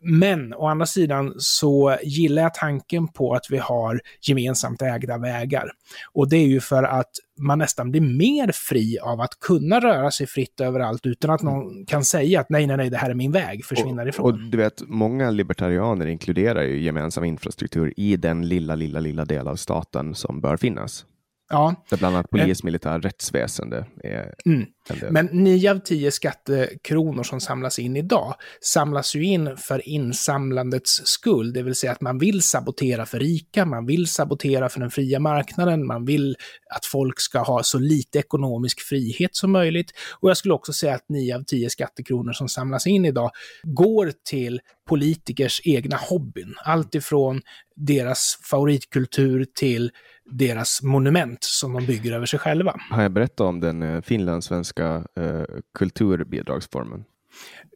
Men 0.00 0.54
å 0.54 0.66
andra 0.66 0.86
sidan 0.86 1.34
så 1.38 1.96
gillar 2.02 2.42
jag 2.42 2.54
tanken 2.54 3.08
på 3.08 3.34
att 3.34 3.46
vi 3.50 3.58
har 3.58 4.00
gemensamt 4.20 4.82
ägda 4.82 5.18
vägar. 5.18 5.70
Och 6.12 6.28
det 6.28 6.36
är 6.36 6.46
ju 6.46 6.60
för 6.60 6.82
att 6.82 7.10
man 7.38 7.58
nästan 7.58 7.90
blir 7.90 8.00
mer 8.00 8.52
fri 8.52 8.98
av 8.98 9.20
att 9.20 9.40
kunna 9.40 9.80
röra 9.80 10.10
sig 10.10 10.26
fritt 10.26 10.60
överallt 10.60 11.06
utan 11.06 11.30
att 11.30 11.42
någon 11.42 11.86
kan 11.86 12.04
säga 12.04 12.40
att 12.40 12.50
nej, 12.50 12.66
nej, 12.66 12.76
nej, 12.76 12.90
det 12.90 12.96
här 12.96 13.10
är 13.10 13.14
min 13.14 13.32
väg, 13.32 13.64
försvinner 13.64 14.08
ifrån. 14.08 14.32
Och 14.32 14.38
du 14.38 14.58
vet, 14.58 14.82
många 14.86 15.30
libertarianer 15.30 16.06
inkluderar 16.06 16.62
ju 16.62 16.82
gemensam 16.82 17.24
infrastruktur 17.24 17.92
i 17.96 18.16
den 18.16 18.48
lilla, 18.48 18.74
lilla, 18.74 19.00
lilla 19.00 19.24
del 19.24 19.48
av 19.48 19.56
staten 19.56 20.14
som 20.14 20.40
bör 20.40 20.56
finnas. 20.56 21.06
Ja. 21.54 21.74
Där 21.90 21.96
bland 21.96 22.16
annat 22.16 22.30
polis, 22.30 22.62
militär, 22.62 23.00
rättsväsende 23.00 23.86
är 24.04 24.34
mm. 24.46 24.66
Men 25.10 25.26
nio 25.26 25.70
av 25.70 25.78
tio 25.78 26.10
skattekronor 26.10 27.22
som 27.22 27.40
samlas 27.40 27.78
in 27.78 27.96
idag 27.96 28.34
samlas 28.60 29.14
ju 29.14 29.24
in 29.24 29.56
för 29.56 29.88
insamlandets 29.88 31.00
skull, 31.04 31.52
det 31.52 31.62
vill 31.62 31.74
säga 31.74 31.92
att 31.92 32.00
man 32.00 32.18
vill 32.18 32.42
sabotera 32.42 33.06
för 33.06 33.18
rika, 33.18 33.64
man 33.64 33.86
vill 33.86 34.06
sabotera 34.06 34.68
för 34.68 34.80
den 34.80 34.90
fria 34.90 35.20
marknaden, 35.20 35.86
man 35.86 36.04
vill 36.04 36.36
att 36.74 36.86
folk 36.86 37.20
ska 37.20 37.38
ha 37.38 37.62
så 37.62 37.78
lite 37.78 38.18
ekonomisk 38.18 38.80
frihet 38.80 39.36
som 39.36 39.52
möjligt. 39.52 39.92
Och 40.20 40.30
jag 40.30 40.36
skulle 40.36 40.54
också 40.54 40.72
säga 40.72 40.94
att 40.94 41.08
nio 41.08 41.36
av 41.36 41.42
tio 41.42 41.70
skattekronor 41.70 42.32
som 42.32 42.48
samlas 42.48 42.86
in 42.86 43.04
idag 43.04 43.30
går 43.62 44.12
till 44.30 44.60
politikers 44.88 45.60
egna 45.64 45.96
hobbyn. 45.96 46.54
Allt 46.64 46.94
ifrån 46.94 47.40
deras 47.76 48.38
favoritkultur 48.50 49.46
till 49.54 49.90
deras 50.24 50.82
monument 50.82 51.38
som 51.40 51.72
de 51.72 51.86
bygger 51.86 52.12
över 52.12 52.26
sig 52.26 52.38
själva. 52.38 52.80
Har 52.90 53.02
jag 53.02 53.12
berättat 53.12 53.40
om 53.40 53.60
den 53.60 53.82
eh, 53.82 54.00
finlandssvenska 54.00 55.06
eh, 55.16 55.42
kulturbidragsformen? 55.74 57.04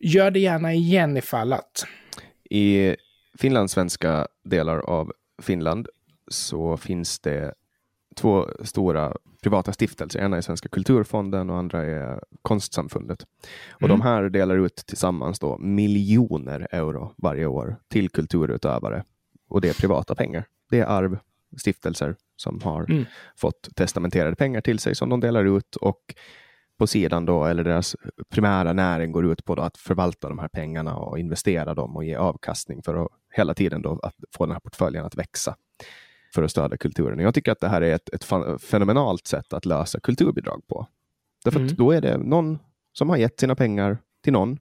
Gör 0.01 0.31
det 0.31 0.41
gärna 0.41 0.75
igen 0.75 1.17
ifall 1.17 1.53
att. 1.53 1.87
I 2.51 2.97
finlandssvenska 3.39 4.27
delar 4.45 4.79
av 4.79 5.13
Finland 5.43 5.89
så 6.29 6.77
finns 6.77 7.21
det 7.21 7.55
två 8.17 8.47
stora 8.65 9.17
privata 9.43 9.73
stiftelser. 9.73 10.21
Ena 10.21 10.37
är 10.37 10.41
Svenska 10.41 10.69
kulturfonden 10.69 11.51
och 11.51 11.57
andra 11.57 11.85
är 11.85 12.21
Konstsamfundet. 12.43 13.27
Och 13.71 13.83
mm. 13.83 13.99
de 13.99 14.05
här 14.05 14.23
delar 14.23 14.59
ut 14.59 14.77
tillsammans 14.77 15.39
då 15.39 15.59
miljoner 15.59 16.69
euro 16.71 17.15
varje 17.17 17.47
år 17.47 17.77
till 17.89 18.11
kulturutövare. 18.11 19.05
Och 19.49 19.61
det 19.61 19.69
är 19.69 19.75
privata 19.75 20.15
pengar. 20.15 20.45
Det 20.71 20.81
är 20.81 20.87
arv, 20.87 21.19
stiftelser 21.57 22.17
som 22.41 22.61
har 22.61 22.91
mm. 22.91 23.05
fått 23.37 23.69
testamenterade 23.75 24.37
pengar 24.37 24.61
till 24.61 24.79
sig 24.79 24.95
som 24.95 25.09
de 25.09 25.21
delar 25.21 25.45
ut 25.45 25.77
och 25.77 26.15
på 26.79 26.87
sidan 26.87 27.25
då, 27.25 27.45
eller 27.45 27.65
deras 27.65 27.97
primära 28.29 28.73
näring 28.73 29.13
går 29.13 29.33
ut 29.33 29.45
på 29.45 29.53
att 29.53 29.77
förvalta 29.77 30.29
de 30.29 30.39
här 30.39 30.49
pengarna 30.49 30.97
och 30.97 31.19
investera 31.19 31.75
dem 31.75 31.97
och 31.97 32.05
ge 32.05 32.15
avkastning 32.15 32.83
för 32.83 33.05
att 33.05 33.09
hela 33.33 33.55
tiden 33.55 33.83
då 33.83 34.01
att 34.03 34.15
få 34.37 34.47
den 34.47 34.53
här 34.53 34.61
portföljen 34.61 35.05
att 35.05 35.15
växa 35.15 35.57
för 36.35 36.43
att 36.43 36.51
stödja 36.51 36.77
kulturen. 36.77 37.19
Jag 37.19 37.35
tycker 37.35 37.53
att 37.53 37.61
det 37.61 37.69
här 37.69 37.83
är 37.83 37.95
ett, 37.95 38.09
ett 38.09 38.25
fenomenalt 38.63 39.27
sätt 39.27 39.53
att 39.53 39.67
lösa 39.67 40.01
kulturbidrag 40.01 40.63
på. 40.69 40.87
Därför 41.45 41.61
mm. 41.61 41.75
då 41.75 41.91
är 41.91 42.01
det 42.01 42.19
någon 42.19 42.59
som 42.93 43.11
har 43.11 43.17
gett 43.17 43.41
sina 43.41 43.55
pengar 43.55 43.99
till 44.25 44.33
någon 44.33 44.59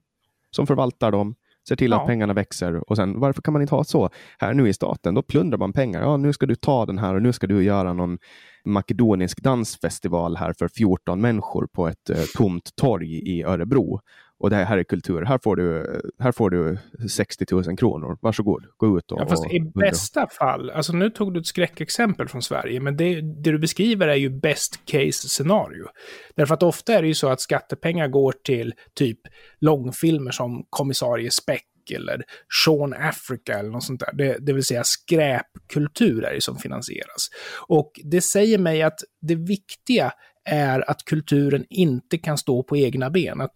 som 0.50 0.66
förvaltar 0.66 1.12
dem 1.12 1.34
ser 1.68 1.76
till 1.76 1.90
ja. 1.90 2.00
att 2.00 2.06
pengarna 2.06 2.34
växer 2.34 2.90
och 2.90 2.96
sen 2.96 3.20
varför 3.20 3.42
kan 3.42 3.52
man 3.52 3.62
inte 3.62 3.74
ha 3.74 3.84
så 3.84 4.10
här 4.38 4.54
nu 4.54 4.68
i 4.68 4.72
staten? 4.72 5.14
Då 5.14 5.22
plundrar 5.22 5.58
man 5.58 5.72
pengar. 5.72 6.02
Ja, 6.02 6.16
nu 6.16 6.32
ska 6.32 6.46
du 6.46 6.54
ta 6.54 6.86
den 6.86 6.98
här 6.98 7.14
och 7.14 7.22
nu 7.22 7.32
ska 7.32 7.46
du 7.46 7.64
göra 7.64 7.92
någon 7.92 8.18
makedonisk 8.64 9.42
dansfestival 9.42 10.36
här 10.36 10.52
för 10.58 10.68
14 10.68 11.20
människor 11.20 11.66
på 11.72 11.88
ett 11.88 12.10
eh, 12.10 12.16
tomt 12.36 12.76
torg 12.76 13.12
i 13.14 13.42
Örebro. 13.42 14.00
Och 14.40 14.50
det 14.50 14.56
här 14.56 14.78
är 14.78 14.84
kultur. 14.84 15.22
Här 15.22 15.38
får 15.42 15.56
du, 15.56 16.00
här 16.18 16.32
får 16.32 16.50
du 16.50 16.78
60 17.08 17.46
000 17.50 17.76
kronor. 17.76 18.18
Varsågod, 18.20 18.64
gå 18.76 18.98
ut 18.98 19.12
och... 19.12 19.20
Ja, 19.20 19.26
fast 19.26 19.46
och, 19.46 19.52
i 19.52 19.60
bästa 19.60 20.26
fall, 20.26 20.70
alltså 20.70 20.92
nu 20.92 21.10
tog 21.10 21.34
du 21.34 21.40
ett 21.40 21.46
skräckexempel 21.46 22.28
från 22.28 22.42
Sverige, 22.42 22.80
men 22.80 22.96
det, 22.96 23.20
det 23.20 23.50
du 23.50 23.58
beskriver 23.58 24.08
är 24.08 24.14
ju 24.14 24.30
best 24.30 24.80
case 24.84 25.28
scenario. 25.28 25.86
Därför 26.34 26.54
att 26.54 26.62
ofta 26.62 26.94
är 26.94 27.02
det 27.02 27.08
ju 27.08 27.14
så 27.14 27.28
att 27.28 27.40
skattepengar 27.40 28.08
går 28.08 28.34
till 28.44 28.74
typ 28.94 29.18
långfilmer 29.60 30.30
som 30.30 30.66
Kommissarie 30.70 31.30
Speck 31.30 31.64
eller 31.94 32.22
Sean 32.64 32.94
Africa 32.94 33.58
eller 33.58 33.70
något 33.70 33.84
sånt 33.84 34.00
där. 34.00 34.12
Det, 34.12 34.36
det 34.40 34.52
vill 34.52 34.64
säga 34.64 34.84
skräpkultur 34.84 36.24
är 36.24 36.34
det 36.34 36.40
som 36.40 36.56
finansieras. 36.56 37.28
Och 37.68 37.92
det 38.04 38.20
säger 38.20 38.58
mig 38.58 38.82
att 38.82 39.00
det 39.20 39.34
viktiga 39.34 40.12
är 40.44 40.90
att 40.90 41.04
kulturen 41.04 41.64
inte 41.70 42.18
kan 42.18 42.38
stå 42.38 42.62
på 42.62 42.76
egna 42.76 43.10
ben. 43.10 43.40
Att 43.40 43.52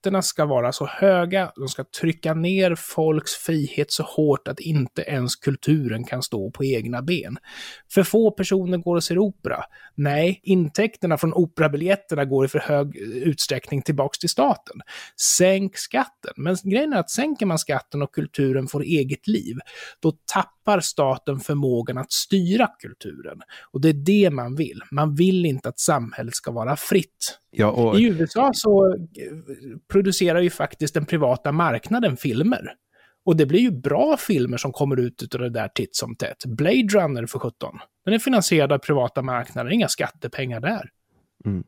Skatterna 0.00 0.22
ska 0.22 0.46
vara 0.46 0.72
så 0.72 0.86
höga, 0.86 1.52
de 1.56 1.68
ska 1.68 1.84
trycka 1.84 2.34
ner 2.34 2.74
folks 2.74 3.34
frihet 3.34 3.92
så 3.92 4.02
hårt 4.02 4.48
att 4.48 4.60
inte 4.60 5.02
ens 5.02 5.36
kulturen 5.36 6.04
kan 6.04 6.22
stå 6.22 6.50
på 6.50 6.64
egna 6.64 7.02
ben. 7.02 7.36
För 7.92 8.02
få 8.02 8.30
personer 8.30 8.78
går 8.78 8.96
och 8.96 9.04
ser 9.04 9.18
opera. 9.18 9.64
Nej, 9.94 10.40
intäkterna 10.42 11.18
från 11.18 11.34
operabiljetterna 11.34 12.24
går 12.24 12.44
i 12.44 12.48
för 12.48 12.58
hög 12.58 12.96
utsträckning 12.96 13.82
tillbaks 13.82 14.18
till 14.18 14.28
staten. 14.28 14.80
Sänk 15.38 15.76
skatten. 15.76 16.32
Men 16.36 16.56
grejen 16.64 16.92
är 16.92 16.98
att 16.98 17.10
sänker 17.10 17.46
man 17.46 17.58
skatten 17.58 18.02
och 18.02 18.14
kulturen 18.14 18.66
får 18.66 18.82
eget 18.82 19.26
liv, 19.26 19.56
då 20.02 20.12
tappar 20.32 20.80
staten 20.80 21.40
förmågan 21.40 21.98
att 21.98 22.12
styra 22.12 22.66
kulturen. 22.66 23.40
Och 23.72 23.80
det 23.80 23.88
är 23.88 23.92
det 23.92 24.30
man 24.30 24.56
vill. 24.56 24.80
Man 24.90 25.14
vill 25.14 25.46
inte 25.46 25.68
att 25.68 25.80
samhället 25.80 26.34
ska 26.34 26.50
vara 26.50 26.76
fritt. 26.76 27.38
Ja, 27.50 27.70
och... 27.70 28.00
I 28.00 28.04
USA 28.04 28.50
så 28.54 28.96
producerar 29.90 30.40
ju 30.40 30.50
faktiskt 30.50 30.94
den 30.94 31.06
privata 31.06 31.52
marknaden 31.52 32.16
filmer. 32.16 32.74
Och 33.24 33.36
det 33.36 33.46
blir 33.46 33.60
ju 33.60 33.70
bra 33.70 34.16
filmer 34.16 34.56
som 34.56 34.72
kommer 34.72 35.00
ut 35.00 35.34
av 35.34 35.40
det 35.40 35.50
där 35.50 35.68
titt 35.68 35.96
som 35.96 36.16
tätt. 36.16 36.44
Blade 36.46 36.88
Runner 36.88 37.26
för 37.26 37.38
17. 37.38 37.78
Den 38.04 38.14
är 38.14 38.18
finansierad 38.18 38.72
av 38.72 38.78
privata 38.78 39.22
marknader, 39.22 39.70
inga 39.70 39.88
skattepengar 39.88 40.60
där. 40.60 40.90
Mm. 41.44 41.64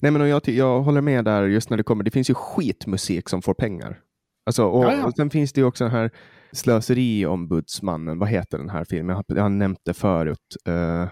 Nej, 0.00 0.10
men 0.10 0.28
jag, 0.28 0.48
jag 0.48 0.82
håller 0.82 1.00
med 1.00 1.24
där 1.24 1.42
just 1.42 1.70
när 1.70 1.76
det 1.76 1.82
kommer. 1.82 2.04
Det 2.04 2.10
finns 2.10 2.30
ju 2.30 2.34
skitmusik 2.34 3.28
som 3.28 3.42
får 3.42 3.54
pengar. 3.54 4.00
Alltså, 4.46 4.64
och, 4.64 5.04
och 5.04 5.14
sen 5.16 5.30
finns 5.30 5.52
det 5.52 5.60
ju 5.60 5.66
också 5.66 5.84
den 5.84 5.92
här 5.92 6.10
Slöseriombudsmannen. 6.52 8.18
Vad 8.18 8.28
heter 8.28 8.58
den 8.58 8.70
här 8.70 8.84
filmen? 8.84 9.08
Jag 9.08 9.16
har, 9.16 9.36
jag 9.36 9.42
har 9.42 9.48
nämnt 9.48 9.80
det 9.84 9.94
förut. 9.94 10.56
Uh, 10.68 11.06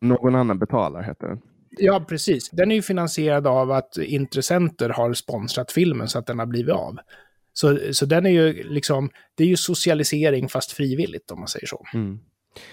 någon 0.00 0.34
annan 0.34 0.58
betalar 0.58 1.02
heter 1.02 1.28
den. 1.28 1.40
Ja, 1.70 2.04
precis. 2.08 2.50
Den 2.50 2.70
är 2.70 2.74
ju 2.74 2.82
finansierad 2.82 3.46
av 3.46 3.70
att 3.70 3.96
intressenter 3.96 4.88
har 4.88 5.14
sponsrat 5.14 5.72
filmen 5.72 6.08
så 6.08 6.18
att 6.18 6.26
den 6.26 6.38
har 6.38 6.46
blivit 6.46 6.74
av. 6.74 6.96
Så, 7.52 7.78
så 7.92 8.06
den 8.06 8.26
är 8.26 8.30
ju 8.30 8.62
liksom, 8.62 9.10
det 9.34 9.44
är 9.44 9.48
ju 9.48 9.56
socialisering 9.56 10.48
fast 10.48 10.72
frivilligt 10.72 11.30
om 11.30 11.38
man 11.38 11.48
säger 11.48 11.66
så. 11.66 11.86
Mm. 11.94 12.18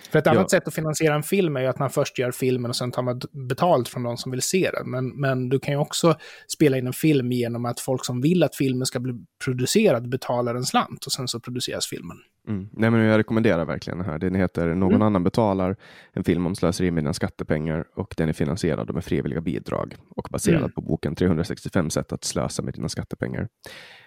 För 0.10 0.20
ett 0.20 0.28
annat 0.28 0.42
ja. 0.42 0.58
sätt 0.58 0.68
att 0.68 0.74
finansiera 0.74 1.16
en 1.16 1.24
film 1.24 1.58
är 1.58 1.62
ju 1.62 1.68
att 1.68 1.80
man 1.80 1.90
först 1.90 2.20
gör 2.20 2.32
filmen 2.32 2.70
och 2.70 2.76
sen 2.76 2.92
tar 2.92 3.02
man 3.02 3.22
betalt 3.32 3.90
från 3.90 4.04
de 4.04 4.18
som 4.18 4.32
vill 4.32 4.42
se 4.42 4.70
den. 4.74 4.90
Men, 4.90 5.08
men 5.08 5.50
du 5.50 5.60
kan 5.60 5.74
ju 5.74 5.80
också 5.80 6.16
spela 6.48 6.78
in 6.78 6.88
en 6.88 6.94
film 6.94 7.32
genom 7.32 7.66
att 7.66 7.80
folk 7.80 8.06
som 8.06 8.22
vill 8.22 8.44
att 8.44 8.56
filmen 8.56 8.86
ska 8.86 9.00
bli 9.00 9.14
producerad 9.46 10.10
betalar 10.10 10.56
en 10.56 10.64
slant 10.64 11.06
och 11.06 11.12
sen 11.12 11.28
så 11.28 11.40
produceras 11.40 11.88
filmen. 11.88 12.18
Mm. 12.48 12.70
Nej, 12.72 12.90
men 12.90 13.00
jag 13.00 13.18
rekommenderar 13.18 13.66
verkligen 13.66 13.98
den 13.98 14.10
här. 14.10 14.20
Den 14.20 14.36
heter 14.36 14.76
Någon 14.76 14.92
mm. 14.92 15.02
annan 15.02 15.24
betalar, 15.24 15.76
en 16.14 16.24
film 16.24 16.46
om 16.46 16.56
slöseri 16.56 16.92
med 16.92 17.04
dina 17.04 17.14
skattepengar 17.14 17.86
och 17.96 18.14
den 18.18 18.30
är 18.30 18.34
finansierad 18.34 18.94
med 18.94 19.04
frivilliga 19.04 19.42
bidrag 19.42 19.96
och 20.10 20.28
baserad 20.32 20.60
mm. 20.60 20.72
på 20.72 20.82
boken 20.82 21.16
365 21.16 21.90
sätt 21.90 22.14
att 22.14 22.24
slösa 22.24 22.62
med 22.62 22.74
dina 22.74 22.90
skattepengar. 22.90 23.48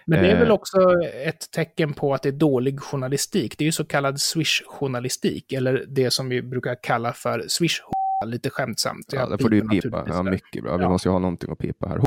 Men 0.09 0.23
det 0.23 0.31
är 0.31 0.39
väl 0.39 0.47
eh. 0.47 0.53
också 0.53 0.77
ett 1.25 1.51
tecken 1.51 1.93
på 1.93 2.13
att 2.13 2.23
det 2.23 2.29
är 2.29 2.33
dålig 2.33 2.79
journalistik. 2.79 3.57
Det 3.57 3.63
är 3.63 3.65
ju 3.65 3.71
så 3.71 3.85
kallad 3.85 4.15
swish-journalistik, 4.21 5.53
eller 5.53 5.85
det 5.87 6.11
som 6.11 6.29
vi 6.29 6.41
brukar 6.41 6.75
kalla 6.75 7.13
för 7.13 7.45
swish 7.47 7.81
lite 8.25 8.49
skämtsamt. 8.49 9.13
Ja, 9.13 9.25
det 9.25 9.37
får 9.37 9.49
du 9.49 9.57
ju 9.57 9.67
pipa. 9.67 10.05
Ja, 10.07 10.23
mycket 10.23 10.63
bra. 10.63 10.77
Vi 10.77 10.83
ja. 10.83 10.89
måste 10.89 11.07
ju 11.07 11.11
ha 11.11 11.19
någonting 11.19 11.51
att 11.51 11.57
pipa 11.57 11.87
här. 11.87 12.01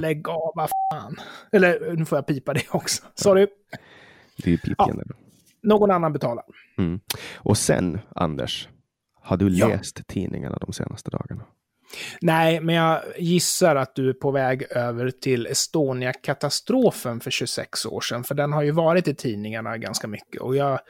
Lägg 0.00 0.28
av, 0.28 0.52
vad 0.54 0.70
fan. 0.70 1.16
Eller 1.52 1.96
nu 1.96 2.04
får 2.04 2.18
jag 2.18 2.26
pipa 2.26 2.54
det 2.54 2.64
också. 2.70 3.02
Sorry. 3.14 3.46
Det 4.36 4.46
är 4.46 4.50
ju 4.50 4.58
pipgen. 4.58 5.02
Ja. 5.08 5.14
Någon 5.62 5.90
annan 5.90 6.12
betalar. 6.12 6.44
Mm. 6.78 7.00
Och 7.34 7.58
sen, 7.58 7.98
Anders, 8.14 8.68
har 9.22 9.36
du 9.36 9.48
läst 9.48 10.06
tidningarna 10.06 10.58
de 10.60 10.72
senaste 10.72 11.10
dagarna? 11.10 11.44
Nej, 12.20 12.60
men 12.60 12.74
jag 12.74 13.02
gissar 13.18 13.76
att 13.76 13.94
du 13.94 14.08
är 14.08 14.12
på 14.12 14.30
väg 14.30 14.62
över 14.70 15.10
till 15.10 15.46
Estonia-katastrofen 15.46 17.20
för 17.20 17.30
26 17.30 17.86
år 17.86 18.00
sedan, 18.00 18.24
för 18.24 18.34
den 18.34 18.52
har 18.52 18.62
ju 18.62 18.70
varit 18.70 19.08
i 19.08 19.14
tidningarna 19.14 19.78
ganska 19.78 20.08
mycket. 20.08 20.40
Och 20.40 20.56
jag 20.56 20.80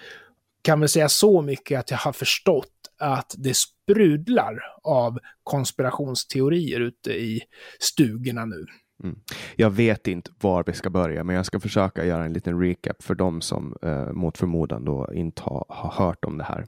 kan 0.63 0.81
väl 0.81 0.89
säga 0.89 1.09
så 1.09 1.43
mycket 1.43 1.81
att 1.81 1.91
jag 1.91 1.99
har 1.99 2.13
förstått 2.13 2.71
att 2.99 3.35
det 3.39 3.57
sprudlar 3.57 4.61
av 4.83 5.19
konspirationsteorier 5.43 6.81
ute 6.81 7.13
i 7.13 7.41
stugorna 7.79 8.45
nu. 8.45 8.67
Mm. 9.03 9.19
Jag 9.57 9.71
vet 9.71 10.07
inte 10.07 10.31
var 10.41 10.65
vi 10.67 10.73
ska 10.73 10.91
börja, 10.91 11.25
men 11.25 11.37
jag 11.37 11.47
ska 11.47 11.61
försöka 11.61 12.05
göra 12.05 12.25
en 12.25 12.33
liten 12.33 12.61
recap 12.61 13.03
för 13.03 13.15
dem 13.15 13.41
som 13.41 13.77
eh, 13.83 14.13
mot 14.13 14.39
förmodan 14.39 14.85
då 14.85 15.09
inte 15.15 15.43
har, 15.43 15.65
har 15.69 16.07
hört 16.07 16.25
om 16.25 16.39
det 16.39 16.45
här. 16.45 16.67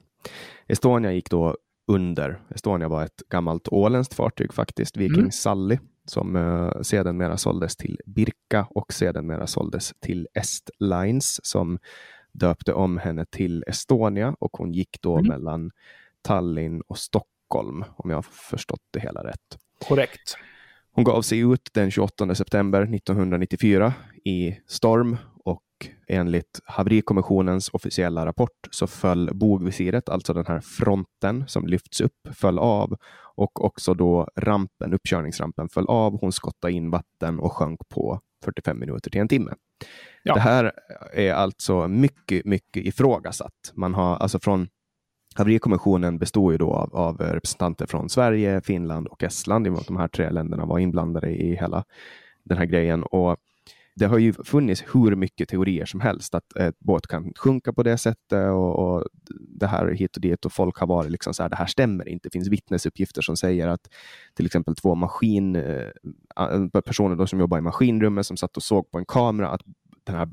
Estonia 0.67 1.11
gick 1.11 1.29
då 1.29 1.57
under. 1.87 2.39
Estonia 2.55 2.87
var 2.87 3.03
ett 3.03 3.21
gammalt 3.29 3.67
åländskt 3.67 4.13
fartyg 4.13 4.53
faktiskt, 4.53 4.97
Viking 4.97 5.19
mm. 5.19 5.31
Sally, 5.31 5.77
som 6.05 6.35
uh, 6.35 6.81
sedermera 6.81 7.37
såldes 7.37 7.75
till 7.75 7.99
Birka 8.05 8.67
och 8.69 8.93
sedermera 8.93 9.47
såldes 9.47 9.93
till 9.99 10.27
Estlines 10.33 11.45
som 11.45 11.79
döpte 12.31 12.73
om 12.73 12.97
henne 12.97 13.25
till 13.25 13.63
Estonia 13.67 14.35
och 14.39 14.57
hon 14.57 14.73
gick 14.73 15.01
då 15.01 15.17
mm. 15.17 15.27
mellan 15.27 15.71
Tallinn 16.21 16.81
och 16.87 16.97
Stockholm, 16.97 17.83
om 17.95 18.09
jag 18.09 18.17
har 18.17 18.21
förstått 18.21 18.83
det 18.91 18.99
hela 18.99 19.23
rätt. 19.23 19.57
Korrekt. 19.87 20.37
Hon 20.91 21.03
gav 21.03 21.21
sig 21.21 21.39
ut 21.39 21.69
den 21.73 21.91
28 21.91 22.35
september 22.35 22.81
1994 22.81 23.93
i 24.25 24.57
storm 24.67 25.17
enligt 26.07 26.59
haverikommissionens 26.65 27.69
officiella 27.73 28.25
rapport 28.25 28.67
så 28.71 28.87
föll 28.87 29.29
bogvisiret, 29.33 30.09
alltså 30.09 30.33
den 30.33 30.45
här 30.47 30.59
fronten 30.59 31.43
som 31.47 31.67
lyfts 31.67 32.01
upp, 32.01 32.27
föll 32.33 32.59
av 32.59 32.97
och 33.35 33.65
också 33.65 33.93
då 33.93 34.27
rampen, 34.35 34.93
uppkörningsrampen 34.93 35.69
föll 35.69 35.87
av. 35.87 36.19
Hon 36.21 36.31
skottade 36.31 36.73
in 36.73 36.91
vatten 36.91 37.39
och 37.39 37.53
sjönk 37.53 37.79
på 37.89 38.19
45 38.45 38.79
minuter 38.79 39.11
till 39.11 39.21
en 39.21 39.27
timme. 39.27 39.53
Ja. 40.23 40.33
Det 40.33 40.39
här 40.39 40.71
är 41.13 41.33
alltså 41.33 41.87
mycket, 41.87 42.45
mycket 42.45 42.85
ifrågasatt. 42.85 43.71
Man 43.73 43.93
har 43.93 44.15
alltså 44.15 44.39
från 44.39 44.67
Haverikommissionen 45.35 46.17
består 46.17 46.51
ju 46.51 46.57
då 46.57 46.73
av, 46.73 46.95
av, 46.95 47.17
representanter 47.17 47.85
från 47.85 48.09
Sverige, 48.09 48.61
Finland 48.61 49.07
och 49.07 49.23
Estland. 49.23 49.65
De 49.87 49.97
här 49.97 50.07
tre 50.07 50.29
länderna 50.29 50.65
var 50.65 50.79
inblandade 50.79 51.29
i 51.29 51.55
hela 51.55 51.83
den 52.43 52.57
här 52.57 52.65
grejen. 52.65 53.03
Och 53.03 53.37
det 53.97 54.05
har 54.05 54.17
ju 54.17 54.33
funnits 54.33 54.83
hur 54.93 55.15
mycket 55.15 55.49
teorier 55.49 55.85
som 55.85 55.99
helst 55.99 56.35
att 56.35 56.55
ett 56.55 56.79
båt 56.79 57.07
kan 57.07 57.33
sjunka 57.33 57.73
på 57.73 57.83
det 57.83 57.97
sättet 57.97 58.51
och, 58.51 58.75
och 58.79 59.03
det 59.59 59.67
här 59.67 59.91
hit 59.91 60.15
och 60.15 60.21
dit 60.21 60.45
och 60.45 60.53
folk 60.53 60.77
har 60.77 60.87
varit 60.87 61.11
liksom 61.11 61.33
så 61.33 61.43
här, 61.43 61.49
det 61.49 61.55
här 61.55 61.65
stämmer 61.65 62.09
inte. 62.09 62.29
Det 62.29 62.33
finns 62.33 62.47
vittnesuppgifter 62.47 63.21
som 63.21 63.37
säger 63.37 63.67
att 63.67 63.89
till 64.35 64.45
exempel 64.45 64.75
två 64.75 64.95
maskin, 64.95 65.55
eh, 65.55 65.89
personer 66.85 67.15
då 67.15 67.27
som 67.27 67.39
jobbar 67.39 67.57
i 67.57 67.61
maskinrummet 67.61 68.25
som 68.25 68.37
satt 68.37 68.57
och 68.57 68.63
såg 68.63 68.91
på 68.91 68.97
en 68.97 69.05
kamera 69.05 69.49
att 69.49 69.61
den 70.07 70.15
här 70.15 70.29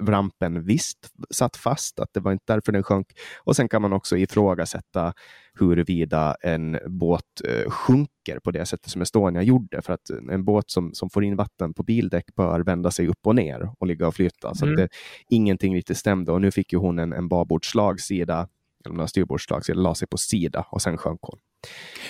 rampen 0.00 0.64
visst 0.64 0.98
satt 1.30 1.56
fast, 1.56 2.00
att 2.00 2.08
det 2.12 2.20
var 2.20 2.32
inte 2.32 2.52
därför 2.52 2.72
den 2.72 2.82
sjönk. 2.82 3.06
Och 3.38 3.56
sen 3.56 3.68
kan 3.68 3.82
man 3.82 3.92
också 3.92 4.16
ifrågasätta 4.16 5.12
huruvida 5.54 6.36
en 6.40 6.78
båt 6.86 7.24
eh, 7.48 7.70
sjunker 7.70 8.38
på 8.44 8.50
det 8.50 8.66
sättet 8.66 8.90
som 8.90 9.02
Estonia 9.02 9.42
gjorde. 9.42 9.82
För 9.82 9.92
att 9.92 10.10
en 10.30 10.44
båt 10.44 10.70
som, 10.70 10.94
som 10.94 11.10
får 11.10 11.24
in 11.24 11.36
vatten 11.36 11.74
på 11.74 11.82
bildäck 11.82 12.34
bör 12.34 12.60
vända 12.60 12.90
sig 12.90 13.08
upp 13.08 13.26
och 13.26 13.34
ner 13.34 13.70
och 13.78 13.86
ligga 13.86 14.06
och 14.06 14.14
flyta. 14.14 14.54
Så 14.54 14.64
mm. 14.64 14.76
det, 14.76 14.88
ingenting 15.28 15.74
riktigt 15.74 15.98
stämde 15.98 16.32
och 16.32 16.40
nu 16.40 16.50
fick 16.50 16.72
ju 16.72 16.78
hon 16.78 16.98
en, 16.98 17.12
en 17.12 17.28
babordslagsida 18.90 18.94
eller 18.94 19.06
styrbordslagsida, 19.06 19.78
la 19.78 19.94
sig 19.94 20.08
på 20.08 20.16
sida 20.16 20.66
och 20.70 20.82
sen 20.82 20.98
sjönk 20.98 21.20
hon. 21.22 21.38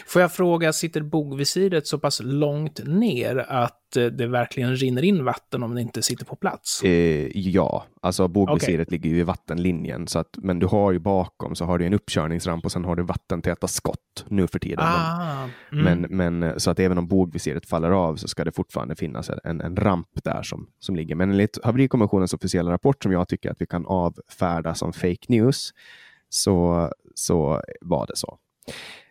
Får 0.07 0.23
jag 0.23 0.33
fråga, 0.33 0.73
sitter 0.73 1.03
bogvisiret 1.03 1.87
så 1.87 1.99
pass 1.99 2.21
långt 2.25 2.81
ner 2.87 3.37
att 3.49 3.97
eh, 3.97 4.05
det 4.05 4.27
verkligen 4.27 4.77
rinner 4.77 5.05
in 5.05 5.25
vatten 5.25 5.63
om 5.63 5.75
det 5.75 5.81
inte 5.81 6.03
sitter 6.03 6.25
på 6.25 6.37
plats? 6.37 6.83
Eh, 6.83 7.29
ja, 7.35 7.87
alltså 8.03 8.29
bogvisiret 8.29 8.89
okay. 8.89 8.99
ligger 8.99 9.11
ju 9.11 9.19
i 9.19 9.23
vattenlinjen, 9.23 10.09
så 10.09 10.19
att, 10.19 10.37
men 10.37 10.59
du 10.59 10.67
har 10.67 10.93
ju 10.93 10.99
bakom 10.99 11.55
så 11.55 11.65
har 11.65 11.79
du 11.79 11.87
en 11.87 11.95
uppkörningsramp 11.95 12.65
och 12.65 12.73
sen 12.73 12.85
har 12.85 12.97
du 12.97 13.03
vattentäta 13.03 13.69
skott 13.69 14.25
nu 14.29 14.47
för 14.47 14.59
tiden. 14.59 14.85
Ah, 14.85 15.49
mm. 15.73 15.85
men, 15.85 16.41
men, 16.41 16.61
så 16.61 16.71
att 16.71 16.79
även 16.79 16.99
om 16.99 17.09
bogvisiret 17.09 17.67
faller 17.67 17.91
av 17.91 18.17
så 18.17 18.29
ska 18.29 18.45
det 18.45 18.53
fortfarande 18.53 18.97
finnas 18.97 19.31
en, 19.45 19.61
en 19.61 19.77
ramp 19.77 20.09
där 20.25 20.43
som, 20.43 20.67
som 20.79 20.97
ligger. 20.97 21.15
Men 21.15 21.31
enligt 21.31 21.59
haverikommissionens 21.65 22.35
officiella 22.35 22.73
rapport 22.73 23.03
som 23.03 23.13
jag 23.13 23.29
tycker 23.29 23.51
att 23.51 23.61
vi 23.61 23.67
kan 23.67 23.87
avfärda 23.87 24.75
som 24.75 24.93
fake 24.93 25.27
news 25.29 25.73
så, 26.35 26.91
så 27.15 27.63
var 27.81 28.07
det 28.07 28.17
så 28.17 28.39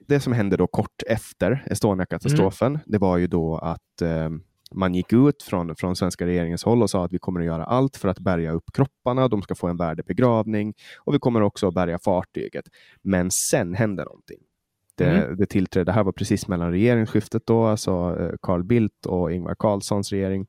det 0.07 0.19
som 0.19 0.33
hände 0.33 0.57
då 0.57 0.67
kort 0.67 1.03
efter 1.07 1.63
Estonia-katastrofen, 1.65 2.67
mm. 2.67 2.81
det 2.85 2.97
var 2.97 3.17
ju 3.17 3.27
då 3.27 3.57
att 3.57 4.01
eh, 4.01 4.29
man 4.71 4.95
gick 4.95 5.13
ut 5.13 5.43
från, 5.43 5.75
från 5.75 5.95
svenska 5.95 6.25
regeringens 6.25 6.63
håll 6.63 6.83
och 6.83 6.89
sa 6.89 7.05
att 7.05 7.13
vi 7.13 7.19
kommer 7.19 7.39
att 7.39 7.45
göra 7.45 7.63
allt 7.63 7.97
för 7.97 8.07
att 8.07 8.19
bärga 8.19 8.51
upp 8.51 8.63
kropparna. 8.73 9.27
De 9.27 9.41
ska 9.41 9.55
få 9.55 9.67
en 9.67 9.77
värdig 9.77 10.05
begravning 10.05 10.73
och 10.97 11.13
vi 11.13 11.19
kommer 11.19 11.41
också 11.41 11.67
att 11.67 11.73
bärga 11.73 11.99
fartyget. 11.99 12.65
Men 13.01 13.31
sen 13.31 13.73
hände 13.73 14.03
någonting. 14.03 14.39
Det, 14.95 15.09
mm. 15.09 15.37
det 15.37 15.45
tillträdde, 15.45 15.85
det 15.85 15.91
här 15.91 16.03
var 16.03 16.11
precis 16.11 16.47
mellan 16.47 16.71
regeringsskiftet 16.71 17.45
då, 17.45 17.65
alltså 17.65 18.17
eh, 18.19 18.31
Carl 18.41 18.63
Bildt 18.63 19.05
och 19.05 19.31
Ingvar 19.31 19.55
Carlssons 19.59 20.11
regering. 20.11 20.47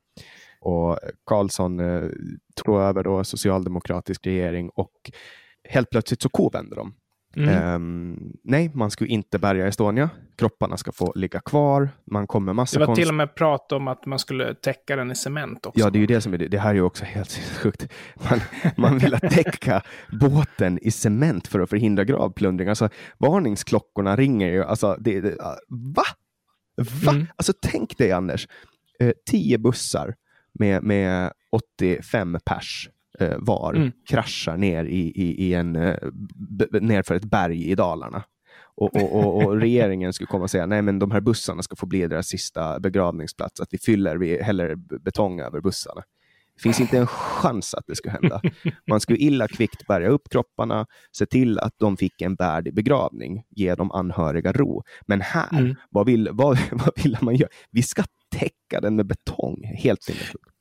Och 0.61 0.99
Carlsson 1.27 1.81
eh, 1.81 2.03
tog 2.65 2.81
över 2.81 3.05
då 3.05 3.25
socialdemokratisk 3.25 4.27
regering 4.27 4.71
och 4.71 5.11
helt 5.69 5.91
plötsligt 5.91 6.23
så 6.23 6.29
kovände 6.29 6.77
de. 6.77 6.95
Mm. 7.37 7.75
Um, 7.75 8.33
nej, 8.45 8.71
man 8.75 8.91
ska 8.91 9.07
inte 9.07 9.39
bärga 9.39 9.67
Estonia. 9.67 10.11
Kropparna 10.37 10.77
ska 10.77 10.93
få 10.93 11.13
ligga 11.17 11.41
kvar. 11.41 11.89
Man 12.05 12.27
kommer 12.27 12.53
massa 12.53 12.79
Det 12.79 12.87
var 12.87 12.95
till 12.95 13.09
och 13.09 13.15
med 13.15 13.35
prat 13.35 13.73
om 13.73 13.89
att 13.89 14.07
man 14.07 14.19
skulle 14.19 14.55
täcka 14.55 14.97
den 14.97 15.11
i 15.11 15.15
cement 15.15 15.67
också. 15.67 15.81
Ja, 15.81 15.91
det 15.91 15.99
är 15.99 16.01
ju 16.01 16.07
det 16.07 16.21
som 16.21 16.35
är 16.35 16.39
det. 16.39 16.49
Det 16.49 16.59
här 16.59 16.71
är 16.71 16.75
ju 16.75 16.83
också 16.83 17.05
helt 17.05 17.33
sjukt. 17.63 17.89
Man, 18.31 18.41
man 18.77 18.99
vill 18.99 19.19
täcka 19.21 19.83
båten 20.21 20.79
i 20.83 20.91
cement 20.91 21.49
för 21.49 21.61
att 21.61 21.71
förhindra 21.71 22.05
gravplundring. 22.05 22.69
Alltså, 22.69 22.89
varningsklockorna 23.19 24.17
ringer 24.17 24.53
ju. 24.53 24.65
Alltså, 24.65 24.97
det, 25.01 25.21
det, 25.21 25.37
va? 25.69 26.05
Va? 27.05 27.13
Mm. 27.13 27.27
Alltså, 27.37 27.53
tänk 27.63 27.99
dig 27.99 28.13
Anders. 28.13 28.49
Eh, 29.01 29.13
tio 29.31 29.59
bussar 29.59 30.15
med, 30.53 30.83
med 30.83 31.33
85 31.53 32.39
pers 32.45 32.89
eh, 33.23 33.37
var 33.39 33.75
mm. 33.75 33.93
kraschar 34.09 34.57
ner 34.57 34.85
i, 34.85 35.13
i, 35.15 35.47
i 35.47 35.55
en, 35.55 35.77
eh, 35.77 35.97
nerför 36.81 37.15
ett 37.15 37.25
berg 37.25 37.71
i 37.71 37.75
Dalarna. 37.75 38.25
Och, 38.75 38.97
och, 38.97 39.15
och, 39.17 39.45
och, 39.45 39.57
regeringen 39.61 40.13
skulle 40.13 40.27
komma 40.27 40.45
och 40.45 40.51
säga 40.51 40.67
nej 40.67 40.83
men 40.83 40.99
de 40.99 41.11
här 41.11 41.21
bussarna 41.21 41.63
ska 41.63 41.77
få 41.77 41.87
bli 41.87 42.07
deras 42.07 42.27
sista 42.27 42.81
begravningsplats, 42.81 43.61
att 43.61 43.69
vi 43.71 43.79
fyller, 43.79 44.17
vi 44.17 44.43
häller 44.43 44.75
betong 44.99 45.41
över 45.41 45.61
bussarna. 45.61 46.03
Det 46.55 46.63
finns 46.63 46.81
inte 46.81 46.99
en 46.99 47.07
chans 47.07 47.75
att 47.75 47.85
det 47.87 47.97
skulle 47.97 48.13
hända. 48.13 48.41
Man 48.91 49.01
skulle 49.01 49.19
illa 49.19 49.49
kvickt 49.49 49.87
bärga 49.87 50.09
upp 50.09 50.29
kropparna, 50.31 50.87
se 51.13 51.27
till 51.27 51.59
att 51.59 51.75
de 51.79 51.97
fick 51.97 52.23
en 52.23 52.35
värdig 52.35 52.75
begravning, 52.75 53.43
ge 53.51 53.75
de 53.75 53.93
anhöriga 53.93 54.53
ro. 54.53 54.83
Men 55.07 55.21
här, 55.21 55.59
mm. 55.59 55.75
vad, 55.91 56.07
vill, 56.07 56.29
vad, 56.33 56.59
vad 56.73 57.03
vill 57.03 57.17
man 57.21 57.37
göra? 57.37 57.51
Vi 57.71 57.83
ska 57.83 58.05
täcka 58.37 58.81
den 58.81 58.97
med 58.97 59.07
betong. 59.07 59.65
Helt 59.65 60.03
sinnessjukt. 60.03 60.52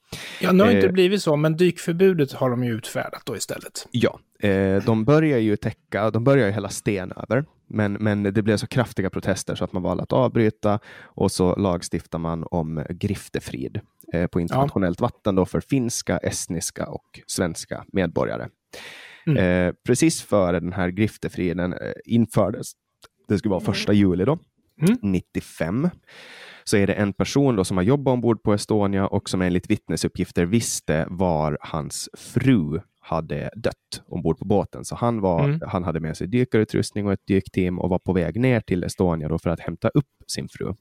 Ja, 0.42 0.52
nu 0.52 0.64
har 0.64 0.72
inte 0.72 0.88
eh, 0.88 0.94
blivit 0.94 1.22
så, 1.22 1.36
men 1.36 1.58
dykförbudet 1.58 2.32
har 2.32 2.50
de 2.50 2.64
ju 2.64 2.74
utfärdat 2.74 3.22
då 3.26 3.38
istället. 3.38 3.88
Ja, 3.92 4.20
eh, 4.40 4.84
de 4.84 5.06
börjar 5.06 5.38
ju 5.38 5.56
täcka, 5.56 6.12
de 6.12 6.24
börjar 6.24 6.46
ju 6.46 6.52
hälla 6.52 6.70
sten 6.70 7.12
över, 7.12 7.46
men, 7.68 7.94
men 7.94 8.24
det 8.24 8.42
blev 8.42 8.58
så 8.58 8.68
kraftiga 8.68 9.10
protester 9.10 9.56
så 9.56 9.64
att 9.64 9.74
man 9.74 9.84
valde 9.84 10.04
att 10.04 10.14
avbryta 10.14 10.80
och 11.04 11.32
så 11.32 11.56
lagstiftar 11.56 12.20
man 12.20 12.46
om 12.52 12.86
griftefrid 12.90 13.80
eh, 14.14 14.28
på 14.28 14.40
internationellt 14.40 15.00
ja. 15.00 15.06
vatten 15.06 15.36
då 15.36 15.46
för 15.46 15.60
finska, 15.60 16.18
estniska 16.18 16.88
och 16.88 17.22
svenska 17.28 17.86
medborgare. 17.94 18.48
Mm. 19.28 19.68
Eh, 19.68 19.74
precis 19.86 20.22
före 20.22 20.60
den 20.60 20.74
här 20.74 20.90
griftefriden 20.90 21.74
eh, 21.74 21.92
infördes, 22.06 22.72
det 23.28 23.38
skulle 23.38 23.50
vara 23.50 23.64
första 23.64 23.94
juli 23.94 24.26
då, 24.26 24.40
mm. 24.82 24.98
95 25.02 25.90
så 26.64 26.78
är 26.78 26.88
det 26.88 26.94
en 26.94 27.14
person 27.14 27.56
då 27.56 27.64
som 27.64 27.78
har 27.78 27.84
jobbat 27.84 28.12
ombord 28.12 28.44
på 28.44 28.54
Estonia 28.54 29.08
och 29.08 29.30
som 29.30 29.42
enligt 29.42 29.70
vittnesuppgifter 29.70 30.46
visste 30.46 31.08
var 31.10 31.58
hans 31.62 32.10
fru 32.18 32.82
hade 33.00 33.50
dött 33.56 34.02
ombord 34.06 34.40
på 34.40 34.46
båten. 34.46 34.86
Så 34.86 34.96
han, 34.96 35.22
var, 35.22 35.44
mm. 35.44 35.60
han 35.68 35.84
hade 35.84 36.00
med 36.00 36.18
sig 36.18 36.28
dykarutrustning 36.28 37.08
och 37.08 37.14
ett 37.14 37.28
dykteam 37.28 37.80
och 37.80 37.90
var 37.90 38.00
på 38.00 38.14
väg 38.14 38.40
ner 38.40 38.60
till 38.60 38.84
Estonia 38.84 39.28
då 39.28 39.40
för 39.40 39.50
att 39.50 39.60
hämta 39.60 39.90
upp 39.90 40.10
sin 40.28 40.50
fru. 40.50 40.74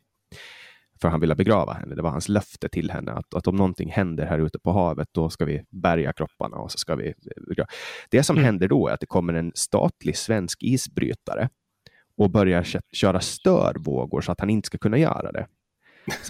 För 1.00 1.08
han 1.08 1.20
ville 1.20 1.34
begrava 1.34 1.72
henne. 1.72 1.94
Det 1.94 2.02
var 2.02 2.10
hans 2.10 2.28
löfte 2.28 2.68
till 2.68 2.90
henne 2.90 3.12
att, 3.12 3.34
att 3.34 3.46
om 3.46 3.56
någonting 3.56 3.90
händer 3.90 4.26
här 4.26 4.38
ute 4.38 4.58
på 4.58 4.72
havet, 4.72 5.08
då 5.12 5.30
ska 5.30 5.44
vi 5.44 5.62
bärga 5.70 6.12
kropparna 6.12 6.56
och 6.56 6.72
så 6.72 6.78
ska 6.78 6.94
vi 6.94 7.14
begrava. 7.48 7.68
Det 8.10 8.22
som 8.22 8.36
mm. 8.36 8.44
händer 8.44 8.68
då 8.68 8.88
är 8.88 8.92
att 8.92 9.00
det 9.00 9.06
kommer 9.06 9.34
en 9.34 9.52
statlig 9.54 10.16
svensk 10.16 10.62
isbrytare 10.62 11.48
och 12.20 12.30
börjar 12.30 12.66
köra 12.92 13.20
störvågor 13.20 14.20
så 14.20 14.32
att 14.32 14.40
han 14.40 14.50
inte 14.50 14.66
ska 14.66 14.78
kunna 14.78 14.98
göra 14.98 15.32
det. 15.32 15.46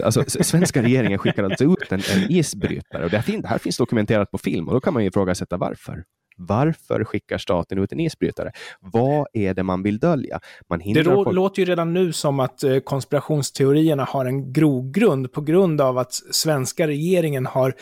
Alltså, 0.05 0.25
svenska 0.27 0.83
regeringen 0.83 1.19
skickar 1.19 1.45
alltså 1.45 1.65
ut 1.65 1.93
en, 1.93 2.01
en 2.15 2.31
isbrytare 2.33 3.05
och 3.05 3.11
det 3.11 3.19
här, 3.19 3.43
det 3.43 3.49
här 3.49 3.59
finns 3.59 3.77
dokumenterat 3.77 4.31
på 4.31 4.39
film 4.39 4.69
och 4.69 4.75
då 4.75 4.81
kan 4.81 4.95
man 4.95 5.03
ju 5.03 5.09
ifrågasätta 5.09 5.57
varför. 5.57 6.05
Varför 6.37 7.05
skickar 7.05 7.39
staten 7.39 7.79
ut 7.79 7.93
en 7.93 8.01
isbrytare? 8.01 8.53
Vad 8.81 9.27
är 9.33 9.55
det 9.55 9.63
man 9.63 9.83
vill 9.83 9.99
dölja? 9.99 10.41
Man 10.69 10.79
det 10.79 11.05
folk... 11.05 11.33
låter 11.33 11.63
ju 11.63 11.67
redan 11.67 11.95
nu 11.95 12.13
som 12.13 12.41
att 12.41 12.63
eh, 12.63 12.79
konspirationsteorierna 12.79 14.05
har 14.05 14.25
en 14.25 14.53
grogrund 14.53 15.33
på 15.33 15.41
grund 15.41 15.81
av 15.81 15.99
att 15.99 16.13
svenska 16.13 16.87
regeringen 16.87 17.47
har 17.47 17.75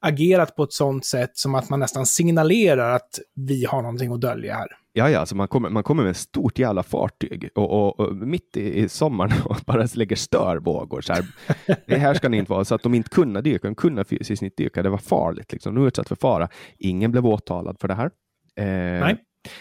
agerat 0.00 0.56
på 0.56 0.62
ett 0.62 0.72
sånt 0.72 1.04
sätt 1.04 1.36
som 1.36 1.54
att 1.54 1.70
man 1.70 1.80
nästan 1.80 2.06
signalerar 2.06 2.90
att 2.90 3.18
vi 3.34 3.64
har 3.64 3.82
någonting 3.82 4.12
att 4.12 4.20
dölja 4.20 4.54
här. 4.54 4.68
Ja, 4.92 5.10
ja, 5.10 5.18
alltså 5.18 5.36
man 5.36 5.48
kommer, 5.48 5.70
man 5.70 5.82
kommer 5.82 6.02
med 6.02 6.10
ett 6.10 6.16
stort 6.16 6.58
jävla 6.58 6.82
fartyg 6.82 7.48
och, 7.54 7.70
och, 7.70 8.00
och 8.00 8.16
mitt 8.16 8.56
i, 8.56 8.78
i 8.78 8.88
sommaren 8.88 9.32
och 9.44 9.56
bara 9.66 9.88
lägger 9.94 10.16
störvågor. 10.16 11.00
Så 11.00 11.12
här. 11.12 11.26
Det 11.86 11.96
här 11.96 12.14
ska 12.14 12.28
ni 12.28 12.36
inte 12.36 12.52
vara, 12.52 12.64
så 12.64 12.74
att 12.74 12.82
de 12.82 12.94
inte 12.94 13.10
kunde 13.10 13.40
dyka, 13.40 13.68
de 13.68 13.74
kunde 13.74 14.04
fysiskt 14.04 14.42
inte 14.42 14.62
dyka, 14.62 14.82
det 14.82 14.88
var 14.88 14.98
farligt. 14.98 15.52
Liksom. 15.52 15.74
De 15.74 15.86
utsatt 15.86 16.08
för 16.08 16.16
fara. 16.16 16.48
Ingen 16.78 17.12
blev 17.12 17.26
åtalad 17.26 17.76
för 17.80 17.88
det 17.88 17.94
här. 17.94 18.10
Eh, 18.56 19.00
Nej. 19.00 19.16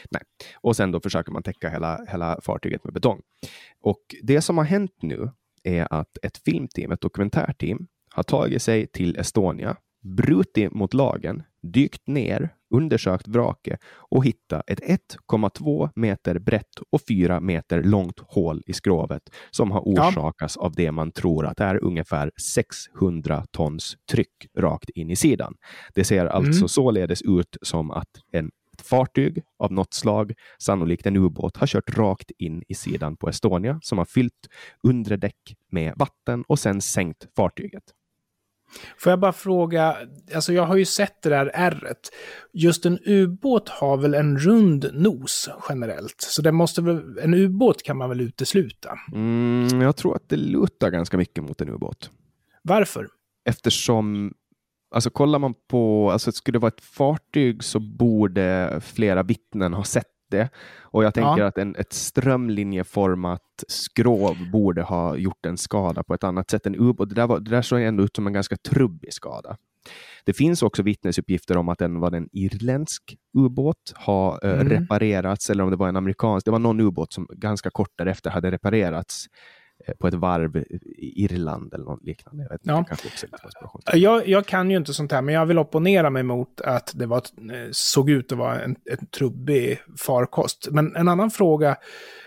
Nej. 0.10 0.22
Och 0.56 0.76
sen 0.76 0.92
då 0.92 1.00
försöker 1.00 1.32
man 1.32 1.44
täcka 1.44 1.70
hela, 1.70 2.06
hela 2.08 2.40
fartyget 2.42 2.84
med 2.84 2.94
betong. 2.94 3.22
Och 3.82 4.02
det 4.24 4.42
som 4.42 4.58
har 4.58 4.66
hänt 4.66 4.96
nu 5.02 5.32
är 5.64 5.94
att 5.94 6.18
ett 6.24 6.38
filmteam, 6.38 6.92
ett 6.92 7.02
dokumentärteam, 7.02 7.88
har 8.10 8.24
tagit 8.24 8.62
sig 8.62 8.88
till 8.88 9.18
Estonia, 9.18 9.76
brutit 10.06 10.74
mot 10.74 10.94
lagen, 10.94 11.44
dykt 11.62 12.08
ner, 12.08 12.50
undersökt 12.74 13.28
vraket 13.28 13.80
och 13.86 14.26
hittat 14.26 14.70
ett 14.70 14.80
1,2 15.30 15.90
meter 15.96 16.40
brett 16.40 16.80
och 16.92 17.02
4 17.08 17.40
meter 17.40 17.84
långt 17.84 18.20
hål 18.20 18.62
i 18.66 18.74
skrovet 18.74 19.22
som 19.52 19.72
har 19.72 19.82
orsakats 19.82 20.58
ja. 20.60 20.66
av 20.66 20.74
det 20.76 20.92
man 20.92 21.12
tror 21.12 21.46
att 21.46 21.60
är 21.60 21.84
ungefär 21.84 22.32
600 22.42 23.46
tons 23.52 23.98
tryck 24.12 24.48
rakt 24.58 24.90
in 24.90 25.10
i 25.10 25.16
sidan. 25.16 25.56
Det 25.96 26.04
ser 26.04 26.26
alltså 26.26 26.60
mm. 26.60 26.68
således 26.68 27.22
ut 27.22 27.58
som 27.62 27.92
att 27.92 28.10
en 28.32 28.52
fartyg 28.84 29.44
av 29.60 29.72
något 29.72 29.94
slag, 29.94 30.34
sannolikt 30.60 31.06
en 31.06 31.16
ubåt, 31.16 31.58
har 31.58 31.68
kört 31.68 31.98
rakt 31.98 32.32
in 32.38 32.64
i 32.68 32.74
sidan 32.74 33.18
på 33.18 33.30
Estonia 33.30 33.80
som 33.84 33.98
har 33.98 34.06
fyllt 34.06 34.50
undre 34.84 35.18
däck 35.18 35.56
med 35.72 35.94
vatten 35.96 36.44
och 36.48 36.60
sen 36.60 36.82
sänkt 36.82 37.28
fartyget. 37.36 37.84
Får 38.98 39.10
jag 39.10 39.20
bara 39.20 39.34
fråga, 39.34 39.98
alltså 40.36 40.54
jag 40.54 40.66
har 40.66 40.76
ju 40.76 40.86
sett 40.86 41.22
det 41.22 41.30
där 41.30 41.52
ärret. 41.54 42.12
Just 42.54 42.86
en 42.86 43.00
ubåt 43.06 43.70
har 43.70 43.98
väl 43.98 44.14
en 44.14 44.38
rund 44.38 44.90
nos 44.94 45.50
generellt? 45.70 46.16
Så 46.22 46.42
det 46.42 46.52
måste 46.52 46.82
väl, 46.82 47.18
en 47.22 47.34
ubåt 47.34 47.84
kan 47.84 47.98
man 47.98 48.10
väl 48.10 48.22
utesluta? 48.22 48.90
Mm, 49.14 49.82
jag 49.82 49.96
tror 49.96 50.16
att 50.16 50.30
det 50.30 50.38
lutar 50.38 50.90
ganska 50.90 51.18
mycket 51.18 51.44
mot 51.44 51.62
en 51.62 51.70
ubåt. 51.70 52.10
Varför? 52.62 53.08
Eftersom 53.46 54.34
Alltså 54.96 55.10
kollar 55.10 55.40
man 55.40 55.54
på, 55.68 56.12
alltså 56.12 56.32
skulle 56.32 56.56
det 56.56 56.62
vara 56.62 56.72
ett 56.72 56.82
fartyg 56.82 57.64
så 57.64 57.80
borde 57.80 58.82
flera 58.84 59.24
vittnen 59.24 59.74
ha 59.74 59.84
sett 59.84 60.15
det. 60.30 60.50
Och 60.82 61.04
jag 61.04 61.14
tänker 61.14 61.42
ja. 61.42 61.48
att 61.48 61.58
en, 61.58 61.76
ett 61.76 61.94
strömlinjeformat 61.94 63.64
skrov 63.68 64.38
borde 64.52 64.82
ha 64.82 65.16
gjort 65.16 65.46
en 65.46 65.58
skada 65.58 66.04
på 66.04 66.14
ett 66.14 66.24
annat 66.24 66.50
sätt 66.50 66.66
än 66.66 66.76
ubåt. 66.76 67.10
Det 67.10 67.16
där, 67.16 67.28
var, 67.28 67.40
det 67.40 67.52
där 67.52 67.62
såg 67.62 67.82
ändå 67.82 68.04
ut 68.04 68.16
som 68.16 68.28
en 68.28 68.34
ganska 68.34 68.56
trubbig 68.58 69.14
skada. 69.14 69.58
Det 70.24 70.34
finns 70.34 70.64
också 70.64 70.84
vittnesuppgifter 70.84 71.58
om 71.58 71.70
att 71.70 71.80
den 71.80 72.00
var 72.00 72.12
en 72.12 72.30
irländsk 72.32 73.16
ubåt, 73.38 73.94
har 73.96 74.40
eh, 74.44 74.54
mm. 74.54 74.70
reparerats, 74.70 75.50
eller 75.50 75.64
om 75.64 75.70
det 75.70 75.76
var 75.76 75.90
en 75.90 75.96
amerikansk. 75.96 76.46
Det 76.46 76.52
var 76.52 76.60
någon 76.60 76.80
ubåt 76.80 77.14
som 77.14 77.28
ganska 77.30 77.70
kort 77.70 77.92
därefter 77.98 78.30
hade 78.30 78.52
reparerats 78.52 79.28
på 80.00 80.08
ett 80.08 80.14
varv 80.14 80.58
i 80.58 81.24
Irland 81.24 81.74
eller 81.74 81.86
något 81.86 82.04
liknande. 82.04 82.44
Jag, 82.44 82.50
vet 82.50 82.62
ja. 82.64 82.78
inte, 82.78 83.98
jag, 83.98 84.28
jag, 84.28 84.46
kan 84.46 84.72
ju 84.72 84.78
inte 84.78 84.94
sånt 84.94 85.12
här, 85.12 85.22
men 85.22 85.36
jag 85.36 85.46
vill 85.46 85.60
opponera 85.60 86.10
mig 86.10 86.24
mot 86.24 86.62
att 86.62 86.92
det 86.96 87.06
var, 87.06 87.18
eh, 87.18 87.70
såg 87.72 88.10
ut 88.10 88.32
att 88.32 88.38
vara 88.38 88.62
en, 88.62 88.76
en 88.92 89.08
trubbig 89.08 89.80
farkost. 89.98 90.68
Men 90.72 90.96
en 90.96 91.08
annan 91.08 91.32
fråga 91.32 91.78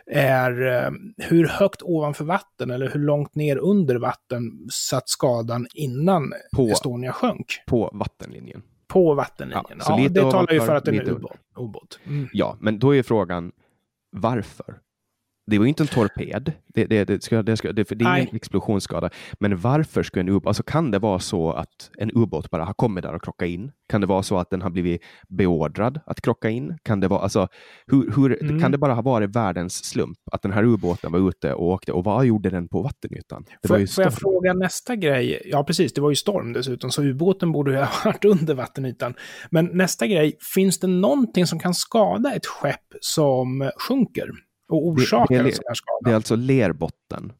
är 0.06 0.66
eh, 0.66 0.90
hur 1.16 1.46
högt 1.46 1.82
ovanför 1.82 2.24
vatten 2.24 2.70
eller 2.70 2.90
hur 2.90 3.00
långt 3.00 3.34
ner 3.34 3.56
under 3.56 3.96
vatten 3.96 4.42
satt 4.72 5.08
skadan 5.08 5.66
innan 5.74 6.32
på, 6.56 6.68
Estonia 6.68 7.12
sjönk? 7.12 7.46
På 7.66 7.90
vattenlinjen. 7.92 8.62
På 8.86 9.14
vattenlinjen, 9.14 9.80
ja. 9.86 10.00
ja 10.00 10.08
det 10.08 10.20
talar 10.20 10.52
ju 10.52 10.60
för 10.60 10.74
att 10.74 10.84
det 10.84 10.96
är 10.96 11.08
en 11.08 11.26
ubåt. 11.56 12.00
Mm. 12.06 12.28
Ja, 12.32 12.56
men 12.60 12.78
då 12.78 12.94
är 12.94 13.02
frågan 13.02 13.52
varför? 14.10 14.78
Det 15.50 15.58
var 15.58 15.66
inte 15.66 15.82
en 15.82 15.86
torped. 15.86 16.52
Det, 16.66 16.86
det, 16.86 17.04
det, 17.04 17.22
ska, 17.22 17.42
det, 17.42 17.56
ska, 17.56 17.72
det, 17.72 17.88
det 17.88 18.04
är 18.04 18.16
ingen 18.16 18.36
explosionsskada. 18.36 19.10
Men 19.40 19.56
varför 19.56 20.02
skulle 20.02 20.20
en 20.20 20.28
ubåt, 20.28 20.46
alltså 20.46 20.62
kan 20.62 20.90
det 20.90 20.98
vara 20.98 21.18
så 21.18 21.52
att 21.52 21.90
en 21.98 22.10
ubåt 22.14 22.50
bara 22.50 22.64
har 22.64 22.72
kommit 22.72 23.04
där 23.04 23.14
och 23.14 23.22
krockat 23.22 23.48
in? 23.48 23.72
Kan 23.88 24.00
det 24.00 24.06
vara 24.06 24.22
så 24.22 24.38
att 24.38 24.50
den 24.50 24.62
har 24.62 24.70
blivit 24.70 25.02
beordrad 25.28 26.00
att 26.06 26.20
krocka 26.20 26.50
in? 26.50 26.78
Kan 26.82 27.00
det, 27.00 27.08
vara, 27.08 27.20
alltså, 27.20 27.48
hur, 27.86 28.12
hur 28.16 28.42
mm. 28.42 28.60
kan 28.60 28.72
det 28.72 28.78
bara 28.78 28.94
ha 28.94 29.02
varit 29.02 29.36
världens 29.36 29.84
slump 29.84 30.18
att 30.32 30.42
den 30.42 30.52
här 30.52 30.64
ubåten 30.64 31.12
var 31.12 31.28
ute 31.28 31.54
och 31.54 31.66
åkte? 31.66 31.92
Och 31.92 32.04
vad 32.04 32.26
gjorde 32.26 32.50
den 32.50 32.68
på 32.68 32.82
vattenytan? 32.82 33.44
Det 33.62 33.68
får, 33.68 33.74
var 33.74 33.80
ju 33.80 33.86
får 33.86 34.04
jag 34.04 34.14
fråga 34.14 34.52
nästa 34.52 34.96
grej? 34.96 35.42
Ja, 35.44 35.64
precis, 35.64 35.92
det 35.92 36.00
var 36.00 36.10
ju 36.10 36.16
storm 36.16 36.52
dessutom, 36.52 36.90
så 36.90 37.02
ubåten 37.02 37.52
borde 37.52 37.70
ju 37.70 37.76
ha 37.76 37.88
varit 38.04 38.24
under 38.24 38.54
vattenytan. 38.54 39.14
Men 39.50 39.66
nästa 39.72 40.06
grej, 40.06 40.36
finns 40.54 40.78
det 40.78 40.86
någonting 40.86 41.46
som 41.46 41.58
kan 41.58 41.74
skada 41.74 42.34
ett 42.34 42.46
skepp 42.46 42.94
som 43.00 43.70
sjunker? 43.88 44.30
Och 44.68 44.86
orsakar 44.86 45.34
det, 45.34 45.42
det, 45.42 45.48
en 45.48 45.54
sån 45.54 45.64
här 45.66 45.74
skada. 45.74 45.98
Det 46.04 46.10
är 46.10 46.14
alltså 46.14 46.36
lerbotten? 46.36 47.32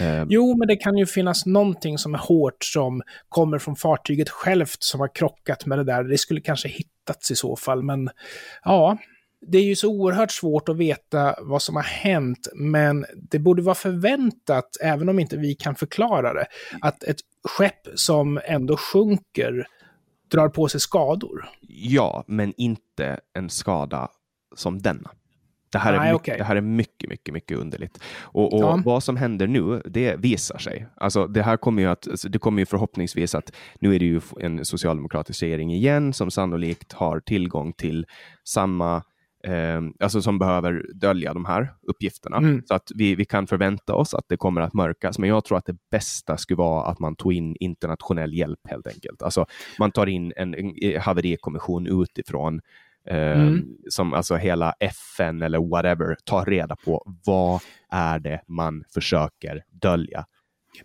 Eh. 0.00 0.24
Jo, 0.28 0.56
men 0.58 0.68
det 0.68 0.76
kan 0.76 0.98
ju 0.98 1.06
finnas 1.06 1.46
någonting 1.46 1.98
som 1.98 2.14
är 2.14 2.18
hårt 2.18 2.64
som 2.64 3.02
kommer 3.28 3.58
från 3.58 3.76
fartyget 3.76 4.30
självt 4.30 4.82
som 4.82 5.00
har 5.00 5.14
krockat 5.14 5.66
med 5.66 5.78
det 5.78 5.84
där. 5.84 6.04
Det 6.04 6.18
skulle 6.18 6.40
kanske 6.40 6.68
hittats 6.68 7.30
i 7.30 7.36
så 7.36 7.56
fall, 7.56 7.82
men 7.82 8.10
ja, 8.64 8.98
det 9.46 9.58
är 9.58 9.62
ju 9.62 9.76
så 9.76 9.88
oerhört 9.88 10.30
svårt 10.30 10.68
att 10.68 10.76
veta 10.76 11.34
vad 11.40 11.62
som 11.62 11.76
har 11.76 11.82
hänt, 11.82 12.48
men 12.54 13.06
det 13.30 13.38
borde 13.38 13.62
vara 13.62 13.74
förväntat, 13.74 14.76
även 14.80 15.08
om 15.08 15.18
inte 15.18 15.36
vi 15.36 15.54
kan 15.54 15.74
förklara 15.74 16.32
det, 16.32 16.46
att 16.80 17.02
ett 17.02 17.20
skepp 17.48 17.88
som 17.94 18.40
ändå 18.44 18.76
sjunker 18.76 19.66
drar 20.30 20.48
på 20.48 20.68
sig 20.68 20.80
skador. 20.80 21.48
Ja, 21.68 22.24
men 22.26 22.54
inte 22.56 23.20
en 23.32 23.50
skada 23.50 24.08
som 24.56 24.82
denna. 24.82 25.10
Det 25.74 25.78
här, 25.78 25.98
Nej, 25.98 26.08
är, 26.08 26.12
mycket, 26.12 26.22
okay. 26.22 26.38
det 26.38 26.44
här 26.44 26.56
är 26.56 26.60
mycket, 26.60 27.10
mycket, 27.10 27.34
mycket 27.34 27.58
underligt. 27.58 27.98
Och, 28.22 28.52
och 28.52 28.62
ja. 28.62 28.82
vad 28.84 29.02
som 29.02 29.16
händer 29.16 29.46
nu, 29.46 29.82
det 29.84 30.16
visar 30.16 30.58
sig. 30.58 30.86
Alltså, 30.96 31.26
det 31.26 31.42
här 31.42 31.56
kommer 31.56 31.82
ju 31.82 31.88
att, 31.88 32.08
alltså, 32.08 32.28
det 32.28 32.38
kommer 32.38 32.62
ju 32.62 32.66
förhoppningsvis 32.66 33.34
att 33.34 33.52
nu 33.80 33.94
är 33.94 33.98
det 33.98 34.04
ju 34.04 34.20
en 34.40 34.64
socialdemokratisk 34.64 35.42
regering 35.42 35.72
igen 35.72 36.12
som 36.12 36.30
sannolikt 36.30 36.92
har 36.92 37.20
tillgång 37.20 37.72
till 37.72 38.06
samma 38.44 39.02
Eh, 39.46 39.80
alltså 40.00 40.22
som 40.22 40.38
behöver 40.38 40.86
dölja 40.94 41.34
de 41.34 41.44
här 41.44 41.74
uppgifterna. 41.82 42.36
Mm. 42.36 42.62
Så 42.68 42.74
att 42.74 42.90
vi, 42.94 43.14
vi 43.14 43.24
kan 43.24 43.46
förvänta 43.46 43.94
oss 43.94 44.14
att 44.14 44.24
det 44.28 44.36
kommer 44.36 44.60
att 44.60 44.74
mörkas. 44.74 45.18
Men 45.18 45.28
jag 45.28 45.44
tror 45.44 45.58
att 45.58 45.66
det 45.66 45.76
bästa 45.90 46.36
skulle 46.36 46.56
vara 46.56 46.86
att 46.86 46.98
man 46.98 47.16
tog 47.16 47.32
in 47.32 47.56
internationell 47.60 48.34
hjälp 48.34 48.60
helt 48.68 48.86
enkelt. 48.86 49.22
Alltså 49.22 49.46
man 49.78 49.90
tar 49.90 50.06
in 50.06 50.32
en, 50.36 50.54
en 50.54 51.00
haverikommission 51.00 52.02
utifrån 52.02 52.60
Mm. 53.10 53.48
Ehm, 53.48 53.64
som 53.88 54.14
alltså 54.14 54.36
hela 54.36 54.74
FN 54.80 55.42
eller 55.42 55.58
whatever 55.58 56.16
tar 56.24 56.44
reda 56.44 56.76
på 56.76 57.12
vad 57.26 57.60
är 57.90 58.18
det 58.18 58.40
man 58.48 58.84
försöker 58.94 59.62
dölja. 59.82 60.24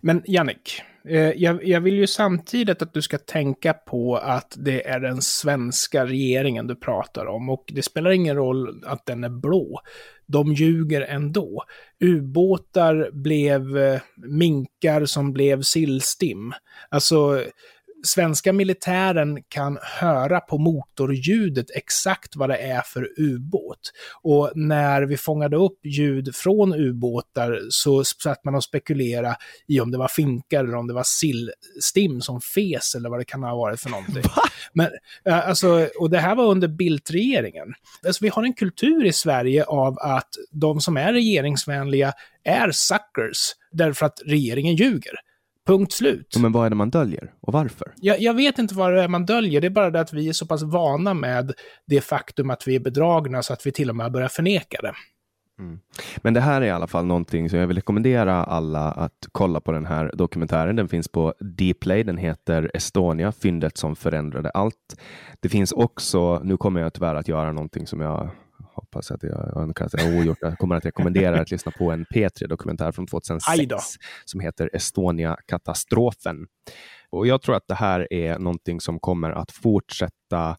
Men 0.00 0.22
Jannik, 0.26 0.82
eh, 1.08 1.30
jag, 1.30 1.64
jag, 1.64 1.80
vill 1.80 1.94
ju 1.94 2.06
samtidigt 2.06 2.82
att 2.82 2.94
du 2.94 3.02
ska 3.02 3.18
tänka 3.18 3.72
på 3.72 4.16
att 4.16 4.54
det 4.58 4.88
är 4.88 5.00
den 5.00 5.22
svenska 5.22 6.06
regeringen 6.06 6.66
du 6.66 6.76
pratar 6.76 7.26
om 7.26 7.50
och 7.50 7.64
det 7.72 7.82
spelar 7.82 8.10
ingen 8.10 8.36
roll 8.36 8.82
att 8.86 9.06
den 9.06 9.24
är 9.24 9.28
blå. 9.28 9.80
De 10.26 10.52
ljuger 10.52 11.00
ändå. 11.00 11.64
Ubåtar 12.04 13.10
blev 13.12 13.78
eh, 13.78 14.00
minkar 14.16 15.04
som 15.04 15.32
blev 15.32 15.62
sillstim. 15.62 16.52
Alltså, 16.88 17.44
svenska 18.02 18.52
militären 18.52 19.42
kan 19.48 19.78
höra 19.82 20.40
på 20.40 20.58
motorljudet 20.58 21.66
exakt 21.74 22.36
vad 22.36 22.48
det 22.48 22.56
är 22.56 22.80
för 22.80 23.08
ubåt. 23.16 23.92
Och 24.22 24.52
när 24.54 25.02
vi 25.02 25.16
fångade 25.16 25.56
upp 25.56 25.78
ljud 25.84 26.34
från 26.34 26.74
ubåtar 26.74 27.60
så 27.70 28.04
satt 28.04 28.44
man 28.44 28.54
och 28.54 28.64
spekulera 28.64 29.36
i 29.66 29.80
om 29.80 29.90
det 29.90 29.98
var 29.98 30.08
finkar 30.08 30.64
eller 30.64 30.76
om 30.76 30.86
det 30.86 30.94
var 30.94 31.04
sillstim 31.06 32.20
som 32.20 32.40
fes 32.40 32.94
eller 32.94 33.10
vad 33.10 33.20
det 33.20 33.24
kan 33.24 33.42
ha 33.42 33.56
varit 33.56 33.80
för 33.80 33.90
någonting. 33.90 34.22
Va? 34.36 34.42
Men, 34.72 34.88
alltså, 35.24 35.88
och 35.98 36.10
det 36.10 36.18
här 36.18 36.34
var 36.34 36.44
under 36.44 36.68
Bildt-regeringen. 36.68 37.74
Alltså, 38.06 38.24
vi 38.24 38.28
har 38.28 38.42
en 38.42 38.54
kultur 38.54 39.04
i 39.04 39.12
Sverige 39.12 39.64
av 39.64 39.98
att 39.98 40.28
de 40.50 40.80
som 40.80 40.96
är 40.96 41.12
regeringsvänliga 41.12 42.12
är 42.44 42.70
suckers 42.70 43.54
därför 43.72 44.06
att 44.06 44.20
regeringen 44.26 44.74
ljuger. 44.74 45.14
Punkt 45.70 45.92
slut. 45.92 46.36
Men 46.38 46.52
vad 46.52 46.66
är 46.66 46.70
det 46.70 46.76
man 46.76 46.90
döljer 46.90 47.32
och 47.40 47.52
varför? 47.52 47.92
Jag, 47.96 48.20
jag, 48.20 48.34
vet 48.34 48.58
inte 48.58 48.74
vad 48.74 48.92
det 48.92 49.02
är 49.02 49.08
man 49.08 49.26
döljer, 49.26 49.60
det 49.60 49.66
är 49.66 49.70
bara 49.70 49.90
det 49.90 50.00
att 50.00 50.12
vi 50.12 50.28
är 50.28 50.32
så 50.32 50.46
pass 50.46 50.62
vana 50.62 51.14
med 51.14 51.52
det 51.86 52.00
faktum 52.00 52.50
att 52.50 52.68
vi 52.68 52.76
är 52.76 52.80
bedragna 52.80 53.42
så 53.42 53.52
att 53.52 53.66
vi 53.66 53.72
till 53.72 53.90
och 53.90 53.96
med 53.96 54.12
börjar 54.12 54.28
förneka 54.28 54.78
det. 54.82 54.92
Mm. 55.58 55.80
Men 56.16 56.34
det 56.34 56.40
här 56.40 56.62
är 56.62 56.66
i 56.66 56.70
alla 56.70 56.86
fall 56.86 57.06
någonting 57.06 57.50
som 57.50 57.58
jag 57.58 57.66
vill 57.66 57.76
rekommendera 57.76 58.44
alla 58.44 58.90
att 58.90 59.28
kolla 59.32 59.60
på 59.60 59.72
den 59.72 59.86
här 59.86 60.12
dokumentären. 60.14 60.76
Den 60.76 60.88
finns 60.88 61.08
på 61.08 61.34
Dplay. 61.40 62.04
Den 62.04 62.18
heter 62.18 62.70
Estonia, 62.74 63.32
fyndet 63.32 63.76
som 63.76 63.96
förändrade 63.96 64.50
allt. 64.50 65.00
Det 65.40 65.48
finns 65.48 65.72
också, 65.72 66.40
nu 66.44 66.56
kommer 66.56 66.80
jag 66.80 66.92
tyvärr 66.92 67.14
att 67.14 67.28
göra 67.28 67.52
någonting 67.52 67.86
som 67.86 68.00
jag 68.00 68.30
hoppas 68.80 69.10
att 69.10 69.22
jag, 69.22 69.70
att 69.80 69.92
jag 69.92 70.18
ogjort. 70.18 70.38
Jag 70.40 70.58
kommer 70.58 70.76
att 70.76 70.84
rekommendera 70.84 71.40
att 71.40 71.50
lyssna 71.50 71.72
på 71.72 71.90
en 71.90 72.04
P3-dokumentär 72.04 72.92
från 72.92 73.06
2006 73.06 73.74
som 74.24 74.40
heter 74.40 74.70
Estonia-katastrofen. 74.72 76.46
Och 77.10 77.26
jag 77.26 77.42
tror 77.42 77.56
att 77.56 77.68
det 77.68 77.74
här 77.74 78.12
är 78.12 78.38
någonting 78.38 78.80
som 78.80 79.00
kommer 79.00 79.30
att 79.30 79.50
fortsätta 79.52 80.56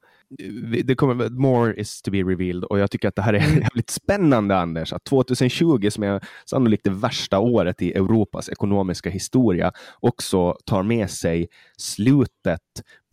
det 0.84 0.96
kommer, 0.96 1.30
more 1.30 1.74
is 1.74 2.02
to 2.02 2.12
be 2.12 2.18
revealed 2.18 2.64
och 2.64 2.80
jag 2.80 2.92
tycker 2.92 3.08
att 3.08 3.16
det 3.16 3.22
här 3.22 3.34
är 3.34 3.48
mm. 3.48 3.62
jävligt 3.62 3.90
spännande 3.90 4.58
Anders, 4.58 4.94
att 4.94 5.04
2020 5.04 5.90
som 5.90 6.04
är 6.04 6.24
sannolikt 6.46 6.84
det 6.84 6.90
värsta 6.90 7.40
året 7.40 7.82
i 7.82 7.94
Europas 7.94 8.50
ekonomiska 8.50 9.10
historia 9.10 9.72
också 10.00 10.58
tar 10.66 10.84
med 10.84 11.10
sig 11.10 11.48
slutet 11.78 12.62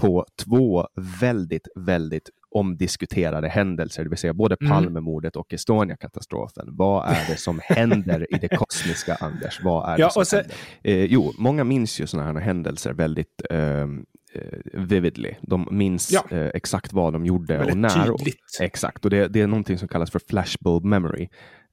på 0.00 0.26
två 0.44 0.88
väldigt, 1.20 1.68
väldigt 1.76 2.30
omdiskuterade 2.50 3.48
händelser, 3.48 4.04
det 4.04 4.10
vill 4.10 4.18
säga 4.18 4.34
både 4.34 4.56
mm. 4.60 4.72
Palmemordet 4.72 5.36
och 5.36 5.52
Estonia-katastrofen. 5.52 6.76
Vad 6.76 7.08
är 7.08 7.26
det 7.28 7.36
som 7.36 7.60
händer 7.64 8.34
i 8.34 8.38
det 8.38 8.48
kosmiska, 8.48 9.14
Anders? 9.14 9.60
Vad 9.64 9.90
är 9.90 9.98
ja, 9.98 10.06
det 10.06 10.12
som 10.12 10.24
sen... 10.24 10.38
händer? 10.38 10.56
Eh, 10.82 11.04
jo, 11.04 11.32
många 11.38 11.64
minns 11.64 12.00
ju 12.00 12.06
sådana 12.06 12.32
här 12.32 12.40
händelser 12.40 12.92
väldigt 12.92 13.42
eh, 13.50 13.86
vividly. 14.72 15.34
De 15.42 15.68
minns 15.70 16.12
ja. 16.12 16.36
eh, 16.36 16.50
exakt 16.54 16.92
vad 16.92 17.12
de 17.12 17.26
gjorde 17.26 17.64
och 17.64 17.76
när. 17.76 18.10
Och, 18.10 18.20
exakt, 18.60 19.04
och 19.04 19.10
det, 19.10 19.28
det, 19.28 19.40
är 19.40 19.46
någonting 19.46 19.78
som 19.78 19.88
kallas 19.88 20.10
för 20.10 20.20
flashbulb 20.28 20.84
memory. 20.84 21.28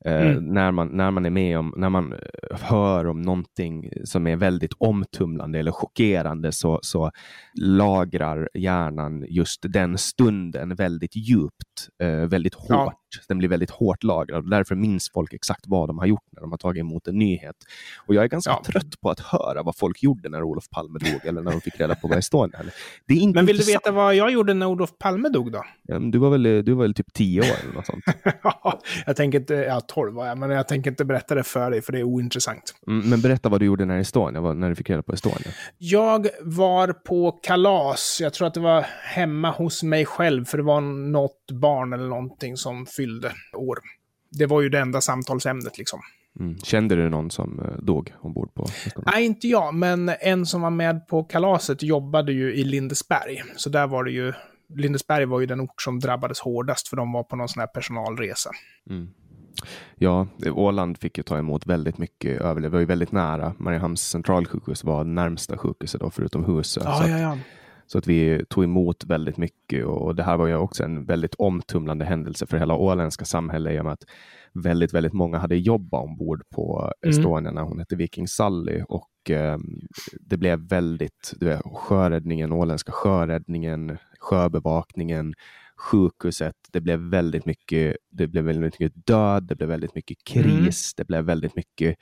Eh, 0.05 0.27
mm. 0.27 0.45
när, 0.45 0.71
man, 0.71 0.87
när 0.87 1.11
man 1.11 1.25
är 1.25 1.29
med 1.29 1.59
om, 1.59 1.73
när 1.77 1.89
man 1.89 2.13
eh, 2.13 2.19
hör 2.51 3.07
om 3.07 3.21
någonting 3.21 3.89
som 4.03 4.27
är 4.27 4.35
väldigt 4.35 4.73
omtumlande 4.77 5.59
eller 5.59 5.71
chockerande 5.71 6.51
så, 6.51 6.79
så 6.81 7.11
lagrar 7.61 8.49
hjärnan 8.53 9.25
just 9.29 9.59
den 9.63 9.97
stunden 9.97 10.75
väldigt 10.75 11.15
djupt, 11.15 11.89
eh, 12.03 12.09
väldigt 12.09 12.53
hårt. 12.53 12.69
Ja. 12.69 12.93
Den 13.27 13.37
blir 13.37 13.49
väldigt 13.49 13.69
hårt 13.69 14.03
lagrad 14.03 14.43
och 14.43 14.49
därför 14.49 14.75
minns 14.75 15.11
folk 15.13 15.33
exakt 15.33 15.63
vad 15.67 15.89
de 15.89 15.99
har 15.99 16.05
gjort 16.05 16.23
när 16.31 16.41
de 16.41 16.51
har 16.51 16.57
tagit 16.57 16.79
emot 16.79 17.07
en 17.07 17.17
nyhet. 17.17 17.55
Och 18.07 18.15
jag 18.15 18.23
är 18.23 18.27
ganska 18.27 18.51
ja. 18.51 18.63
trött 18.65 19.01
på 19.01 19.09
att 19.09 19.19
höra 19.19 19.63
vad 19.63 19.77
folk 19.77 20.03
gjorde 20.03 20.29
när 20.29 20.43
Olof 20.43 20.69
Palme 20.69 20.99
dog 20.99 21.25
eller 21.25 21.41
när 21.41 21.51
de 21.51 21.61
fick 21.61 21.79
reda 21.79 21.95
på 21.95 22.07
vad 22.07 22.17
Estonia 22.17 22.57
hände. 22.57 22.71
Men 23.07 23.17
vill 23.17 23.55
intressant. 23.55 23.65
du 23.65 23.71
veta 23.71 23.91
vad 23.91 24.15
jag 24.15 24.31
gjorde 24.31 24.53
när 24.53 24.65
Olof 24.65 24.97
Palme 24.97 25.29
dog 25.29 25.51
då? 25.51 25.63
du, 26.11 26.17
var 26.17 26.29
väl, 26.29 26.43
du 26.43 26.73
var 26.73 26.81
väl 26.81 26.93
typ 26.93 27.13
tio 27.13 27.41
år 27.41 27.55
eller 27.63 27.73
något 27.73 27.85
sånt? 27.85 28.03
jag 29.05 29.15
tänker 29.15 29.39
inte, 29.39 29.53
ja, 29.53 29.81
12 29.95 30.13
var 30.13 30.27
jag, 30.27 30.37
men 30.37 30.49
jag 30.49 30.67
tänker 30.67 30.89
inte 30.89 31.05
berätta 31.05 31.35
det 31.35 31.43
för 31.43 31.71
dig, 31.71 31.81
för 31.81 31.91
det 31.91 31.99
är 31.99 32.03
ointressant. 32.03 32.75
Mm, 32.87 33.09
men 33.09 33.21
berätta 33.21 33.49
vad 33.49 33.59
du 33.59 33.65
gjorde 33.65 33.85
när 33.85 33.99
Estonia, 33.99 34.53
när 34.53 34.69
du 34.69 34.75
fick 34.75 34.89
reda 34.89 35.01
på 35.01 35.13
Estonia. 35.13 35.51
Jag 35.77 36.27
var 36.41 36.93
på 36.93 37.31
kalas, 37.31 38.19
jag 38.21 38.33
tror 38.33 38.47
att 38.47 38.53
det 38.53 38.59
var 38.59 38.85
hemma 39.03 39.51
hos 39.51 39.83
mig 39.83 40.05
själv, 40.05 40.45
för 40.45 40.57
det 40.57 40.63
var 40.63 40.81
något 40.81 41.51
barn 41.51 41.93
eller 41.93 42.07
någonting 42.07 42.57
som 42.57 42.85
fyllde 42.85 43.31
år. 43.57 43.79
Det 44.31 44.45
var 44.45 44.61
ju 44.61 44.69
det 44.69 44.79
enda 44.79 45.01
samtalsämnet 45.01 45.77
liksom. 45.77 45.99
Mm. 46.39 46.57
Kände 46.57 46.95
du 46.95 47.09
någon 47.09 47.31
som 47.31 47.59
uh, 47.59 47.83
dog 47.85 48.13
ombord 48.21 48.53
på 48.53 48.63
Estonia? 48.63 49.11
Nej, 49.13 49.25
inte 49.25 49.47
jag, 49.47 49.73
men 49.73 50.11
en 50.19 50.45
som 50.45 50.61
var 50.61 50.69
med 50.69 51.07
på 51.07 51.23
kalaset 51.23 51.83
jobbade 51.83 52.33
ju 52.33 52.53
i 52.53 52.63
Lindesberg. 52.63 53.43
Så 53.55 53.69
där 53.69 53.87
var 53.87 54.03
det 54.03 54.11
ju 54.11 54.33
Lindesberg 54.69 55.25
var 55.25 55.39
ju 55.39 55.45
den 55.45 55.61
ort 55.61 55.81
som 55.81 55.99
drabbades 55.99 56.39
hårdast, 56.39 56.87
för 56.87 56.97
de 56.97 57.11
var 57.11 57.23
på 57.23 57.35
någon 57.35 57.49
sån 57.49 57.59
här 57.59 57.67
personalresa. 57.67 58.49
Mm. 58.89 59.09
Ja, 59.95 60.27
Åland 60.51 60.97
fick 60.97 61.17
ju 61.17 61.23
ta 61.23 61.37
emot 61.37 61.65
väldigt 61.65 61.97
mycket 61.97 62.41
överlevare. 62.41 62.71
Var 62.71 62.79
ju 62.79 62.85
väldigt 62.85 63.11
nära. 63.11 63.53
Mariehamns 63.57 64.09
centralsjukhus 64.09 64.83
var 64.83 65.03
närmsta 65.03 65.57
sjukhuset 65.57 66.01
då, 66.01 66.09
förutom 66.09 66.45
huset. 66.45 66.83
Ja, 66.85 66.93
så, 67.03 67.09
ja, 67.09 67.19
ja. 67.19 67.37
så 67.87 67.97
att 67.97 68.07
vi 68.07 68.45
tog 68.49 68.63
emot 68.63 69.05
väldigt 69.05 69.37
mycket 69.37 69.85
och 69.85 70.15
det 70.15 70.23
här 70.23 70.37
var 70.37 70.47
ju 70.47 70.55
också 70.55 70.83
en 70.83 71.05
väldigt 71.05 71.35
omtumlande 71.35 72.05
händelse 72.05 72.45
för 72.45 72.57
hela 72.57 72.75
åländska 72.75 73.25
samhället 73.25 73.73
i 73.73 73.79
och 73.79 73.83
med 73.83 73.93
att 73.93 74.05
väldigt, 74.53 74.93
väldigt 74.93 75.13
många 75.13 75.37
hade 75.37 75.55
jobbat 75.55 76.03
ombord 76.03 76.43
på 76.49 76.91
mm. 77.03 77.09
Estonia 77.09 77.51
när 77.51 77.61
hon 77.61 77.79
hette 77.79 77.95
Viking 77.95 78.27
Sally 78.27 78.81
och 78.89 79.29
eh, 79.29 79.57
det 80.19 80.37
blev 80.37 80.59
väldigt, 80.59 81.33
du 81.39 81.45
vet, 81.45 81.61
sjöräddningen, 81.73 82.51
åländska 82.51 82.91
sjöräddningen, 82.91 83.97
sjöbevakningen, 84.19 85.33
sjukhuset. 85.77 86.55
Det 86.71 86.81
blev 86.81 86.99
väldigt 86.99 87.45
mycket, 87.45 87.97
det 88.09 88.27
blev 88.27 88.43
väldigt 88.43 88.79
mycket 88.79 89.05
död, 89.07 89.43
det 89.43 89.55
blev 89.55 89.69
väldigt 89.69 89.95
mycket 89.95 90.17
kris, 90.23 90.93
mm. 90.93 90.95
det 90.97 91.05
blev 91.07 91.25
väldigt 91.25 91.55
mycket 91.55 91.97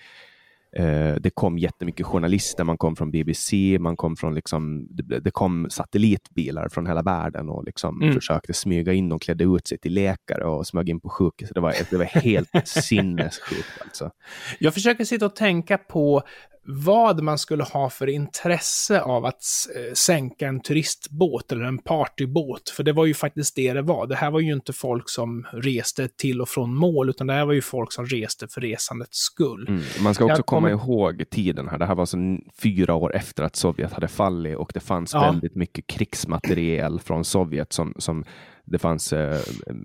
eh, 0.75 1.15
det 1.15 1.29
kom 1.33 1.57
jättemycket 1.57 2.05
journalister, 2.05 2.63
man 2.63 2.77
kom 2.77 2.95
från 2.95 3.11
BBC, 3.11 3.77
man 3.79 3.97
kom 3.97 4.15
från 4.15 4.35
liksom, 4.35 4.87
det, 4.89 5.19
det 5.19 5.31
kom 5.31 5.67
satellitbilar 5.69 6.69
från 6.69 6.87
hela 6.87 7.01
världen 7.01 7.49
och 7.49 7.63
liksom 7.63 8.01
mm. 8.01 8.13
försökte 8.13 8.53
smyga 8.53 8.93
in 8.93 9.11
och 9.11 9.21
klädde 9.21 9.43
ut 9.43 9.67
sig 9.67 9.77
till 9.77 9.93
läkare 9.93 10.45
och 10.45 10.67
smög 10.67 10.89
in 10.89 10.99
på 10.99 11.09
sjukhus. 11.09 11.49
Det 11.53 11.59
var, 11.59 11.73
det 11.89 11.97
var 11.97 12.05
helt 12.05 12.49
sinnessjukt. 12.67 13.81
Alltså. 13.81 14.11
Jag 14.59 14.73
försöker 14.73 15.05
sitta 15.05 15.25
och 15.25 15.35
tänka 15.35 15.77
på 15.77 16.23
vad 16.65 17.23
man 17.23 17.37
skulle 17.37 17.63
ha 17.63 17.89
för 17.89 18.09
intresse 18.09 19.01
av 19.01 19.25
att 19.25 19.43
eh, 19.75 19.93
sänka 19.93 20.47
en 20.47 20.59
turistbåt 20.59 21.51
eller 21.51 21.63
en 21.63 21.77
partybåt. 21.77 22.69
För 22.69 22.83
det 22.83 22.93
var 22.93 23.05
ju 23.05 23.13
faktiskt 23.13 23.55
det 23.55 23.73
det 23.73 23.81
var. 23.81 24.07
Det 24.07 24.15
här 24.15 24.31
var 24.31 24.39
ju 24.39 24.53
inte 24.53 24.73
folk 24.73 25.09
som 25.09 25.47
reste 25.51 26.07
till 26.07 26.41
och 26.41 26.49
från 26.49 26.75
mål, 26.75 27.09
utan 27.09 27.27
det 27.27 27.33
här 27.33 27.45
var 27.45 27.53
ju 27.53 27.61
folk 27.61 27.93
som 27.93 28.05
reste 28.05 28.47
för 28.47 28.61
resandets 28.61 29.17
skull. 29.17 29.65
Mm. 29.67 29.81
Man 30.03 30.13
ska 30.13 30.25
också 30.25 30.37
Jag 30.37 30.45
komma 30.45 30.69
ihåg 30.69 31.23
tiden 31.31 31.67
här. 31.67 31.77
Det 31.77 31.85
här 31.85 31.95
var 31.95 32.01
alltså 32.01 32.17
fyra 32.61 32.95
år 32.95 33.15
efter 33.15 33.43
att 33.43 33.55
Sovjet 33.55 33.93
hade 33.93 34.07
fallit 34.07 34.57
och 34.57 34.71
det 34.73 34.79
fanns 34.79 35.13
ja. 35.13 35.21
väldigt 35.21 35.55
mycket 35.55 35.87
krigsmateriel 35.87 36.99
från 36.99 37.25
Sovjet 37.25 37.73
som, 37.73 37.93
som 37.97 38.25
det 38.65 38.79
fanns 38.79 39.13
eh, 39.13 39.39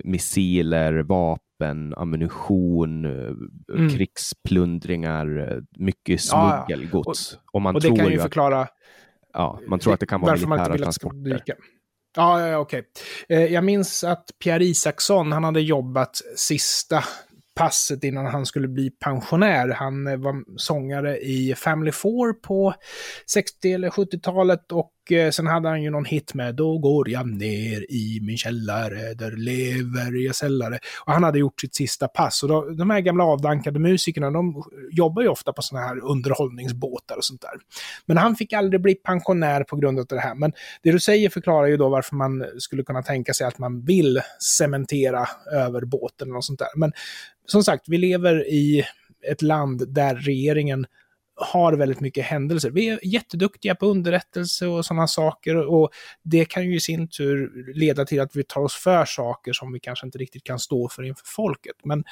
missiler, 0.04 1.02
vapen, 1.02 1.47
ammunition, 1.96 3.04
eh, 3.04 3.76
mm. 3.76 3.90
krigsplundringar, 3.90 5.38
eh, 5.38 5.58
mycket 5.78 6.20
smuggelgods. 6.20 7.32
Ja, 7.32 7.40
och, 7.52 7.62
man 7.62 7.74
och 7.74 7.82
det 7.82 7.96
kan 7.96 8.12
ju 8.12 8.18
förklara 8.18 8.68
ja, 9.32 9.60
man 9.66 9.78
tror 9.78 9.94
att 9.94 10.00
det 10.00 10.06
kan 10.06 10.20
vara 10.20 10.36
militära 10.36 10.78
transporter. 10.78 11.42
Ja, 12.16 12.48
ja, 12.48 12.58
okej. 12.58 12.82
Okay. 13.28 13.46
Jag 13.46 13.64
minns 13.64 14.04
att 14.04 14.24
Pierre 14.42 14.64
Isaksson, 14.64 15.32
han 15.32 15.44
hade 15.44 15.60
jobbat 15.60 16.20
sista 16.36 17.04
passet 17.54 18.04
innan 18.04 18.26
han 18.26 18.46
skulle 18.46 18.68
bli 18.68 18.90
pensionär. 18.90 19.68
Han 19.68 20.04
var 20.22 20.58
sångare 20.58 21.18
i 21.18 21.54
Family 21.54 21.92
Four 21.92 22.32
på 22.32 22.74
60 23.26 23.72
eller 23.72 23.90
70-talet 23.90 24.72
och 24.72 24.92
Eh, 25.12 25.30
sen 25.30 25.46
hade 25.46 25.68
han 25.68 25.82
ju 25.82 25.90
någon 25.90 26.04
hit 26.04 26.34
med 26.34 26.54
Då 26.54 26.78
går 26.78 27.08
jag 27.08 27.26
ner 27.26 27.92
i 27.92 28.20
min 28.22 28.36
källare, 28.36 29.14
där 29.14 29.30
lever 29.30 30.24
jag 30.26 30.34
sällare. 30.34 30.78
Och 31.06 31.12
han 31.12 31.22
hade 31.22 31.38
gjort 31.38 31.60
sitt 31.60 31.74
sista 31.74 32.08
pass. 32.08 32.42
Och 32.42 32.48
då, 32.48 32.70
de 32.70 32.90
här 32.90 33.00
gamla 33.00 33.24
avdankade 33.24 33.78
musikerna, 33.78 34.30
de 34.30 34.62
jobbar 34.90 35.22
ju 35.22 35.28
ofta 35.28 35.52
på 35.52 35.62
sådana 35.62 35.86
här 35.86 36.04
underhållningsbåtar 36.04 37.16
och 37.16 37.24
sånt 37.24 37.40
där. 37.40 37.50
Men 38.06 38.16
han 38.16 38.36
fick 38.36 38.52
aldrig 38.52 38.82
bli 38.82 38.94
pensionär 38.94 39.64
på 39.64 39.76
grund 39.76 39.98
av 39.98 40.06
det 40.06 40.20
här. 40.20 40.34
Men 40.34 40.52
det 40.82 40.92
du 40.92 41.00
säger 41.00 41.30
förklarar 41.30 41.66
ju 41.66 41.76
då 41.76 41.88
varför 41.88 42.16
man 42.16 42.44
skulle 42.58 42.82
kunna 42.82 43.02
tänka 43.02 43.32
sig 43.32 43.46
att 43.46 43.58
man 43.58 43.84
vill 43.84 44.20
cementera 44.58 45.26
över 45.52 45.84
båten 45.84 46.36
och 46.36 46.44
sånt 46.44 46.58
där. 46.58 46.68
Men 46.76 46.92
som 47.46 47.64
sagt, 47.64 47.84
vi 47.88 47.98
lever 47.98 48.48
i 48.48 48.84
ett 49.30 49.42
land 49.42 49.94
där 49.94 50.14
regeringen 50.14 50.86
har 51.40 51.72
väldigt 51.72 52.00
mycket 52.00 52.24
händelser. 52.24 52.70
Vi 52.70 52.88
är 52.88 53.00
jätteduktiga 53.02 53.74
på 53.74 53.86
underrättelse 53.86 54.66
och 54.66 54.84
sådana 54.84 55.06
saker 55.06 55.56
och 55.56 55.90
det 56.22 56.44
kan 56.44 56.66
ju 56.66 56.76
i 56.76 56.80
sin 56.80 57.08
tur 57.08 57.50
leda 57.74 58.04
till 58.04 58.20
att 58.20 58.36
vi 58.36 58.44
tar 58.44 58.60
oss 58.60 58.74
för 58.74 59.04
saker 59.04 59.52
som 59.52 59.72
vi 59.72 59.80
kanske 59.80 60.06
inte 60.06 60.18
riktigt 60.18 60.44
kan 60.44 60.58
stå 60.58 60.88
för 60.88 61.02
inför 61.02 61.26
folket. 61.26 61.76
Men 61.84 62.04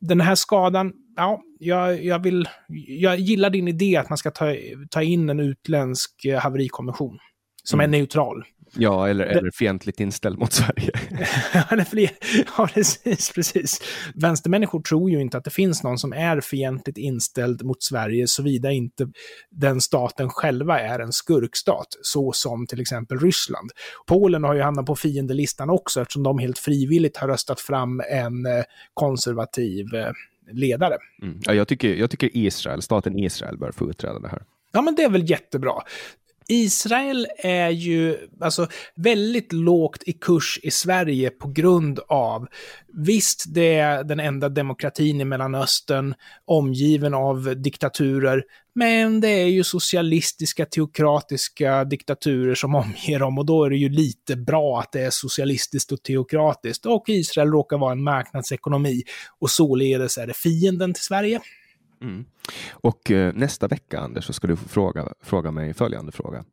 den 0.00 0.20
här 0.20 0.34
skadan, 0.34 0.92
ja, 1.16 1.42
jag, 1.58 2.04
jag, 2.04 2.22
vill, 2.22 2.48
jag 2.86 3.18
gillar 3.18 3.50
din 3.50 3.68
idé 3.68 3.96
att 3.96 4.08
man 4.08 4.18
ska 4.18 4.30
ta, 4.30 4.54
ta 4.90 5.02
in 5.02 5.30
en 5.30 5.40
utländsk 5.40 6.26
haverikommission 6.38 7.18
som 7.64 7.80
mm. 7.80 7.94
är 7.94 7.98
neutral. 7.98 8.44
Ja, 8.76 9.08
eller, 9.08 9.24
eller 9.24 9.50
fientligt 9.50 10.00
inställd 10.00 10.38
mot 10.38 10.52
Sverige. 10.52 10.90
ja, 12.58 12.68
precis, 12.74 13.32
precis. 13.32 13.80
Vänstermänniskor 14.14 14.82
tror 14.82 15.10
ju 15.10 15.20
inte 15.20 15.38
att 15.38 15.44
det 15.44 15.50
finns 15.50 15.82
någon 15.82 15.98
som 15.98 16.12
är 16.12 16.40
fientligt 16.40 16.98
inställd 16.98 17.64
mot 17.64 17.82
Sverige, 17.82 18.26
såvida 18.26 18.72
inte 18.72 19.08
den 19.50 19.80
staten 19.80 20.28
själva 20.30 20.80
är 20.80 20.98
en 20.98 21.12
skurkstat, 21.12 21.86
så 22.02 22.32
som 22.32 22.66
till 22.66 22.80
exempel 22.80 23.18
Ryssland. 23.18 23.70
Polen 24.06 24.44
har 24.44 24.54
ju 24.54 24.62
hamnat 24.62 24.86
på 24.86 24.96
fiendelistan 24.96 25.70
också, 25.70 26.00
eftersom 26.00 26.22
de 26.22 26.38
helt 26.38 26.58
frivilligt 26.58 27.16
har 27.16 27.28
röstat 27.28 27.60
fram 27.60 28.02
en 28.10 28.46
eh, 28.46 28.64
konservativ 28.94 29.94
eh, 29.94 30.12
ledare. 30.52 30.96
Mm. 31.22 31.40
Ja, 31.42 31.54
jag, 31.54 31.68
tycker, 31.68 31.94
jag 31.94 32.10
tycker 32.10 32.30
Israel, 32.36 32.82
staten 32.82 33.18
Israel 33.18 33.58
bör 33.58 33.72
få 33.72 33.90
utträda 33.90 34.18
det 34.18 34.28
här. 34.28 34.42
Ja, 34.72 34.82
men 34.82 34.94
det 34.94 35.02
är 35.02 35.10
väl 35.10 35.30
jättebra 35.30 35.72
Israel 36.48 37.26
är 37.38 37.70
ju 37.70 38.18
alltså 38.40 38.66
väldigt 38.94 39.52
lågt 39.52 40.02
i 40.06 40.12
kurs 40.12 40.60
i 40.62 40.70
Sverige 40.70 41.30
på 41.30 41.48
grund 41.48 42.00
av, 42.08 42.46
visst 42.92 43.44
det 43.54 43.74
är 43.74 44.04
den 44.04 44.20
enda 44.20 44.48
demokratin 44.48 45.20
i 45.20 45.24
Mellanöstern, 45.24 46.14
omgiven 46.44 47.14
av 47.14 47.62
diktaturer, 47.62 48.42
men 48.74 49.20
det 49.20 49.28
är 49.28 49.46
ju 49.46 49.64
socialistiska, 49.64 50.66
teokratiska 50.66 51.84
diktaturer 51.84 52.54
som 52.54 52.74
omger 52.74 53.18
dem 53.18 53.38
och 53.38 53.46
då 53.46 53.64
är 53.64 53.70
det 53.70 53.76
ju 53.76 53.88
lite 53.88 54.36
bra 54.36 54.80
att 54.80 54.92
det 54.92 55.00
är 55.00 55.10
socialistiskt 55.10 55.92
och 55.92 56.02
teokratiskt. 56.02 56.86
Och 56.86 57.04
Israel 57.08 57.48
råkar 57.48 57.78
vara 57.78 57.92
en 57.92 58.02
marknadsekonomi 58.02 59.02
och 59.38 59.50
således 59.50 60.18
är 60.18 60.26
det 60.26 60.36
fienden 60.36 60.94
till 60.94 61.02
Sverige. 61.02 61.40
Mm. 62.00 62.24
Och 62.72 63.10
eh, 63.10 63.32
nästa 63.34 63.68
vecka, 63.68 64.00
Anders, 64.00 64.24
så 64.24 64.32
ska 64.32 64.46
du 64.46 64.56
fråga, 64.56 65.12
fråga 65.20 65.50
mig 65.50 65.74
följande 65.74 66.12
fråga. 66.12 66.44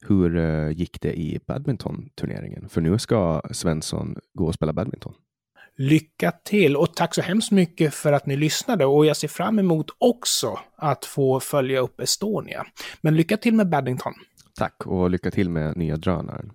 Hur 0.00 0.36
eh, 0.36 0.70
gick 0.70 1.00
det 1.00 1.18
i 1.18 1.40
badmintonturneringen? 1.46 2.68
För 2.68 2.80
nu 2.80 2.98
ska 2.98 3.42
Svensson 3.50 4.16
gå 4.34 4.46
och 4.46 4.54
spela 4.54 4.72
badminton. 4.72 5.14
Lycka 5.76 6.32
till 6.44 6.76
och 6.76 6.94
tack 6.94 7.14
så 7.14 7.22
hemskt 7.22 7.50
mycket 7.50 7.94
för 7.94 8.12
att 8.12 8.26
ni 8.26 8.36
lyssnade 8.36 8.86
och 8.86 9.06
jag 9.06 9.16
ser 9.16 9.28
fram 9.28 9.58
emot 9.58 9.86
också 9.98 10.58
att 10.76 11.04
få 11.04 11.40
följa 11.40 11.80
upp 11.80 12.00
Estonia. 12.00 12.66
Men 13.00 13.16
lycka 13.16 13.36
till 13.36 13.54
med 13.54 13.68
badminton. 13.68 14.14
Tack 14.54 14.86
och 14.86 15.10
lycka 15.10 15.30
till 15.30 15.50
med 15.50 15.76
nya 15.76 15.96
drönaren. 15.96 16.52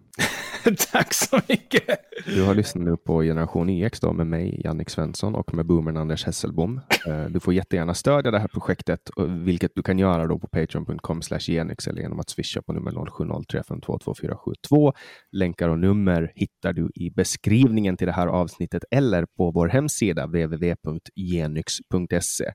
Tack 0.91 1.14
så 1.14 1.39
mycket! 1.47 1.99
Du 2.26 2.43
har 2.43 2.55
lyssnat 2.55 2.84
nu 2.84 2.97
på 2.97 3.22
Generation 3.22 3.70
EX 3.70 3.99
då 3.99 4.14
med 4.14 4.28
mig, 4.28 4.61
Jannik 4.64 4.89
Svensson 4.89 5.36
och 5.36 5.53
med 5.53 5.66
boomern 5.66 5.97
Anders 5.97 6.26
Hesselbom. 6.26 6.82
Eh, 7.07 7.26
du 7.26 7.39
får 7.39 7.53
jättegärna 7.53 7.93
stödja 7.93 8.32
det 8.32 8.39
här 8.39 8.47
projektet, 8.47 8.99
vilket 9.45 9.72
du 9.76 9.84
kan 9.84 9.99
göra 9.99 10.28
då 10.28 10.39
på 10.39 10.47
patreon.com 10.47 11.22
genix 11.39 11.88
eller 11.88 12.01
genom 12.01 12.20
att 12.20 12.30
swisha 12.30 12.61
på 12.61 12.74
nummer 12.74 12.91
0703522472. 12.91 14.93
Länkar 15.32 15.70
och 15.70 15.80
nummer 15.80 16.32
hittar 16.36 16.74
du 16.74 16.89
i 16.95 17.09
beskrivningen 17.09 17.97
till 17.97 18.07
det 18.07 18.14
här 18.14 18.28
avsnittet 18.28 18.84
eller 18.91 19.26
på 19.38 19.51
vår 19.51 19.68
hemsida 19.68 20.26
www.genyx.se. 20.26 22.51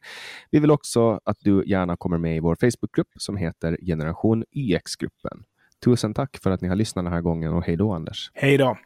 Vi 0.51 0.61
vill 0.61 0.71
också 0.71 1.21
att 1.25 1.37
du 1.41 1.65
gärna 1.67 1.97
kommer 1.97 2.19
med 2.19 2.37
i 2.37 2.41
vår 2.41 2.57
Facebookgrupp 2.61 3.09
som 3.19 3.37
heter 3.37 3.79
Generation 3.87 4.43
e 4.43 4.45
YX-gruppen. 4.53 5.45
Tusen 5.85 6.15
tack 6.15 6.39
för 6.43 6.51
att 6.51 6.61
ni 6.61 6.69
har 6.69 6.77
lyssnat 6.77 7.05
den 7.05 7.13
här 7.13 7.21
gången 7.21 7.53
och 7.53 7.65
hej 7.65 7.77
då 7.77 7.93
Anders. 7.93 8.31
Hej 8.35 8.59
då. 8.59 8.77